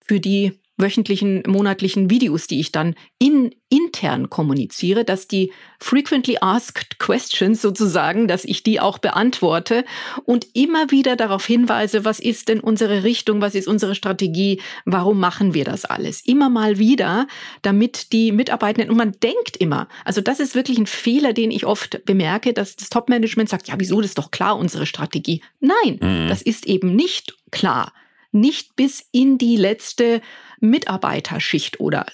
Für 0.00 0.20
die 0.20 0.60
wöchentlichen, 0.78 1.42
monatlichen 1.46 2.08
Videos, 2.08 2.46
die 2.46 2.60
ich 2.60 2.72
dann 2.72 2.94
in, 3.18 3.54
intern 3.68 4.30
kommuniziere, 4.30 5.04
dass 5.04 5.26
die 5.28 5.52
frequently 5.80 6.38
asked 6.40 6.98
questions 6.98 7.60
sozusagen, 7.60 8.28
dass 8.28 8.44
ich 8.44 8.62
die 8.62 8.80
auch 8.80 8.98
beantworte 8.98 9.84
und 10.24 10.46
immer 10.54 10.90
wieder 10.90 11.16
darauf 11.16 11.44
hinweise, 11.44 12.04
was 12.04 12.20
ist 12.20 12.48
denn 12.48 12.60
unsere 12.60 13.02
Richtung, 13.02 13.40
was 13.40 13.54
ist 13.54 13.68
unsere 13.68 13.94
Strategie, 13.94 14.62
warum 14.84 15.18
machen 15.18 15.52
wir 15.52 15.64
das 15.64 15.84
alles? 15.84 16.22
Immer 16.24 16.48
mal 16.48 16.78
wieder, 16.78 17.26
damit 17.62 18.12
die 18.12 18.32
Mitarbeitenden, 18.32 18.90
und 18.90 18.96
man 18.96 19.12
denkt 19.20 19.56
immer, 19.56 19.88
also 20.04 20.20
das 20.20 20.40
ist 20.40 20.54
wirklich 20.54 20.78
ein 20.78 20.86
Fehler, 20.86 21.32
den 21.32 21.50
ich 21.50 21.66
oft 21.66 22.04
bemerke, 22.04 22.52
dass 22.52 22.76
das 22.76 22.88
Top-Management 22.88 23.48
sagt, 23.48 23.68
ja, 23.68 23.74
wieso, 23.78 24.00
das 24.00 24.12
ist 24.12 24.18
doch 24.18 24.30
klar, 24.30 24.56
unsere 24.56 24.86
Strategie. 24.86 25.42
Nein, 25.60 25.98
mhm. 26.00 26.28
das 26.28 26.40
ist 26.40 26.66
eben 26.66 26.94
nicht 26.94 27.36
klar. 27.50 27.92
Nicht 28.30 28.76
bis 28.76 29.08
in 29.10 29.38
die 29.38 29.56
letzte 29.56 30.20
Mitarbeiterschicht 30.60 31.80
oder 31.80 32.06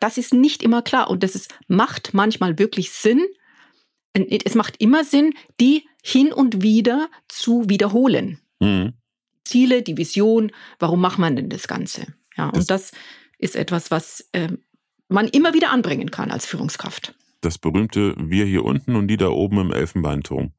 das 0.00 0.18
ist 0.18 0.34
nicht 0.34 0.62
immer 0.62 0.82
klar 0.82 1.08
und 1.08 1.22
das 1.22 1.34
ist, 1.34 1.54
macht 1.66 2.12
manchmal 2.12 2.58
wirklich 2.58 2.92
Sinn. 2.92 3.24
Es 4.12 4.54
macht 4.54 4.76
immer 4.78 5.04
Sinn, 5.04 5.34
die 5.60 5.86
hin 6.02 6.32
und 6.32 6.62
wieder 6.62 7.08
zu 7.28 7.68
wiederholen. 7.68 8.40
Mhm. 8.60 8.94
Ziele, 9.44 9.82
die 9.82 9.96
Vision, 9.96 10.52
warum 10.78 11.00
macht 11.00 11.18
man 11.18 11.36
denn 11.36 11.48
das 11.48 11.66
Ganze? 11.66 12.06
Ja, 12.36 12.50
das 12.50 12.58
und 12.58 12.70
das 12.70 12.92
ist 13.38 13.56
etwas, 13.56 13.90
was 13.90 14.28
äh, 14.32 14.48
man 15.08 15.28
immer 15.28 15.54
wieder 15.54 15.70
anbringen 15.70 16.10
kann 16.10 16.30
als 16.30 16.46
Führungskraft. 16.46 17.14
Das 17.40 17.58
berühmte 17.58 18.14
Wir 18.18 18.44
hier 18.44 18.64
unten 18.64 18.96
und 18.96 19.08
die 19.08 19.16
da 19.16 19.28
oben 19.28 19.58
im 19.58 19.72
Elfenbeinturm. 19.72 20.52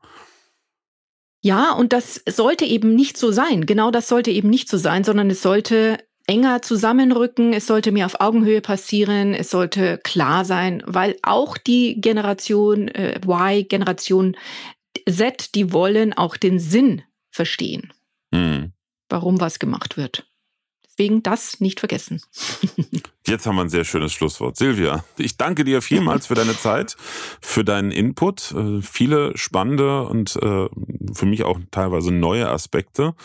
Ja, 1.44 1.74
und 1.74 1.94
das 1.94 2.22
sollte 2.28 2.66
eben 2.66 2.96
nicht 2.96 3.18
so 3.18 3.32
sein. 3.32 3.66
Genau 3.66 3.92
das 3.92 4.08
sollte 4.08 4.32
eben 4.32 4.50
nicht 4.50 4.70
so 4.70 4.78
sein, 4.78 5.04
sondern 5.04 5.30
es 5.30 5.42
sollte 5.42 6.04
enger 6.28 6.62
zusammenrücken, 6.62 7.54
es 7.54 7.68
sollte 7.68 7.92
mehr 7.92 8.06
auf 8.06 8.22
Augenhöhe 8.22 8.62
passieren, 8.62 9.34
es 9.34 9.50
sollte 9.50 10.00
klar 10.04 10.46
sein, 10.46 10.84
weil 10.86 11.16
auch 11.24 11.58
die 11.58 12.00
Generation 12.00 12.88
äh, 12.90 13.20
Y, 13.24 13.68
Generation 13.68 14.38
Z, 15.10 15.56
die 15.56 15.74
wollen 15.74 16.14
auch 16.14 16.38
den 16.38 16.60
Sinn 16.60 17.02
verstehen, 17.32 17.94
mhm. 18.32 18.74
warum 19.10 19.40
was 19.40 19.60
gemacht 19.60 19.98
wird. 19.98 20.28
Deswegen 20.86 21.24
das 21.24 21.62
nicht 21.62 21.80
vergessen. 21.80 22.22
Jetzt 23.28 23.46
haben 23.46 23.56
wir 23.56 23.62
ein 23.62 23.70
sehr 23.70 23.86
schönes 23.86 24.12
Schlusswort. 24.12 24.58
Silvia, 24.58 25.06
ich 25.18 25.38
danke 25.38 25.64
dir 25.64 25.82
vielmals 25.82 26.28
für 26.28 26.36
deine 26.36 26.58
Zeit, 26.58 26.98
für 27.40 27.64
deinen 27.64 27.92
Input, 27.92 28.52
äh, 28.52 28.82
viele 28.82 29.38
spannende 29.38 30.04
und 30.04 30.36
äh, 30.36 30.68
für 31.14 31.26
mich 31.26 31.44
auch 31.44 31.60
teilweise 31.72 32.12
neue 32.12 32.50
Aspekte. 32.50 33.16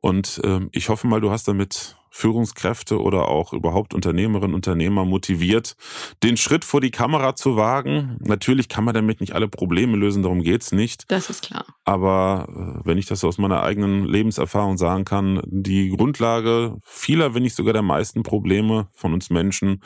Und 0.00 0.40
ähm, 0.44 0.68
ich 0.72 0.88
hoffe 0.88 1.06
mal, 1.06 1.20
du 1.20 1.30
hast 1.30 1.46
damit 1.48 1.96
Führungskräfte 2.10 3.00
oder 3.00 3.28
auch 3.28 3.52
überhaupt 3.52 3.94
Unternehmerinnen, 3.94 4.54
Unternehmer 4.54 5.04
motiviert, 5.04 5.76
den 6.22 6.36
Schritt 6.36 6.64
vor 6.64 6.80
die 6.80 6.90
Kamera 6.90 7.36
zu 7.36 7.56
wagen. 7.56 8.18
Natürlich 8.20 8.68
kann 8.68 8.84
man 8.84 8.94
damit 8.94 9.20
nicht 9.20 9.32
alle 9.32 9.48
Probleme 9.48 9.96
lösen, 9.96 10.22
darum 10.22 10.42
geht's 10.42 10.72
nicht. 10.72 11.04
Das 11.08 11.30
ist 11.30 11.42
klar. 11.42 11.64
Aber 11.84 12.48
äh, 12.48 12.86
wenn 12.86 12.98
ich 12.98 13.06
das 13.06 13.22
aus 13.24 13.38
meiner 13.38 13.62
eigenen 13.62 14.04
Lebenserfahrung 14.04 14.76
sagen 14.76 15.04
kann, 15.04 15.40
die 15.46 15.90
Grundlage 15.90 16.76
vieler, 16.84 17.34
wenn 17.34 17.44
nicht 17.44 17.54
sogar 17.54 17.72
der 17.72 17.82
meisten 17.82 18.22
Probleme 18.22 18.88
von 18.92 19.14
uns 19.14 19.30
Menschen 19.30 19.82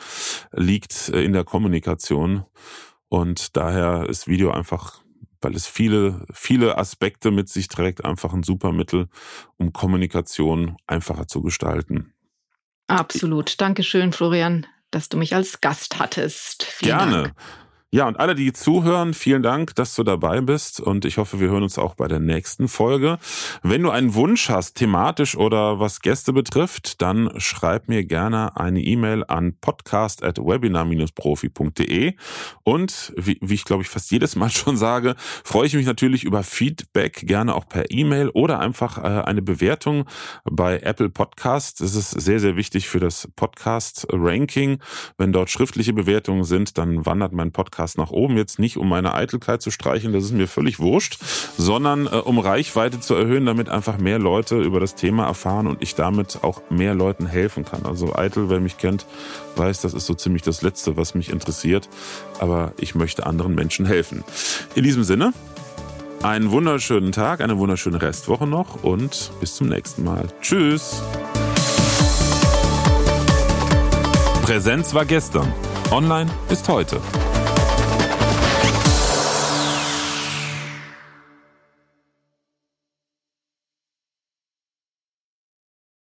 liegt 0.51 1.09
äh, 1.09 1.23
in 1.23 1.33
der 1.33 1.43
Kommunikation. 1.43 2.43
Und 3.07 3.55
daher 3.55 4.09
ist 4.09 4.27
Video 4.27 4.49
einfach 4.49 5.04
weil 5.45 5.55
es 5.55 5.67
viele, 5.67 6.25
viele 6.33 6.79
Aspekte 6.79 7.29
mit 7.29 7.49
sich 7.49 7.67
trägt, 7.67 8.03
einfach 8.03 8.33
ein 8.33 8.41
super 8.41 8.71
Mittel, 8.71 9.09
um 9.57 9.73
Kommunikation 9.73 10.75
einfacher 10.87 11.27
zu 11.27 11.43
gestalten. 11.43 12.15
Absolut. 12.87 13.61
Dankeschön, 13.61 14.11
Florian, 14.11 14.65
dass 14.89 15.07
du 15.07 15.17
mich 15.17 15.35
als 15.35 15.61
Gast 15.61 15.99
hattest. 15.99 16.63
Vielen 16.63 16.97
Gerne. 16.97 17.21
Dank. 17.21 17.35
Ja, 17.95 18.07
und 18.09 18.19
alle, 18.19 18.35
die 18.35 18.51
zuhören, 18.51 19.13
vielen 19.13 19.41
Dank, 19.41 19.73
dass 19.75 19.95
du 19.95 20.03
dabei 20.03 20.41
bist 20.41 20.81
und 20.81 21.05
ich 21.05 21.17
hoffe, 21.17 21.39
wir 21.39 21.47
hören 21.47 21.63
uns 21.63 21.79
auch 21.79 21.95
bei 21.95 22.09
der 22.09 22.19
nächsten 22.19 22.67
Folge. 22.67 23.19
Wenn 23.63 23.83
du 23.83 23.89
einen 23.89 24.15
Wunsch 24.15 24.49
hast, 24.49 24.75
thematisch 24.75 25.37
oder 25.37 25.79
was 25.79 26.01
Gäste 26.01 26.33
betrifft, 26.33 27.01
dann 27.01 27.31
schreib 27.37 27.87
mir 27.87 28.03
gerne 28.03 28.57
eine 28.57 28.81
E-Mail 28.81 29.23
an 29.25 29.55
podcast.webinar-profi.de 29.61 32.15
und 32.63 33.13
wie, 33.15 33.39
wie 33.41 33.53
ich 33.53 33.63
glaube 33.63 33.83
ich 33.83 33.89
fast 33.89 34.11
jedes 34.11 34.35
Mal 34.35 34.49
schon 34.49 34.75
sage, 34.75 35.15
freue 35.45 35.65
ich 35.65 35.73
mich 35.73 35.85
natürlich 35.85 36.25
über 36.25 36.43
Feedback, 36.43 37.25
gerne 37.25 37.55
auch 37.55 37.69
per 37.69 37.91
E-Mail 37.91 38.27
oder 38.27 38.59
einfach 38.59 38.97
äh, 38.97 39.23
eine 39.23 39.41
Bewertung 39.41 40.03
bei 40.43 40.79
Apple 40.79 41.09
Podcast. 41.09 41.79
Das 41.79 41.95
ist 41.95 42.11
sehr, 42.11 42.41
sehr 42.41 42.57
wichtig 42.57 42.89
für 42.89 42.99
das 42.99 43.29
Podcast-Ranking. 43.37 44.79
Wenn 45.17 45.31
dort 45.31 45.49
schriftliche 45.49 45.93
Bewertungen 45.93 46.43
sind, 46.43 46.77
dann 46.77 47.05
wandert 47.05 47.31
mein 47.31 47.53
Podcast 47.53 47.84
Podcast 47.85 47.97
nach 47.97 48.09
oben. 48.09 48.37
Jetzt 48.37 48.59
nicht, 48.59 48.77
um 48.77 48.89
meine 48.89 49.13
Eitelkeit 49.13 49.61
zu 49.61 49.69
streichen, 49.71 50.11
das 50.13 50.23
ist 50.23 50.33
mir 50.33 50.47
völlig 50.47 50.79
wurscht, 50.79 51.19
sondern 51.57 52.07
äh, 52.07 52.09
um 52.09 52.39
Reichweite 52.39 52.99
zu 52.99 53.13
erhöhen, 53.13 53.45
damit 53.45 53.69
einfach 53.69 53.97
mehr 53.97 54.17
Leute 54.19 54.59
über 54.61 54.79
das 54.79 54.95
Thema 54.95 55.25
erfahren 55.25 55.67
und 55.67 55.81
ich 55.81 55.95
damit 55.95 56.39
auch 56.43 56.61
mehr 56.69 56.95
Leuten 56.95 57.27
helfen 57.27 57.63
kann. 57.63 57.85
Also 57.85 58.15
Eitel, 58.15 58.49
wer 58.49 58.59
mich 58.59 58.77
kennt, 58.77 59.05
weiß, 59.55 59.81
das 59.81 59.93
ist 59.93 60.05
so 60.07 60.15
ziemlich 60.15 60.41
das 60.41 60.61
Letzte, 60.61 60.97
was 60.97 61.15
mich 61.15 61.29
interessiert. 61.29 61.89
Aber 62.39 62.73
ich 62.79 62.95
möchte 62.95 63.25
anderen 63.25 63.53
Menschen 63.55 63.85
helfen. 63.85 64.23
In 64.73 64.83
diesem 64.83 65.03
Sinne, 65.03 65.33
einen 66.23 66.49
wunderschönen 66.51 67.11
Tag, 67.11 67.41
eine 67.41 67.57
wunderschöne 67.57 68.01
Restwoche 68.01 68.47
noch 68.47 68.83
und 68.83 69.31
bis 69.39 69.55
zum 69.55 69.69
nächsten 69.69 70.03
Mal. 70.03 70.27
Tschüss. 70.41 71.01
Präsenz 74.41 74.93
war 74.93 75.05
gestern. 75.05 75.51
Online 75.91 76.29
ist 76.49 76.67
heute. 76.67 76.99